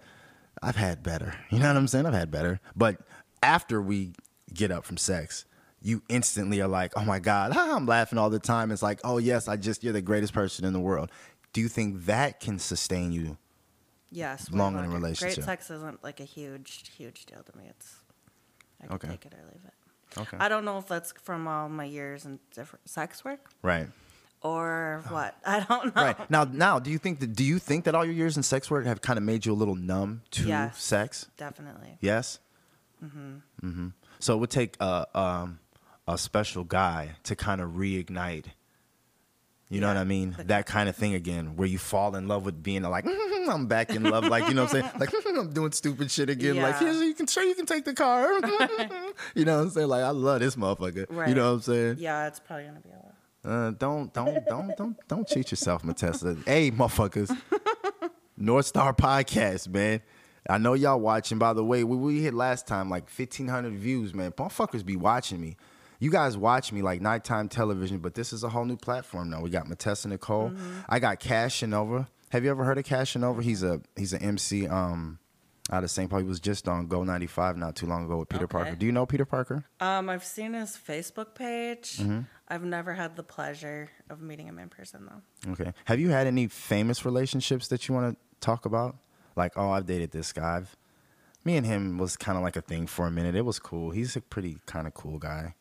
I've 0.61 0.75
had 0.75 1.03
better. 1.03 1.35
You 1.49 1.59
know 1.59 1.67
what 1.67 1.77
I'm 1.77 1.87
saying? 1.87 2.05
I've 2.05 2.13
had 2.13 2.31
better. 2.31 2.59
But 2.75 2.97
after 3.41 3.81
we 3.81 4.13
get 4.53 4.71
up 4.71 4.85
from 4.85 4.97
sex, 4.97 5.45
you 5.81 6.01
instantly 6.09 6.61
are 6.61 6.67
like, 6.67 6.93
oh 6.95 7.03
my 7.05 7.19
God, 7.19 7.51
I'm 7.57 7.85
laughing 7.85 8.17
all 8.17 8.29
the 8.29 8.39
time. 8.39 8.71
It's 8.71 8.81
like, 8.83 8.99
oh 9.03 9.17
yes, 9.17 9.47
I 9.47 9.55
just, 9.57 9.83
you're 9.83 9.93
the 9.93 10.01
greatest 10.01 10.33
person 10.33 10.65
in 10.65 10.73
the 10.73 10.79
world. 10.79 11.11
Do 11.51 11.61
you 11.61 11.67
think 11.67 12.05
that 12.05 12.39
can 12.39 12.57
sustain 12.59 13.11
you? 13.11 13.37
Yes. 14.11 14.49
Long 14.51 14.77
in 14.77 14.85
a 14.85 14.89
relationship. 14.89 15.35
Great 15.37 15.45
sex 15.45 15.69
isn't 15.71 16.03
like 16.03 16.19
a 16.19 16.23
huge, 16.23 16.89
huge 16.95 17.25
deal 17.25 17.43
to 17.43 17.57
me. 17.57 17.65
It's 17.69 17.95
I 18.81 18.85
can 18.87 18.95
Okay. 18.95 19.07
take 19.09 19.25
it 19.25 19.33
or 19.33 19.43
leave 19.51 19.61
it. 19.65 20.19
Okay. 20.19 20.37
I 20.39 20.47
don't 20.49 20.65
know 20.65 20.77
if 20.77 20.87
that's 20.87 21.13
from 21.23 21.47
all 21.47 21.67
my 21.69 21.85
years 21.85 22.25
in 22.25 22.39
different 22.55 22.87
sex 22.87 23.25
work 23.25 23.49
Right. 23.63 23.87
Or 24.43 25.03
what. 25.09 25.35
I 25.45 25.61
don't 25.61 25.95
know. 25.95 26.01
Right. 26.03 26.29
Now, 26.29 26.43
now, 26.43 26.79
do 26.79 26.91
you 26.91 26.97
think 26.97 27.19
that, 27.21 27.33
do 27.33 27.43
you 27.43 27.59
think 27.59 27.85
that 27.85 27.95
all 27.95 28.05
your 28.05 28.13
years 28.13 28.37
in 28.37 28.43
sex 28.43 28.69
work 28.69 28.85
have 28.85 29.01
kind 29.01 29.17
of 29.17 29.23
made 29.23 29.45
you 29.45 29.53
a 29.53 29.55
little 29.55 29.75
numb 29.75 30.21
to 30.31 30.47
Yes. 30.47 30.81
sex? 30.81 31.27
Definitely. 31.37 31.97
Yes. 32.01 32.39
Mm-hmm. 33.03 33.35
Mm-hmm. 33.67 33.87
So 34.19 34.35
it 34.35 34.37
would 34.37 34.49
take 34.49 34.75
a 34.79 35.07
um, 35.17 35.59
a 36.07 36.17
special 36.17 36.63
guy 36.63 37.11
to 37.23 37.35
kind 37.35 37.59
of 37.61 37.71
reignite. 37.71 38.45
You 39.69 39.81
know 39.81 39.87
what 39.87 39.97
I 39.97 40.03
mean? 40.03 40.35
That 40.37 40.67
kind 40.67 40.87
of 40.87 40.95
thing 40.95 41.13
again, 41.15 41.55
where 41.55 41.67
you 41.67 41.79
fall 41.79 42.15
in 42.15 42.27
love 42.27 42.45
with 42.45 42.61
being 42.61 42.83
like, 42.83 43.05
I'm 43.49 43.65
back 43.67 43.89
in 43.89 44.03
love, 44.03 44.25
like 44.25 44.47
you 44.47 44.53
know 44.53 44.63
what 44.65 44.75
I'm 44.75 44.81
saying? 44.83 44.93
Like 44.99 45.09
I'm 45.35 45.51
doing 45.51 45.71
stupid 45.71 46.11
shit 46.11 46.29
again. 46.29 46.57
Like 46.57 46.75
Yeah. 46.75 46.79
here's 46.91 47.01
you 47.01 47.13
can 47.15 47.25
sure 47.27 47.43
you 47.43 47.55
can 47.55 47.65
take 47.65 47.83
the 47.83 47.93
car. 47.93 48.31
you 49.35 49.45
know 49.45 49.57
what 49.57 49.63
I'm 49.63 49.69
saying? 49.71 49.87
Like 49.87 50.03
I 50.03 50.09
love 50.11 50.41
this 50.41 50.55
motherfucker. 50.55 51.09
You 51.09 51.15
Right. 51.17 51.35
know 51.35 51.47
what 51.47 51.55
I'm 51.55 51.61
saying? 51.61 51.95
Yeah, 51.99 52.27
it's 52.27 52.39
probably 52.39 52.65
gonna 52.65 52.79
be 52.81 52.89
a 52.89 52.93
lot. 52.93 53.02
Uh, 53.45 53.71
don't 53.71 54.13
don't 54.13 54.45
don't 54.47 54.75
don't 54.77 55.07
don't 55.07 55.27
cheat 55.27 55.51
yourself, 55.51 55.83
Matessa. 55.83 56.37
hey, 56.45 56.71
motherfuckers. 56.71 57.35
North 58.37 58.65
Star 58.65 58.93
Podcast, 58.93 59.67
man. 59.69 60.01
I 60.49 60.57
know 60.57 60.73
y'all 60.73 60.99
watching. 60.99 61.37
By 61.37 61.53
the 61.53 61.63
way, 61.63 61.83
we, 61.83 61.95
we 61.95 62.21
hit 62.21 62.33
last 62.33 62.67
time 62.67 62.89
like 62.89 63.09
fifteen 63.09 63.47
hundred 63.47 63.73
views, 63.75 64.13
man. 64.13 64.31
Motherfuckers 64.31 64.85
be 64.85 64.95
watching 64.95 65.39
me. 65.41 65.57
You 65.99 66.09
guys 66.11 66.35
watch 66.37 66.71
me 66.73 66.81
like 66.81 66.99
nighttime 67.01 67.47
television, 67.47 67.99
but 67.99 68.13
this 68.13 68.33
is 68.33 68.43
a 68.43 68.49
whole 68.49 68.65
new 68.65 68.75
platform 68.75 69.29
now. 69.29 69.39
We 69.41 69.49
got 69.49 69.67
Matessa 69.69 70.09
Nicole. 70.09 70.51
I 70.89 70.99
got 70.99 71.19
Cash 71.19 71.63
Over. 71.63 72.07
Have 72.29 72.43
you 72.43 72.51
ever 72.51 72.63
heard 72.65 72.77
of 72.77 72.83
Cash 72.83 73.15
Over? 73.15 73.41
He's 73.41 73.63
a 73.63 73.79
he's 73.95 74.11
an 74.13 74.21
MC 74.21 74.67
um 74.67 75.19
out 75.71 75.83
of 75.85 75.91
St. 75.91 76.09
Paul. 76.09 76.19
He 76.19 76.25
was 76.25 76.41
just 76.41 76.67
on 76.67 76.87
Go 76.87 77.05
95 77.05 77.55
not 77.55 77.75
too 77.77 77.85
long 77.85 78.03
ago 78.03 78.17
with 78.17 78.27
Peter 78.27 78.43
Okay. 78.43 78.51
Parker. 78.51 78.75
Do 78.75 78.85
you 78.85 78.91
know 78.91 79.05
Peter 79.05 79.23
Parker? 79.23 79.63
Um, 79.79 80.09
I've 80.09 80.25
seen 80.25 80.53
his 80.53 80.77
Facebook 80.77 81.35
page. 81.35 81.99
Mm-hmm. 81.99 82.19
I've 82.53 82.63
never 82.63 82.93
had 82.93 83.15
the 83.15 83.23
pleasure 83.23 83.89
of 84.11 84.21
meeting 84.21 84.45
him 84.45 84.59
in 84.59 84.69
person 84.69 85.09
though. 85.09 85.53
Okay. 85.53 85.73
Have 85.85 85.99
you 85.99 86.09
had 86.09 86.27
any 86.27 86.45
famous 86.47 87.03
relationships 87.03 87.67
that 87.69 87.87
you 87.87 87.95
want 87.95 88.15
to 88.15 88.45
talk 88.45 88.65
about? 88.67 88.95
Like, 89.35 89.53
oh, 89.55 89.71
I've 89.71 89.87
dated 89.87 90.11
this 90.11 90.31
guy. 90.31 90.57
I've, 90.57 90.77
me 91.43 91.57
and 91.57 91.65
him 91.65 91.97
was 91.97 92.15
kind 92.15 92.37
of 92.37 92.43
like 92.43 92.55
a 92.55 92.61
thing 92.61 92.85
for 92.85 93.07
a 93.07 93.11
minute. 93.11 93.33
It 93.33 93.43
was 93.43 93.57
cool. 93.57 93.89
He's 93.89 94.15
a 94.15 94.21
pretty 94.21 94.57
kind 94.67 94.85
of 94.85 94.93
cool 94.93 95.17
guy. 95.17 95.55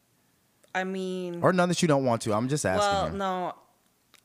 I 0.75 0.85
mean, 0.85 1.41
Or 1.41 1.55
none 1.55 1.71
that 1.71 1.81
you 1.81 1.89
don't 1.89 2.05
want 2.05 2.21
to. 2.23 2.35
I'm 2.35 2.51
just 2.51 2.67
asking. 2.67 2.81
well, 2.87 3.05
here. 3.07 3.15
no, 3.17 3.55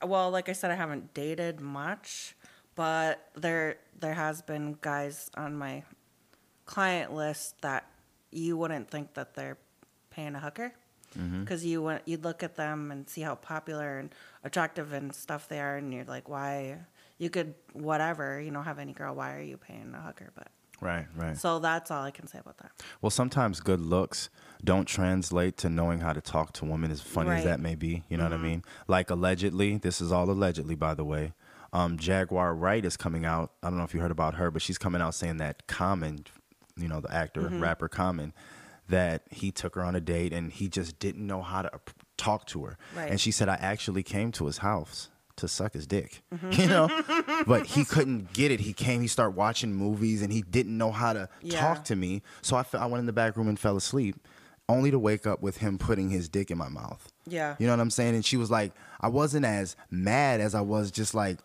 well, 0.05 0.29
like 0.29 0.49
I 0.49 0.51
said, 0.51 0.69
I 0.69 0.75
haven't 0.75 1.13
dated 1.13 1.61
much, 1.61 2.35
but 2.75 3.29
there 3.33 3.77
there 3.97 4.13
has 4.13 4.41
been 4.41 4.77
guys 4.81 5.31
on 5.37 5.55
my 5.55 5.83
client 6.65 7.13
list 7.13 7.61
that 7.61 7.89
you 8.29 8.57
wouldn't 8.57 8.91
think 8.91 9.13
that 9.13 9.35
they're 9.35 9.57
paying 10.09 10.35
a 10.35 10.39
hooker. 10.41 10.73
Because 11.43 11.65
you 11.65 11.81
went 11.81 12.03
you'd 12.05 12.23
look 12.23 12.43
at 12.43 12.55
them 12.55 12.91
and 12.91 13.09
see 13.09 13.21
how 13.21 13.35
popular 13.35 13.99
and 13.99 14.13
attractive 14.43 14.93
and 14.93 15.13
stuff 15.15 15.47
they 15.47 15.59
are, 15.59 15.77
and 15.77 15.93
you're 15.93 16.05
like, 16.05 16.29
why? 16.29 16.77
You 17.17 17.29
could 17.31 17.55
whatever, 17.73 18.39
you 18.39 18.51
know, 18.51 18.61
have 18.61 18.77
any 18.79 18.93
girl. 18.93 19.15
Why 19.15 19.35
are 19.35 19.41
you 19.41 19.57
paying 19.57 19.93
a 19.95 20.01
hooker? 20.01 20.31
But 20.35 20.49
Right, 20.79 21.07
right. 21.15 21.35
so 21.35 21.57
that's 21.57 21.89
all 21.89 22.03
I 22.03 22.11
can 22.11 22.27
say 22.27 22.37
about 22.37 22.59
that. 22.59 22.71
Well, 23.01 23.09
sometimes 23.09 23.59
good 23.61 23.81
looks 23.81 24.29
don't 24.63 24.85
translate 24.85 25.57
to 25.57 25.69
knowing 25.69 26.01
how 26.01 26.13
to 26.13 26.21
talk 26.21 26.53
to 26.53 26.65
women, 26.65 26.91
as 26.91 27.01
funny 27.01 27.29
as 27.29 27.33
Right. 27.33 27.39
Mm-hmm. 27.39 27.47
that 27.49 27.59
may 27.59 27.73
be. 27.75 28.03
You 28.09 28.17
know 28.17 28.25
what 28.25 28.33
I 28.33 28.37
mean? 28.37 28.63
Like, 28.87 29.09
allegedly, 29.09 29.77
this 29.77 29.99
is 30.01 30.11
all 30.11 30.29
allegedly, 30.29 30.75
by 30.75 30.93
the 30.93 31.03
way. 31.03 31.33
Um, 31.73 31.97
Jaguar 31.97 32.53
Wright 32.53 32.85
is 32.85 32.95
coming 32.95 33.25
out. 33.25 33.53
I 33.63 33.69
don't 33.69 33.79
know 33.79 33.83
if 33.85 33.93
you 33.95 33.99
heard 34.01 34.11
about 34.11 34.35
her, 34.35 34.51
but 34.51 34.61
she's 34.61 34.77
coming 34.77 35.01
out 35.01 35.15
saying 35.15 35.37
that 35.37 35.65
Common, 35.67 36.25
you 36.77 36.87
know, 36.87 37.01
the 37.01 37.11
actor, 37.11 37.41
Mm-hmm. 37.41 37.59
rapper 37.59 37.87
Common, 37.89 38.33
that 38.89 39.23
he 39.29 39.51
took 39.51 39.75
her 39.75 39.83
on 39.83 39.95
a 39.95 40.01
date 40.01 40.31
and 40.33 40.51
he 40.51 40.67
just 40.69 40.97
didn't 40.99 41.25
know 41.25 41.41
how 41.41 41.61
to 41.63 41.71
talk 42.17 42.45
to 42.47 42.63
her. 42.65 42.77
Right. 42.95 43.09
And 43.11 43.19
she 43.19 43.31
said, 43.31 43.49
I 43.49 43.55
actually 43.55 44.03
came 44.03 44.31
to 44.33 44.45
his 44.45 44.59
house 44.59 45.09
to 45.37 45.47
suck 45.47 45.73
his 45.73 45.85
dick, 45.85 46.23
Mm-hmm. 46.33 46.51
you 46.61 46.67
know? 46.67 47.43
but 47.45 47.67
he 47.67 47.85
couldn't 47.85 48.33
get 48.33 48.49
it. 48.51 48.59
He 48.61 48.73
came, 48.73 49.01
he 49.01 49.07
started 49.07 49.35
watching 49.35 49.73
movies 49.73 50.21
and 50.21 50.31
he 50.33 50.41
didn't 50.41 50.75
know 50.77 50.91
how 50.91 51.13
to 51.13 51.29
Yeah. 51.41 51.59
talk 51.59 51.83
to 51.85 51.95
me. 51.95 52.23
So 52.41 52.55
I, 52.57 52.63
fe- 52.63 52.79
I 52.79 52.85
went 52.87 53.01
in 53.01 53.05
the 53.05 53.13
back 53.13 53.37
room 53.37 53.47
and 53.47 53.59
fell 53.59 53.77
asleep, 53.77 54.15
only 54.69 54.89
to 54.91 54.97
wake 54.99 55.27
up 55.27 55.41
with 55.41 55.57
him 55.57 55.77
putting 55.77 56.09
his 56.09 56.27
dick 56.27 56.49
in 56.49 56.57
my 56.57 56.69
mouth. 56.69 57.11
Yeah. 57.27 57.55
You 57.59 57.67
know 57.67 57.73
what 57.73 57.79
I'm 57.81 57.91
saying? 57.91 58.15
And 58.15 58.25
she 58.25 58.35
was 58.37 58.49
like, 58.49 58.71
I 58.99 59.09
wasn't 59.09 59.45
as 59.45 59.75
mad 59.91 60.41
as 60.41 60.55
I 60.55 60.61
was 60.61 60.89
just 60.91 61.13
like, 61.13 61.39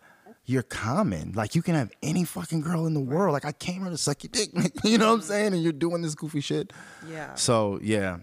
you're 0.45 0.63
Common. 0.63 1.31
Like 1.33 1.55
you 1.55 1.61
can 1.61 1.75
have 1.75 1.91
any 2.01 2.25
fucking 2.25 2.61
girl 2.61 2.85
in 2.85 2.93
the 2.93 2.99
world. 2.99 3.33
Like 3.33 3.45
I 3.45 3.51
came 3.51 3.81
here 3.81 3.89
to 3.89 3.97
suck 3.97 4.23
your 4.23 4.31
dick. 4.31 4.49
you 4.83 4.97
know 4.97 5.09
what 5.09 5.15
I'm 5.15 5.21
saying? 5.21 5.53
And 5.53 5.63
you're 5.63 5.71
doing 5.71 6.01
this 6.01 6.15
goofy 6.15 6.41
shit. 6.41 6.73
Yeah. 7.09 7.35
So 7.35 7.79
yeah, 7.81 8.17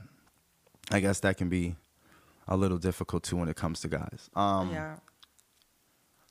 I 0.90 1.00
guess 1.00 1.20
that 1.20 1.36
can 1.36 1.48
be 1.48 1.76
a 2.46 2.56
little 2.56 2.78
difficult 2.78 3.22
too 3.22 3.36
when 3.36 3.48
it 3.48 3.56
comes 3.56 3.80
to 3.80 3.88
guys. 3.88 4.28
Um, 4.34 4.70
yeah. 4.72 4.96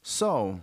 So, 0.02 0.60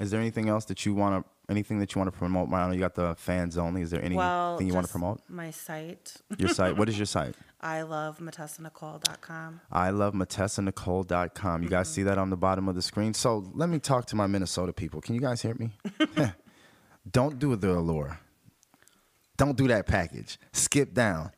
is 0.00 0.10
there 0.10 0.20
anything 0.20 0.48
else 0.48 0.64
that 0.66 0.84
you 0.84 0.94
want 0.94 1.24
to? 1.24 1.31
Anything 1.48 1.80
that 1.80 1.94
you 1.94 1.98
want 1.98 2.12
to 2.12 2.16
promote? 2.16 2.48
Know 2.48 2.70
you 2.70 2.78
got 2.78 2.94
the 2.94 3.14
fans 3.16 3.58
only. 3.58 3.82
Is 3.82 3.90
there 3.90 4.00
anything 4.00 4.18
Well, 4.18 4.62
you 4.62 4.72
want 4.72 4.86
to 4.86 4.92
promote? 4.92 5.20
My 5.28 5.50
site, 5.50 6.14
Your 6.38 6.48
site. 6.48 6.76
What 6.76 6.88
is 6.88 6.96
your 6.96 7.06
site? 7.18 7.34
I 7.60 7.82
love 7.82 8.18
matessanicole.com. 8.18 9.60
I 9.70 9.90
love 9.90 10.14
matessanicole.com. 10.14 11.62
You 11.62 11.68
guys 11.68 11.88
mm-hmm. 11.88 11.94
see 11.94 12.02
that 12.04 12.18
on 12.18 12.30
the 12.30 12.36
bottom 12.36 12.68
of 12.68 12.74
the 12.74 12.82
screen? 12.82 13.12
So 13.12 13.50
let 13.54 13.68
me 13.68 13.78
talk 13.78 14.06
to 14.06 14.16
my 14.16 14.26
Minnesota 14.26 14.72
people. 14.72 15.00
Can 15.00 15.14
you 15.14 15.20
guys 15.20 15.42
hear 15.42 15.54
me? 15.54 15.70
Don't 17.10 17.38
do 17.38 17.56
the 17.56 17.72
allure. 17.72 18.18
Don't 19.36 19.56
do 19.56 19.66
that 19.68 19.86
package. 19.86 20.38
Skip 20.52 20.94
down. 20.94 21.32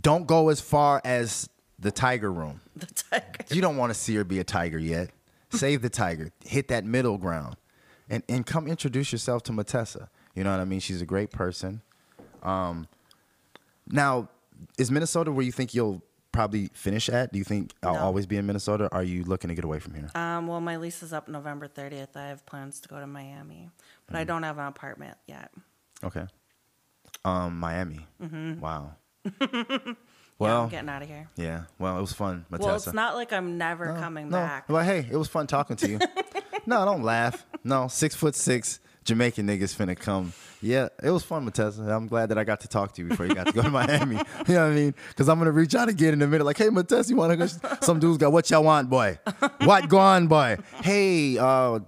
Don't 0.00 0.26
go 0.26 0.48
as 0.48 0.60
far 0.60 1.00
as 1.04 1.48
the 1.78 1.90
tiger 1.90 2.32
room. 2.32 2.60
The 2.76 2.86
tiger. 2.86 3.44
You 3.50 3.60
don't 3.60 3.76
want 3.76 3.90
to 3.90 3.98
see 3.98 4.14
her 4.16 4.24
be 4.24 4.38
a 4.38 4.44
tiger 4.44 4.78
yet. 4.78 5.10
Save 5.50 5.82
the 5.82 5.90
tiger. 5.90 6.30
Hit 6.44 6.68
that 6.68 6.84
middle 6.84 7.18
ground. 7.18 7.56
And 8.10 8.22
and 8.28 8.44
come 8.44 8.66
introduce 8.66 9.12
yourself 9.12 9.42
to 9.44 9.52
Matessa. 9.52 10.08
You 10.34 10.44
know 10.44 10.50
what 10.50 10.60
I 10.60 10.64
mean? 10.64 10.80
She's 10.80 11.00
a 11.00 11.06
great 11.06 11.30
person. 11.30 11.80
Um 12.42 12.88
now, 13.86 14.28
is 14.78 14.90
Minnesota 14.90 15.32
where 15.32 15.44
you 15.44 15.52
think 15.52 15.72
you'll 15.74 16.02
probably 16.32 16.70
finish 16.74 17.08
at? 17.08 17.32
Do 17.32 17.38
you 17.38 17.44
think 17.44 17.72
I'll 17.82 17.94
No. 17.94 18.00
always 18.00 18.26
be 18.26 18.36
in 18.36 18.46
Minnesota? 18.46 18.84
Or 18.92 18.98
are 18.98 19.02
you 19.02 19.24
looking 19.24 19.48
to 19.48 19.54
get 19.54 19.64
away 19.64 19.78
from 19.80 19.94
here? 19.94 20.08
Um, 20.14 20.46
well, 20.46 20.60
my 20.60 20.76
lease 20.76 21.02
is 21.02 21.12
up 21.12 21.26
November 21.28 21.66
30th. 21.66 22.14
I 22.16 22.28
have 22.28 22.46
plans 22.46 22.78
to 22.82 22.88
go 22.88 23.00
to 23.00 23.06
Miami, 23.06 23.70
but 24.06 24.14
Mm. 24.14 24.18
I 24.20 24.24
don't 24.24 24.42
have 24.44 24.58
an 24.58 24.66
apartment 24.66 25.16
yet. 25.26 25.50
Okay. 26.04 26.26
Um, 27.24 27.58
Miami. 27.58 28.06
Wow. 28.20 28.94
Mm-hmm. 29.26 29.40
yeah, 29.88 29.94
well, 30.38 30.62
I'm 30.62 30.68
getting 30.68 30.88
out 30.88 31.02
of 31.02 31.08
here. 31.08 31.28
yeah. 31.36 31.64
Well, 31.78 31.98
it 31.98 32.00
was 32.00 32.12
fun, 32.12 32.46
Matessa. 32.48 32.66
Well, 32.66 32.76
it's 32.76 32.92
not 32.92 33.14
like 33.16 33.32
I'm 33.32 33.58
never 33.58 33.94
coming 33.98 34.28
no. 34.30 34.36
back. 34.38 34.68
Well, 34.68 34.84
hey, 34.84 35.06
it 35.10 35.16
was 35.16 35.26
fun 35.28 35.46
talking 35.48 35.76
to 35.76 35.88
you. 35.88 35.98
no, 36.66 36.84
don't 36.84 37.02
laugh. 37.02 37.46
No, 37.64 37.88
six 37.88 38.14
foot 38.14 38.34
six 38.34 38.80
Jamaican 39.04 39.46
niggas 39.46 39.76
finna 39.76 39.98
come. 39.98 40.32
Yeah, 40.62 40.88
it 41.02 41.10
was 41.10 41.22
fun, 41.22 41.44
Matessa. 41.44 41.82
I'm 41.82 42.06
glad 42.06 42.28
that 42.28 42.38
I 42.38 42.44
got 42.44 42.60
to 42.60 42.68
talk 42.68 42.92
to 42.94 43.02
you 43.02 43.08
before 43.08 43.26
you 43.26 43.34
got 43.34 43.46
to 43.46 43.52
go 43.52 43.62
to 43.62 43.70
Miami. 43.70 44.16
You 44.48 44.54
know 44.54 44.64
what 44.64 44.72
I 44.72 44.74
mean? 44.74 44.94
Because 45.08 45.28
I'm 45.28 45.38
gonna 45.38 45.52
reach 45.52 45.74
out 45.74 45.88
again 45.88 46.14
in 46.14 46.22
a 46.22 46.26
minute. 46.26 46.44
Like, 46.44 46.58
hey, 46.58 46.70
Matessa, 46.70 47.10
you 47.10 47.16
wanna 47.16 47.36
go? 47.36 47.46
Some 47.80 47.98
dudes 48.00 48.18
got 48.18 48.32
what 48.32 48.50
y'all 48.50 48.64
want, 48.64 48.90
boy. 48.90 49.18
What 49.64 49.88
gone, 49.88 50.26
boy? 50.26 50.58
Hey, 50.82 51.38
uh, 51.38 51.80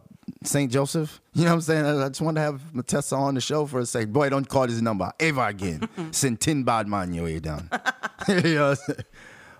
St. 0.44 0.70
Joseph. 0.70 1.20
You 1.34 1.44
know 1.44 1.50
what 1.50 1.54
I'm 1.54 1.60
saying? 1.62 1.86
I 1.86 2.08
just 2.08 2.20
wanted 2.20 2.40
to 2.40 2.44
have 2.44 2.74
Matessa 2.74 3.16
on 3.16 3.34
the 3.34 3.40
show 3.40 3.66
for 3.66 3.80
a 3.80 3.86
second. 3.86 4.12
Boy, 4.12 4.28
don't 4.28 4.48
call 4.48 4.66
this 4.66 4.80
number 4.80 5.12
ever 5.18 5.46
again. 5.46 5.88
Send 6.12 6.40
tin 6.40 6.64
bad 6.64 6.88
man 6.88 7.12
your 7.12 7.24
way 7.24 7.40
down. 7.40 7.68
you 8.28 8.34
know 8.42 8.70
what 8.70 8.78
I'm 8.88 8.94
saying? 8.94 9.04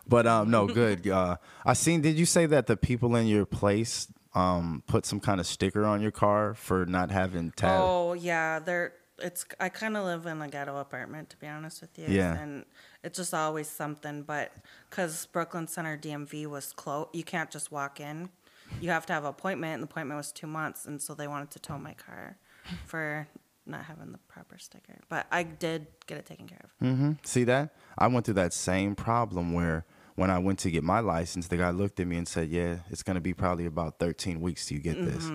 But 0.08 0.26
um, 0.26 0.50
no, 0.50 0.66
good. 0.66 1.06
Uh, 1.08 1.36
I 1.64 1.72
seen. 1.74 2.00
Did 2.00 2.18
you 2.18 2.26
say 2.26 2.46
that 2.46 2.66
the 2.66 2.76
people 2.76 3.14
in 3.16 3.26
your 3.26 3.46
place 3.46 4.08
um 4.34 4.82
put 4.86 5.04
some 5.04 5.20
kind 5.20 5.40
of 5.40 5.46
sticker 5.46 5.84
on 5.84 6.00
your 6.00 6.10
car 6.10 6.54
for 6.54 6.86
not 6.86 7.10
having 7.10 7.52
tab? 7.52 7.80
Oh 7.82 8.12
yeah, 8.14 8.58
they're 8.58 8.94
it's 9.18 9.44
I 9.60 9.68
kind 9.68 9.96
of 9.96 10.04
live 10.04 10.26
in 10.26 10.40
a 10.42 10.48
ghetto 10.48 10.76
apartment 10.78 11.30
to 11.30 11.36
be 11.36 11.46
honest 11.46 11.80
with 11.80 11.98
you. 11.98 12.06
Yeah. 12.08 12.36
And 12.38 12.64
it's 13.02 13.16
just 13.18 13.34
always 13.34 13.68
something. 13.68 14.22
But 14.22 14.52
because 14.90 15.26
Brooklyn 15.26 15.68
Center 15.68 15.96
DMV 15.96 16.46
was 16.46 16.72
closed, 16.72 17.10
you 17.12 17.24
can't 17.24 17.50
just 17.50 17.70
walk 17.70 18.00
in. 18.00 18.30
You 18.80 18.90
have 18.90 19.04
to 19.06 19.12
have 19.12 19.24
an 19.24 19.30
appointment, 19.30 19.74
and 19.74 19.82
the 19.82 19.84
appointment 19.84 20.16
was 20.16 20.32
two 20.32 20.46
months, 20.46 20.86
and 20.86 21.00
so 21.00 21.14
they 21.14 21.28
wanted 21.28 21.50
to 21.50 21.58
tow 21.58 21.76
my 21.76 21.92
car 21.92 22.38
for 22.86 23.28
not 23.66 23.84
having 23.84 24.12
the 24.12 24.18
proper 24.28 24.58
sticker. 24.58 24.98
But 25.08 25.26
I 25.30 25.42
did 25.42 25.86
get 26.06 26.18
it 26.18 26.26
taken 26.26 26.48
care 26.48 26.60
of. 26.64 26.86
Mm-hmm. 26.86 27.12
See 27.22 27.44
that? 27.44 27.74
I 27.98 28.06
went 28.06 28.24
through 28.24 28.34
that 28.34 28.52
same 28.52 28.94
problem 28.94 29.52
where 29.52 29.84
when 30.16 30.30
I 30.30 30.38
went 30.38 30.58
to 30.60 30.70
get 30.70 30.84
my 30.84 31.00
license, 31.00 31.48
the 31.48 31.56
guy 31.56 31.70
looked 31.70 32.00
at 32.00 32.06
me 32.06 32.16
and 32.16 32.28
said, 32.28 32.48
"Yeah, 32.48 32.78
it's 32.90 33.02
gonna 33.02 33.20
be 33.20 33.34
probably 33.34 33.66
about 33.66 33.98
13 33.98 34.40
weeks 34.40 34.66
till 34.66 34.76
you 34.78 34.82
get 34.82 35.04
this." 35.04 35.26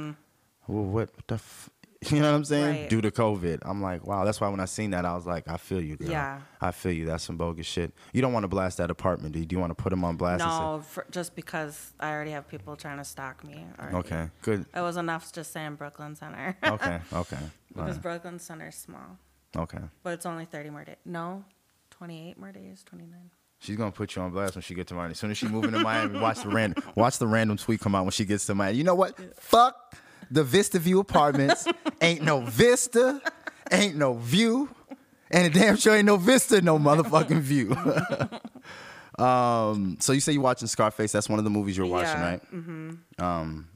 Well, 0.67 0.84
what 0.84 1.09
the? 1.28 1.36
F-? 1.36 1.69
You 2.11 2.19
know 2.19 2.30
what 2.32 2.38
I'm 2.38 2.45
saying? 2.45 2.63
Mm-hmm. 2.63 2.82
Right. 2.82 2.89
Due 2.91 3.01
to 3.01 3.09
COVID, 3.09 3.59
I'm 3.63 3.82
like, 3.82 4.05
wow. 4.05 4.23
That's 4.23 4.39
why 4.39 4.49
when 4.49 4.59
I 4.59 4.65
seen 4.65 4.91
that, 4.91 5.03
I 5.03 5.15
was 5.15 5.25
like, 5.25 5.47
I 5.47 5.57
feel 5.57 5.82
you, 5.82 5.95
girl. 5.97 6.11
Yeah. 6.11 6.41
I 6.61 6.69
feel 6.69 6.91
you. 6.91 7.07
That's 7.07 7.23
some 7.23 7.38
bogus 7.38 7.65
shit. 7.65 7.91
You 8.13 8.21
don't 8.21 8.34
want 8.34 8.43
to 8.43 8.47
blast 8.47 8.78
that 8.78 8.91
apartment, 8.91 9.34
do 9.34 9.39
you? 9.39 9.45
Do 9.47 9.55
you 9.55 9.59
want 9.59 9.71
to 9.75 9.84
put 9.84 9.89
them 9.89 10.03
on 10.03 10.15
blast? 10.15 10.45
No, 10.45 10.84
for, 10.88 11.07
just 11.09 11.36
because 11.36 11.93
I 11.99 12.11
already 12.11 12.30
have 12.32 12.47
people 12.47 12.75
trying 12.75 12.99
to 12.99 13.03
stalk 13.03 13.43
me. 13.43 13.65
Already. 13.80 13.95
Okay. 13.97 14.30
Good. 14.43 14.67
It 14.75 14.82
was 14.82 14.95
enough 14.95 15.25
to 15.30 15.34
just 15.34 15.51
saying 15.51 15.73
Brooklyn 15.75 16.15
Center. 16.15 16.55
Okay. 16.63 16.99
Okay. 17.13 17.38
Because 17.69 17.95
right. 17.95 18.01
Brooklyn 18.03 18.38
Center's 18.38 18.75
small. 18.75 19.17
Okay. 19.57 19.80
But 20.03 20.13
it's 20.13 20.28
only 20.28 20.45
30 20.45 20.69
more 20.69 20.84
days. 20.84 20.97
No, 21.03 21.45
28 21.89 22.38
more 22.38 22.51
days, 22.51 22.84
29. 22.86 23.32
She's 23.59 23.75
gonna 23.75 23.91
put 23.91 24.15
you 24.15 24.21
on 24.21 24.31
blast 24.31 24.55
when 24.55 24.61
she 24.61 24.75
gets 24.75 24.89
to 24.89 24.95
Miami. 24.95 25.11
As 25.11 25.19
soon 25.19 25.31
as 25.31 25.37
she 25.37 25.47
move 25.47 25.63
into 25.63 25.79
Miami, 25.79 26.19
watch 26.19 26.41
the 26.43 26.49
random 26.49 26.83
watch 26.95 27.17
the 27.17 27.27
random 27.27 27.57
tweet 27.57 27.79
come 27.79 27.95
out 27.95 28.03
when 28.03 28.11
she 28.11 28.23
gets 28.25 28.45
to 28.47 28.55
Miami. 28.55 28.77
You 28.77 28.83
know 28.83 28.95
what? 28.95 29.17
Fuck 29.41 29.95
the 30.29 30.43
Vista 30.43 30.77
View 30.79 30.99
Apartments. 30.99 31.67
ain't 32.01 32.21
no 32.21 32.41
Vista, 32.41 33.19
ain't 33.71 33.95
no 33.95 34.13
view, 34.13 34.69
and 35.31 35.47
it 35.47 35.53
damn 35.53 35.75
sure 35.75 35.95
ain't 35.95 36.05
no 36.05 36.17
Vista, 36.17 36.61
no 36.61 36.77
motherfucking 36.77 37.39
view. 37.41 37.75
um, 39.23 39.97
so 39.99 40.13
you 40.13 40.19
say 40.19 40.33
you're 40.33 40.41
watching 40.41 40.67
Scarface? 40.67 41.11
That's 41.11 41.29
one 41.29 41.39
of 41.39 41.43
the 41.45 41.51
movies 41.51 41.77
you're 41.77 41.87
watching, 41.87 42.09
Yeah, 42.09 42.29
right? 42.29 42.53
Mm-hmm. 42.53 43.23
Um, 43.23 43.67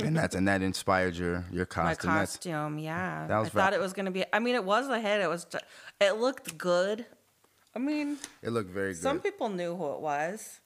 and 0.00 0.16
that's 0.16 0.36
and 0.36 0.46
that 0.46 0.62
inspired 0.62 1.16
your 1.16 1.44
your 1.50 1.66
My 1.76 1.94
costume. 1.94 2.10
That's- 2.10 2.36
costume, 2.36 2.78
yeah. 2.78 3.26
that 3.26 3.38
was 3.38 3.48
I 3.48 3.50
thought 3.50 3.72
it 3.72 3.80
was 3.80 3.92
gonna 3.92 4.12
be. 4.12 4.24
I 4.32 4.38
mean, 4.38 4.54
it 4.54 4.62
was 4.64 4.88
a 4.88 5.00
hit. 5.00 5.20
It 5.20 5.28
was. 5.28 5.44
It 6.00 6.12
looked 6.18 6.56
good. 6.56 7.04
I 7.78 7.80
mean, 7.80 8.16
it 8.42 8.50
looked 8.50 8.70
very 8.70 8.92
good. 8.92 9.02
some 9.02 9.20
people 9.20 9.48
knew 9.48 9.76
who 9.76 9.92
it 9.92 10.00
was. 10.00 10.58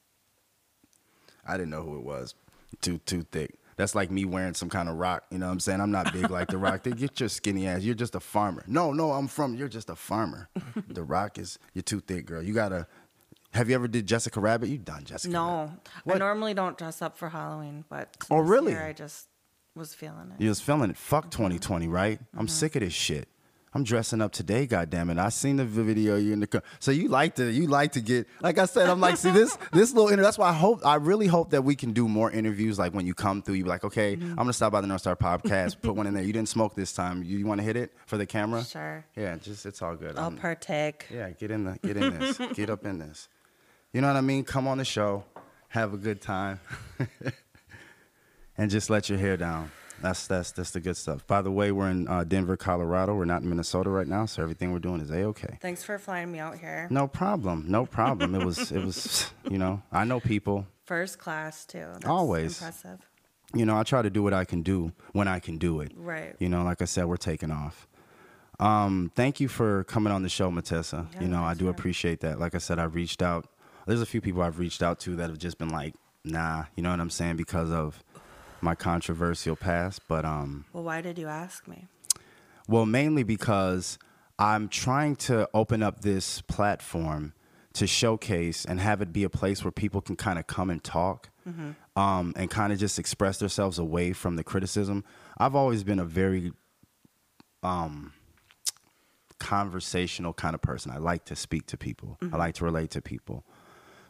I 1.46 1.58
didn't 1.58 1.68
know 1.68 1.82
who 1.82 1.98
it 1.98 2.04
was. 2.04 2.34
Too 2.80 2.96
too 3.04 3.26
thick. 3.30 3.58
That's 3.76 3.94
like 3.94 4.10
me 4.10 4.24
wearing 4.24 4.54
some 4.54 4.70
kind 4.70 4.88
of 4.88 4.96
rock. 4.96 5.24
You 5.30 5.36
know 5.36 5.46
what 5.46 5.52
I'm 5.52 5.60
saying? 5.60 5.82
I'm 5.82 5.90
not 5.90 6.10
big 6.10 6.30
like 6.30 6.48
the 6.48 6.56
rock. 6.56 6.84
They 6.84 6.92
get 6.92 7.20
your 7.20 7.28
skinny 7.28 7.66
ass. 7.66 7.82
You're 7.82 7.94
just 7.94 8.14
a 8.14 8.20
farmer. 8.20 8.64
No, 8.66 8.94
no, 8.94 9.12
I'm 9.12 9.28
from. 9.28 9.54
You're 9.54 9.68
just 9.68 9.90
a 9.90 9.94
farmer. 9.94 10.48
the 10.88 11.02
rock 11.02 11.38
is. 11.38 11.58
You're 11.74 11.82
too 11.82 12.00
thick, 12.00 12.24
girl. 12.24 12.42
You 12.42 12.54
gotta. 12.54 12.86
Have 13.52 13.68
you 13.68 13.74
ever 13.74 13.88
did 13.88 14.06
Jessica 14.06 14.40
Rabbit? 14.40 14.70
You 14.70 14.78
done 14.78 15.04
Jessica? 15.04 15.34
Rabbit. 15.34 15.70
No? 16.06 16.14
I 16.14 16.16
normally 16.16 16.54
don't 16.54 16.78
dress 16.78 17.02
up 17.02 17.18
for 17.18 17.28
Halloween, 17.28 17.84
but 17.90 18.16
Oh, 18.30 18.38
really? 18.38 18.74
I 18.74 18.94
just 18.94 19.28
was 19.74 19.92
feeling 19.92 20.32
it. 20.34 20.42
You 20.42 20.48
was 20.48 20.62
feeling 20.62 20.88
it. 20.88 20.96
Fuck 20.96 21.24
mm-hmm. 21.24 21.42
2020, 21.42 21.88
right? 21.88 22.18
I'm 22.32 22.46
mm-hmm. 22.46 22.48
sick 22.48 22.74
of 22.74 22.80
this 22.80 22.94
shit. 22.94 23.28
I'm 23.74 23.84
dressing 23.84 24.20
up 24.20 24.32
today, 24.32 24.66
goddamn 24.66 25.08
it! 25.10 25.18
I 25.18 25.30
seen 25.30 25.56
the 25.56 25.64
video 25.64 26.16
you 26.16 26.32
in 26.32 26.40
the 26.40 26.46
co- 26.46 26.60
so 26.78 26.90
you 26.90 27.08
like 27.08 27.36
to 27.36 27.50
you 27.50 27.66
like 27.66 27.92
to 27.92 28.00
get 28.00 28.26
like 28.40 28.58
I 28.58 28.66
said 28.66 28.88
I'm 28.90 29.00
like 29.00 29.16
see 29.16 29.30
this 29.30 29.56
this 29.72 29.92
little 29.94 30.08
inter- 30.10 30.22
that's 30.22 30.36
why 30.36 30.50
I 30.50 30.52
hope 30.52 30.84
I 30.84 30.96
really 30.96 31.26
hope 31.26 31.50
that 31.50 31.62
we 31.64 31.74
can 31.74 31.92
do 31.92 32.06
more 32.08 32.30
interviews 32.30 32.78
like 32.78 32.92
when 32.92 33.06
you 33.06 33.14
come 33.14 33.40
through 33.40 33.54
you 33.54 33.64
be 33.64 33.70
like 33.70 33.84
okay 33.84 34.16
mm-hmm. 34.16 34.30
I'm 34.30 34.36
gonna 34.36 34.52
stop 34.52 34.72
by 34.72 34.80
the 34.80 34.86
North 34.86 35.00
Star 35.00 35.16
podcast 35.16 35.80
put 35.80 35.94
one 35.96 36.06
in 36.06 36.14
there. 36.14 36.22
You 36.22 36.32
didn't 36.32 36.48
smoke 36.50 36.74
this 36.74 36.92
time. 36.92 37.22
You, 37.22 37.38
you 37.38 37.46
want 37.46 37.60
to 37.60 37.64
hit 37.64 37.76
it 37.76 37.92
for 38.06 38.16
the 38.18 38.26
camera? 38.26 38.64
Sure. 38.64 39.04
yeah 39.16 39.36
just 39.36 39.64
it's 39.64 39.80
all 39.80 39.96
good. 39.96 40.16
I'll 40.16 40.24
I'm- 40.24 40.36
partake. 40.36 41.06
yeah 41.10 41.30
get 41.30 41.50
in 41.50 41.64
the 41.64 41.78
get 41.82 41.96
in 41.96 42.18
this. 42.18 42.38
Get 42.54 42.68
up 42.68 42.84
in 42.84 42.98
this. 42.98 43.28
You 43.92 44.00
know 44.00 44.08
what 44.08 44.16
I 44.16 44.22
mean? 44.22 44.44
Come 44.44 44.66
on 44.68 44.78
the 44.78 44.84
show. 44.84 45.24
Have 45.68 45.94
a 45.94 45.98
good 45.98 46.20
time. 46.20 46.60
And 48.58 48.70
just 48.70 48.90
let 48.90 49.08
your 49.08 49.18
hair 49.18 49.36
down. 49.36 49.70
That's 50.02 50.26
that's 50.26 50.50
that's 50.52 50.72
the 50.72 50.80
good 50.80 50.96
stuff. 50.96 51.24
By 51.26 51.42
the 51.42 51.50
way, 51.50 51.70
we're 51.70 51.88
in 51.88 52.08
uh, 52.08 52.24
Denver, 52.24 52.56
Colorado. 52.56 53.14
We're 53.14 53.24
not 53.24 53.42
in 53.42 53.48
Minnesota 53.48 53.88
right 53.88 54.06
now, 54.06 54.26
so 54.26 54.42
everything 54.42 54.72
we're 54.72 54.80
doing 54.80 55.00
is 55.00 55.10
a 55.10 55.22
okay. 55.26 55.58
Thanks 55.60 55.84
for 55.84 55.96
flying 55.98 56.32
me 56.32 56.40
out 56.40 56.58
here. 56.58 56.88
No 56.90 57.06
problem, 57.06 57.66
no 57.68 57.86
problem. 57.86 58.34
it 58.34 58.44
was 58.44 58.72
it 58.72 58.84
was 58.84 59.32
you 59.48 59.58
know 59.58 59.80
I 59.92 60.04
know 60.04 60.18
people. 60.18 60.66
First 60.84 61.18
class 61.18 61.64
too. 61.64 61.86
That's 61.92 62.06
Always. 62.06 62.60
impressive. 62.60 62.98
You 63.54 63.64
know 63.64 63.78
I 63.78 63.84
try 63.84 64.02
to 64.02 64.10
do 64.10 64.22
what 64.22 64.34
I 64.34 64.44
can 64.44 64.62
do 64.62 64.92
when 65.12 65.28
I 65.28 65.38
can 65.38 65.56
do 65.58 65.80
it. 65.80 65.92
Right. 65.96 66.34
You 66.40 66.48
know, 66.48 66.64
like 66.64 66.82
I 66.82 66.86
said, 66.86 67.06
we're 67.06 67.16
taking 67.16 67.52
off. 67.52 67.86
Um, 68.58 69.10
thank 69.14 69.40
you 69.40 69.48
for 69.48 69.84
coming 69.84 70.12
on 70.12 70.22
the 70.22 70.28
show, 70.28 70.50
Matessa. 70.50 71.06
Yeah, 71.14 71.22
you 71.22 71.28
know, 71.28 71.42
I 71.42 71.54
do 71.54 71.68
appreciate 71.68 72.20
that. 72.20 72.38
Like 72.38 72.54
I 72.54 72.58
said, 72.58 72.78
I've 72.78 72.94
reached 72.94 73.22
out. 73.22 73.46
There's 73.86 74.00
a 74.00 74.06
few 74.06 74.20
people 74.20 74.42
I've 74.42 74.58
reached 74.58 74.82
out 74.82 75.00
to 75.00 75.16
that 75.16 75.30
have 75.30 75.38
just 75.38 75.58
been 75.58 75.70
like, 75.70 75.94
nah, 76.24 76.64
you 76.76 76.82
know 76.82 76.90
what 76.90 77.00
I'm 77.00 77.10
saying, 77.10 77.36
because 77.36 77.70
of 77.70 78.02
my 78.62 78.74
controversial 78.74 79.56
past. 79.56 80.00
But 80.08 80.24
um, 80.24 80.64
Well, 80.72 80.84
why 80.84 81.00
did 81.00 81.18
you 81.18 81.28
ask 81.28 81.66
me? 81.68 81.86
Well, 82.68 82.86
mainly 82.86 83.22
because 83.24 83.98
I'm 84.38 84.68
trying 84.68 85.16
to 85.16 85.48
open 85.52 85.82
up 85.82 86.02
this 86.02 86.40
platform 86.42 87.34
to 87.74 87.86
showcase 87.86 88.64
and 88.64 88.80
have 88.80 89.00
it 89.00 89.12
be 89.12 89.24
a 89.24 89.30
place 89.30 89.64
where 89.64 89.72
people 89.72 90.00
can 90.00 90.14
kind 90.16 90.38
of 90.38 90.46
come 90.46 90.68
and 90.70 90.82
talk 90.84 91.30
um, 91.96 92.32
and 92.36 92.50
kind 92.50 92.72
of 92.72 92.78
just 92.78 92.98
express 92.98 93.38
themselves 93.38 93.78
away 93.78 94.12
from 94.12 94.36
the 94.36 94.44
criticism. 94.44 95.04
I've 95.38 95.56
always 95.56 95.82
been 95.82 95.98
a 95.98 96.04
very 96.04 96.52
um, 97.62 98.12
conversational 99.38 100.32
kind 100.32 100.54
of 100.54 100.62
person. 100.62 100.92
I 100.92 100.98
like 100.98 101.24
to 101.26 101.36
speak 101.36 101.66
to 101.66 101.76
people, 101.76 102.18
I 102.32 102.36
like 102.36 102.54
to 102.56 102.64
relate 102.64 102.90
to 102.90 103.02
people. 103.02 103.44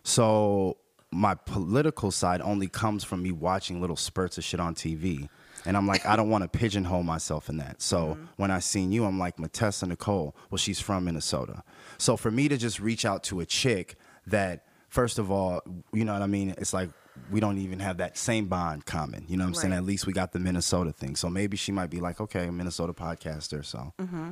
So 0.03 0.77
my 1.13 1.35
political 1.35 2.11
side 2.11 2.41
only 2.41 2.69
comes 2.69 3.05
from 3.05 3.23
me 3.23 3.31
watching 3.31 3.81
little 3.81 3.97
spurts 3.97 4.39
of 4.39 4.45
shit 4.45 4.61
on 4.61 4.75
TV. 4.75 5.29
And 5.65 5.77
I'm 5.77 5.87
like, 5.87 6.05
I 6.05 6.17
don't 6.17 6.31
want 6.31 6.43
to 6.43 6.59
pigeonhole 6.59 7.05
myself 7.05 7.49
in 7.49 7.59
that. 7.59 7.81
So 7.81 8.15
mm-hmm. 8.15 8.25
when 8.37 8.51
I 8.51 8.59
seen 8.59 8.91
you, 8.91 9.05
I'm 9.05 9.19
like, 9.19 9.39
Matessa 9.39 9.87
Nicole, 9.87 10.35
well, 10.51 10.59
she's 10.59 10.81
from 10.81 11.05
Minnesota. 11.05 11.63
So 11.99 12.17
for 12.17 12.31
me 12.31 12.49
to 12.49 12.57
just 12.57 12.81
reach 12.81 13.05
out 13.05 13.23
to 13.25 13.41
a 13.41 13.47
chick 13.47 13.95
that, 14.27 14.65
first 14.89 15.19
of 15.19 15.31
all, 15.31 15.63
you 15.93 16.05
know 16.05 16.15
what 16.15 16.23
I 16.23 16.27
mean? 16.27 16.55
It's 16.59 16.73
like 16.73 16.89
we 17.31 17.41
don't 17.41 17.59
even 17.59 17.79
have 17.81 17.99
that 17.99 18.17
same 18.17 18.47
bond 18.47 18.87
common. 18.87 19.25
You 19.29 19.37
know 19.37 19.45
what 19.45 19.49
I'm 19.49 19.55
saying? 19.55 19.75
At 19.75 19.85
least 19.85 20.07
we 20.07 20.13
got 20.13 20.33
the 20.33 20.39
Minnesota 20.39 20.93
thing. 20.93 21.15
So 21.15 21.29
maybe 21.29 21.57
she 21.57 21.71
might 21.71 21.91
be 21.91 22.01
like, 22.01 22.21
okay, 22.21 22.49
Minnesota 22.51 22.93
podcaster. 22.93 23.65
So, 23.65 23.93
mm-hmm. 24.01 24.31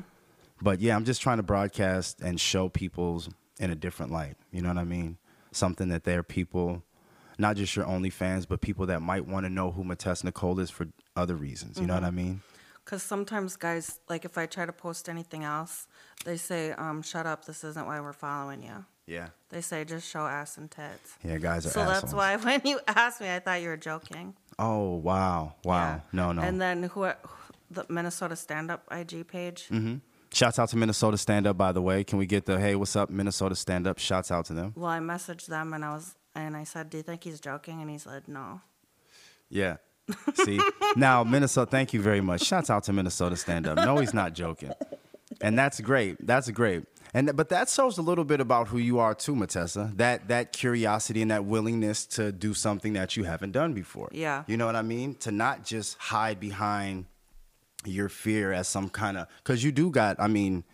but 0.63 0.81
yeah, 0.81 0.97
I'm 0.97 1.05
just 1.05 1.21
trying 1.21 1.37
to 1.37 1.43
broadcast 1.43 2.21
and 2.21 2.41
show 2.41 2.69
people's 2.69 3.29
in 3.59 3.71
a 3.71 3.75
different 3.75 4.11
light. 4.11 4.37
You 4.51 4.63
know 4.63 4.69
what 4.69 4.79
I 4.79 4.85
mean? 4.85 5.19
Something 5.53 5.89
that 5.89 6.05
they're 6.05 6.23
people, 6.23 6.83
not 7.39 7.57
just 7.57 7.75
your 7.77 7.87
only 7.87 8.11
fans, 8.11 8.47
but 8.47 8.61
people 8.61 8.87
that 8.87 9.01
might 9.03 9.27
want 9.27 9.47
to 9.47 9.51
know 9.51 9.71
who 9.73 9.83
Matessa 9.85 10.25
Nicole 10.27 10.59
is 10.61 10.71
for 10.71 10.87
other 11.17 11.35
reasons. 11.35 11.79
You 11.79 11.87
know 11.87 11.95
what 11.95 12.05
I 12.05 12.11
mean? 12.11 12.43
Because 12.85 13.03
sometimes 13.03 13.57
guys, 13.57 14.01
like 14.09 14.25
if 14.25 14.37
I 14.39 14.47
try 14.47 14.67
to 14.67 14.73
post 14.73 15.09
anything 15.09 15.45
else, 15.45 15.87
they 16.25 16.37
say, 16.37 16.73
um, 16.73 17.03
"Shut 17.03 17.27
up! 17.27 17.45
This 17.45 17.63
isn't 17.65 17.87
why 17.87 18.01
we're 18.01 18.13
following 18.13 18.63
you." 18.63 18.85
Yeah. 19.07 19.29
They 19.49 19.61
say 19.61 19.85
just 19.85 20.09
show 20.09 20.27
ass 20.27 20.57
and 20.57 20.71
tits. 20.71 21.15
Yeah, 21.25 21.39
guys 21.39 21.67
are 21.67 21.71
So 21.71 21.81
assholes. 21.81 22.01
that's 22.01 22.15
why 22.15 22.37
when 22.45 22.61
you 22.65 22.79
asked 22.87 23.21
me, 23.21 23.33
I 23.33 23.39
thought 23.41 23.61
you 23.61 23.69
were 23.69 23.77
joking. 23.77 24.35
Oh 24.59 24.95
wow, 24.97 25.55
wow. 25.65 25.95
Yeah. 25.95 26.01
No, 26.13 26.33
no. 26.33 26.43
And 26.43 26.61
then 26.61 26.85
who? 26.85 27.11
The 27.73 27.87
Minnesota 27.89 28.35
Stand 28.35 28.71
Up 28.71 28.83
IG 28.91 29.29
page. 29.29 29.69
Mm-hmm. 29.71 29.97
Shouts 30.33 30.59
out 30.59 30.69
to 30.69 30.77
Minnesota 30.77 31.19
Stand 31.19 31.47
Up, 31.47 31.57
by 31.57 31.73
the 31.73 31.83
way. 31.83 32.05
Can 32.05 32.19
we 32.19 32.27
get 32.27 32.47
the 32.47 32.59
hey, 32.61 32.77
what's 32.77 32.95
up, 32.95 33.11
Minnesota 33.11 33.57
Stand 33.57 33.87
Up? 33.87 33.99
Shouts 33.99 34.31
out 34.31 34.45
to 34.47 34.53
them. 34.53 34.73
Well, 34.77 34.91
I 34.91 35.01
messaged 35.01 35.47
them 35.47 35.73
and 35.73 35.85
I 35.85 35.95
was 35.95 36.15
and 36.35 36.57
I 36.57 36.65
said, 36.65 36.91
"Do 36.91 36.99
you 36.99 37.03
think 37.03 37.25
he's 37.25 37.41
joking?" 37.41 37.81
And 37.81 37.91
he 37.91 37.99
said, 37.99 38.29
"No." 38.29 38.61
Yeah. 39.49 39.79
See, 40.35 40.61
now 40.97 41.23
Minnesota, 41.23 41.71
thank 41.71 41.93
you 41.93 42.01
very 42.01 42.21
much. 42.21 42.43
Shouts 42.43 42.71
out 42.71 42.85
to 42.85 42.93
Minnesota 42.93 43.37
Stand 43.37 43.67
Up. 43.67 43.77
No, 43.77 43.99
he's 43.99 44.15
not 44.15 44.35
joking, 44.35 44.73
and 45.41 45.59
that's 45.59 45.81
great. 45.81 46.25
That's 46.27 46.51
great. 46.51 46.85
And 47.13 47.37
but 47.37 47.49
that 47.49 47.69
shows 47.69 47.99
a 47.99 48.03
little 48.03 48.25
bit 48.25 48.41
about 48.41 48.69
who 48.69 48.79
you 48.79 48.99
are 48.99 49.15
too, 49.15 49.35
Matessa. 49.35 49.93
That 49.97 50.29
that 50.29 50.53
curiosity 50.53 51.23
and 51.23 51.31
that 51.31 51.45
willingness 51.45 52.07
to 52.07 52.33
do 52.33 52.55
something 52.55 52.93
that 52.95 53.17
you 53.17 53.25
haven't 53.25 53.53
done 53.53 53.73
before. 53.73 54.09
Yeah. 54.13 54.45
You 54.47 54.57
know 54.57 54.67
what 54.67 54.77
I 54.77 54.83
mean? 54.83 55.15
To 55.17 55.33
not 55.33 55.65
just 55.65 55.99
hide 55.99 56.39
behind 56.39 57.07
your 57.85 58.09
fear 58.09 58.53
as 58.53 58.69
some 58.69 58.89
kind 58.89 59.17
of 59.17 59.27
because 59.39 59.65
you 59.65 59.73
do 59.73 59.91
got. 59.91 60.17
I 60.19 60.29
mean. 60.29 60.65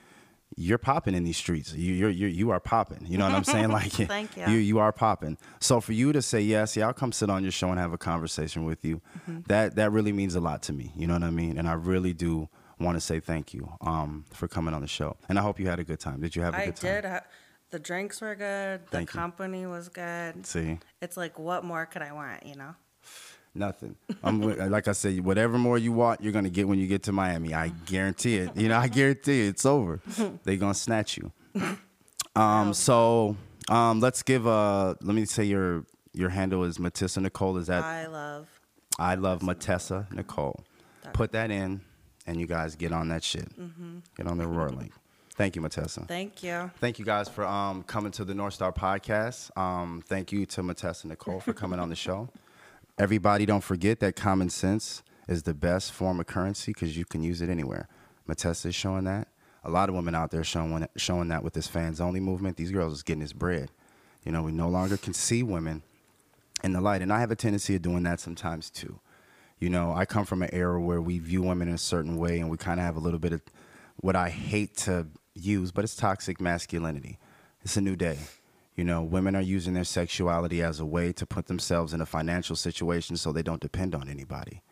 You're 0.58 0.78
popping 0.78 1.14
in 1.14 1.24
these 1.24 1.36
streets. 1.36 1.74
You 1.74 1.92
you're, 1.92 2.08
you're 2.08 2.28
you 2.30 2.50
are 2.50 2.60
popping. 2.60 3.04
You 3.04 3.18
know 3.18 3.26
what 3.26 3.34
I'm 3.34 3.44
saying? 3.44 3.68
Like 3.72 3.90
Thank 3.90 4.36
you. 4.36 4.44
You 4.46 4.58
you 4.58 4.78
are 4.78 4.92
popping. 4.92 5.36
So 5.60 5.80
for 5.80 5.92
you 5.92 6.12
to 6.12 6.22
say 6.22 6.40
yes, 6.40 6.76
yeah, 6.76 6.86
I'll 6.86 6.94
come 6.94 7.10
sit 7.10 7.28
on 7.28 7.42
your 7.42 7.50
show 7.50 7.68
and 7.70 7.80
have 7.80 7.92
a 7.92 7.98
conversation 7.98 8.64
with 8.64 8.82
you. 8.84 9.02
Mm-hmm. 9.18 9.40
That 9.48 9.74
that 9.74 9.90
really 9.90 10.12
means 10.12 10.36
a 10.36 10.40
lot 10.40 10.62
to 10.62 10.72
me. 10.72 10.92
You 10.96 11.08
know 11.08 11.14
what 11.14 11.24
I 11.24 11.30
mean? 11.30 11.58
And 11.58 11.68
I 11.68 11.72
really 11.72 12.12
do 12.12 12.48
want 12.78 12.96
to 12.96 13.00
say 13.00 13.18
thank 13.20 13.54
you 13.54 13.70
um, 13.80 14.24
for 14.32 14.46
coming 14.46 14.72
on 14.72 14.82
the 14.82 14.86
show. 14.88 15.16
And 15.28 15.36
I 15.38 15.42
hope 15.42 15.58
you 15.58 15.66
had 15.66 15.80
a 15.80 15.84
good 15.84 16.00
time. 16.00 16.20
Did 16.20 16.36
you 16.36 16.42
have 16.42 16.54
a 16.54 16.58
I 16.58 16.66
good 16.66 16.76
time? 16.76 16.90
I 16.90 16.94
did. 16.94 17.04
Ha- 17.06 17.24
the 17.70 17.78
drinks 17.80 18.20
were 18.20 18.34
good. 18.36 18.86
The 18.86 18.90
Thank 18.90 19.12
you. 19.12 19.18
company 19.18 19.66
was 19.66 19.88
good. 19.88 20.46
See. 20.46 20.78
It's 21.02 21.16
like, 21.16 21.38
what 21.38 21.64
more 21.64 21.84
could 21.86 22.02
I 22.02 22.12
want? 22.12 22.46
You 22.46 22.54
know? 22.54 22.74
Nothing. 23.56 23.96
I'm 24.22 24.40
like 24.70 24.88
I 24.88 24.92
said, 24.92 25.24
whatever 25.24 25.58
more 25.58 25.78
you 25.78 25.92
want, 25.92 26.22
you're 26.22 26.32
gonna 26.32 26.50
get 26.50 26.68
when 26.68 26.78
you 26.78 26.86
get 26.86 27.02
to 27.04 27.12
Miami. 27.12 27.54
I 27.54 27.68
guarantee 27.68 28.36
it. 28.36 28.56
You 28.56 28.68
know, 28.68 28.78
I 28.78 28.88
guarantee 28.88 29.46
it. 29.46 29.48
It's 29.50 29.66
over. 29.66 30.00
They're 30.44 30.56
gonna 30.56 30.74
snatch 30.74 31.16
you. 31.16 31.32
Um. 32.34 32.74
So, 32.74 33.34
um. 33.70 34.00
Let's 34.00 34.22
give. 34.22 34.46
Uh. 34.46 34.94
Let 35.00 35.14
me 35.14 35.24
say 35.24 35.44
your 35.44 35.86
your 36.12 36.28
handle 36.28 36.64
is 36.64 36.78
Matessa 36.78 37.18
Nicole. 37.18 37.56
Is 37.56 37.68
that 37.68 37.82
I 37.82 38.06
love. 38.08 38.46
I 38.98 39.14
love 39.14 39.42
Matessa 39.42 40.06
Nicole. 40.12 40.62
Put 41.14 41.32
that 41.32 41.50
in, 41.50 41.80
and 42.26 42.38
you 42.38 42.46
guys 42.46 42.76
get 42.76 42.92
on 42.92 43.08
that 43.08 43.24
shit. 43.24 43.48
Get 44.18 44.26
on 44.26 44.36
the 44.36 44.46
Roar 44.46 44.68
link. 44.68 44.92
Thank 45.36 45.56
you, 45.56 45.62
Matessa. 45.62 46.06
Thank 46.06 46.42
you. 46.42 46.70
Thank 46.78 46.98
you 46.98 47.04
guys 47.06 47.28
for 47.28 47.46
um, 47.46 47.82
coming 47.84 48.10
to 48.12 48.24
the 48.24 48.34
North 48.34 48.54
Star 48.54 48.72
podcast. 48.72 49.56
Um, 49.56 50.02
thank 50.06 50.32
you 50.32 50.44
to 50.46 50.62
Matessa 50.62 51.06
Nicole 51.06 51.40
for 51.40 51.52
coming 51.54 51.78
on 51.78 51.88
the 51.88 51.96
show. 51.96 52.28
Everybody, 52.98 53.44
don't 53.44 53.62
forget 53.62 54.00
that 54.00 54.16
common 54.16 54.48
sense 54.48 55.02
is 55.28 55.42
the 55.42 55.52
best 55.52 55.92
form 55.92 56.18
of 56.18 56.26
currency 56.26 56.72
because 56.72 56.96
you 56.96 57.04
can 57.04 57.22
use 57.22 57.42
it 57.42 57.50
anywhere. 57.50 57.88
Matessa 58.26 58.68
is 58.68 58.74
showing 58.74 59.04
that. 59.04 59.28
A 59.64 59.70
lot 59.70 59.90
of 59.90 59.94
women 59.94 60.14
out 60.14 60.30
there 60.30 60.44
showing 60.44 60.86
showing 60.96 61.28
that 61.28 61.42
with 61.42 61.52
this 61.52 61.66
fans 61.66 62.00
only 62.00 62.20
movement. 62.20 62.56
These 62.56 62.70
girls 62.70 62.94
is 62.94 63.02
getting 63.02 63.20
this 63.20 63.34
bread. 63.34 63.70
You 64.24 64.32
know, 64.32 64.42
we 64.42 64.52
no 64.52 64.68
longer 64.68 64.96
can 64.96 65.12
see 65.12 65.42
women 65.42 65.82
in 66.64 66.72
the 66.72 66.80
light, 66.80 67.02
and 67.02 67.12
I 67.12 67.20
have 67.20 67.30
a 67.30 67.36
tendency 67.36 67.76
of 67.76 67.82
doing 67.82 68.02
that 68.04 68.18
sometimes 68.18 68.70
too. 68.70 68.98
You 69.58 69.68
know, 69.68 69.92
I 69.92 70.06
come 70.06 70.24
from 70.24 70.42
an 70.42 70.50
era 70.52 70.80
where 70.80 71.00
we 71.00 71.18
view 71.18 71.42
women 71.42 71.68
in 71.68 71.74
a 71.74 71.78
certain 71.78 72.16
way, 72.16 72.40
and 72.40 72.48
we 72.48 72.56
kind 72.56 72.80
of 72.80 72.86
have 72.86 72.96
a 72.96 73.00
little 73.00 73.18
bit 73.18 73.32
of 73.32 73.42
what 73.96 74.16
I 74.16 74.30
hate 74.30 74.76
to 74.78 75.06
use, 75.34 75.70
but 75.70 75.84
it's 75.84 75.96
toxic 75.96 76.40
masculinity. 76.40 77.18
It's 77.62 77.76
a 77.76 77.82
new 77.82 77.96
day. 77.96 78.18
You 78.76 78.84
know, 78.84 79.02
women 79.02 79.34
are 79.34 79.42
using 79.42 79.74
their 79.74 79.84
sexuality 79.84 80.62
as 80.62 80.78
a 80.80 80.86
way 80.86 81.12
to 81.14 81.26
put 81.26 81.46
themselves 81.46 81.94
in 81.94 82.00
a 82.00 82.06
financial 82.06 82.54
situation 82.54 83.16
so 83.16 83.32
they 83.32 83.42
don't 83.42 83.60
depend 83.60 83.94
on 83.94 84.08
anybody. 84.08 84.62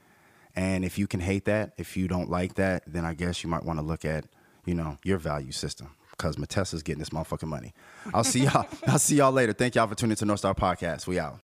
And 0.54 0.84
if 0.84 0.98
you 0.98 1.06
can 1.06 1.20
hate 1.20 1.46
that, 1.46 1.72
if 1.78 1.96
you 1.96 2.06
don't 2.06 2.30
like 2.30 2.54
that, 2.54 2.84
then 2.86 3.04
I 3.04 3.14
guess 3.14 3.42
you 3.42 3.50
might 3.50 3.64
want 3.64 3.78
to 3.78 3.84
look 3.84 4.04
at, 4.04 4.26
you 4.66 4.74
know, 4.74 4.98
your 5.02 5.18
value 5.18 5.52
system 5.52 5.96
because 6.12 6.36
Matessa's 6.36 6.82
getting 6.82 7.00
this 7.00 7.10
motherfucking 7.10 7.48
money. 7.48 7.72
I'll 8.12 8.24
see 8.24 8.44
y'all. 8.44 8.68
I'll 8.86 8.98
see 8.98 9.16
y'all 9.16 9.32
later. 9.32 9.52
Thank 9.52 9.74
y'all 9.74 9.88
for 9.88 9.94
tuning 9.94 10.16
to 10.16 10.24
North 10.24 10.40
Star 10.40 10.54
Podcast. 10.54 11.06
We 11.06 11.18
out. 11.18 11.43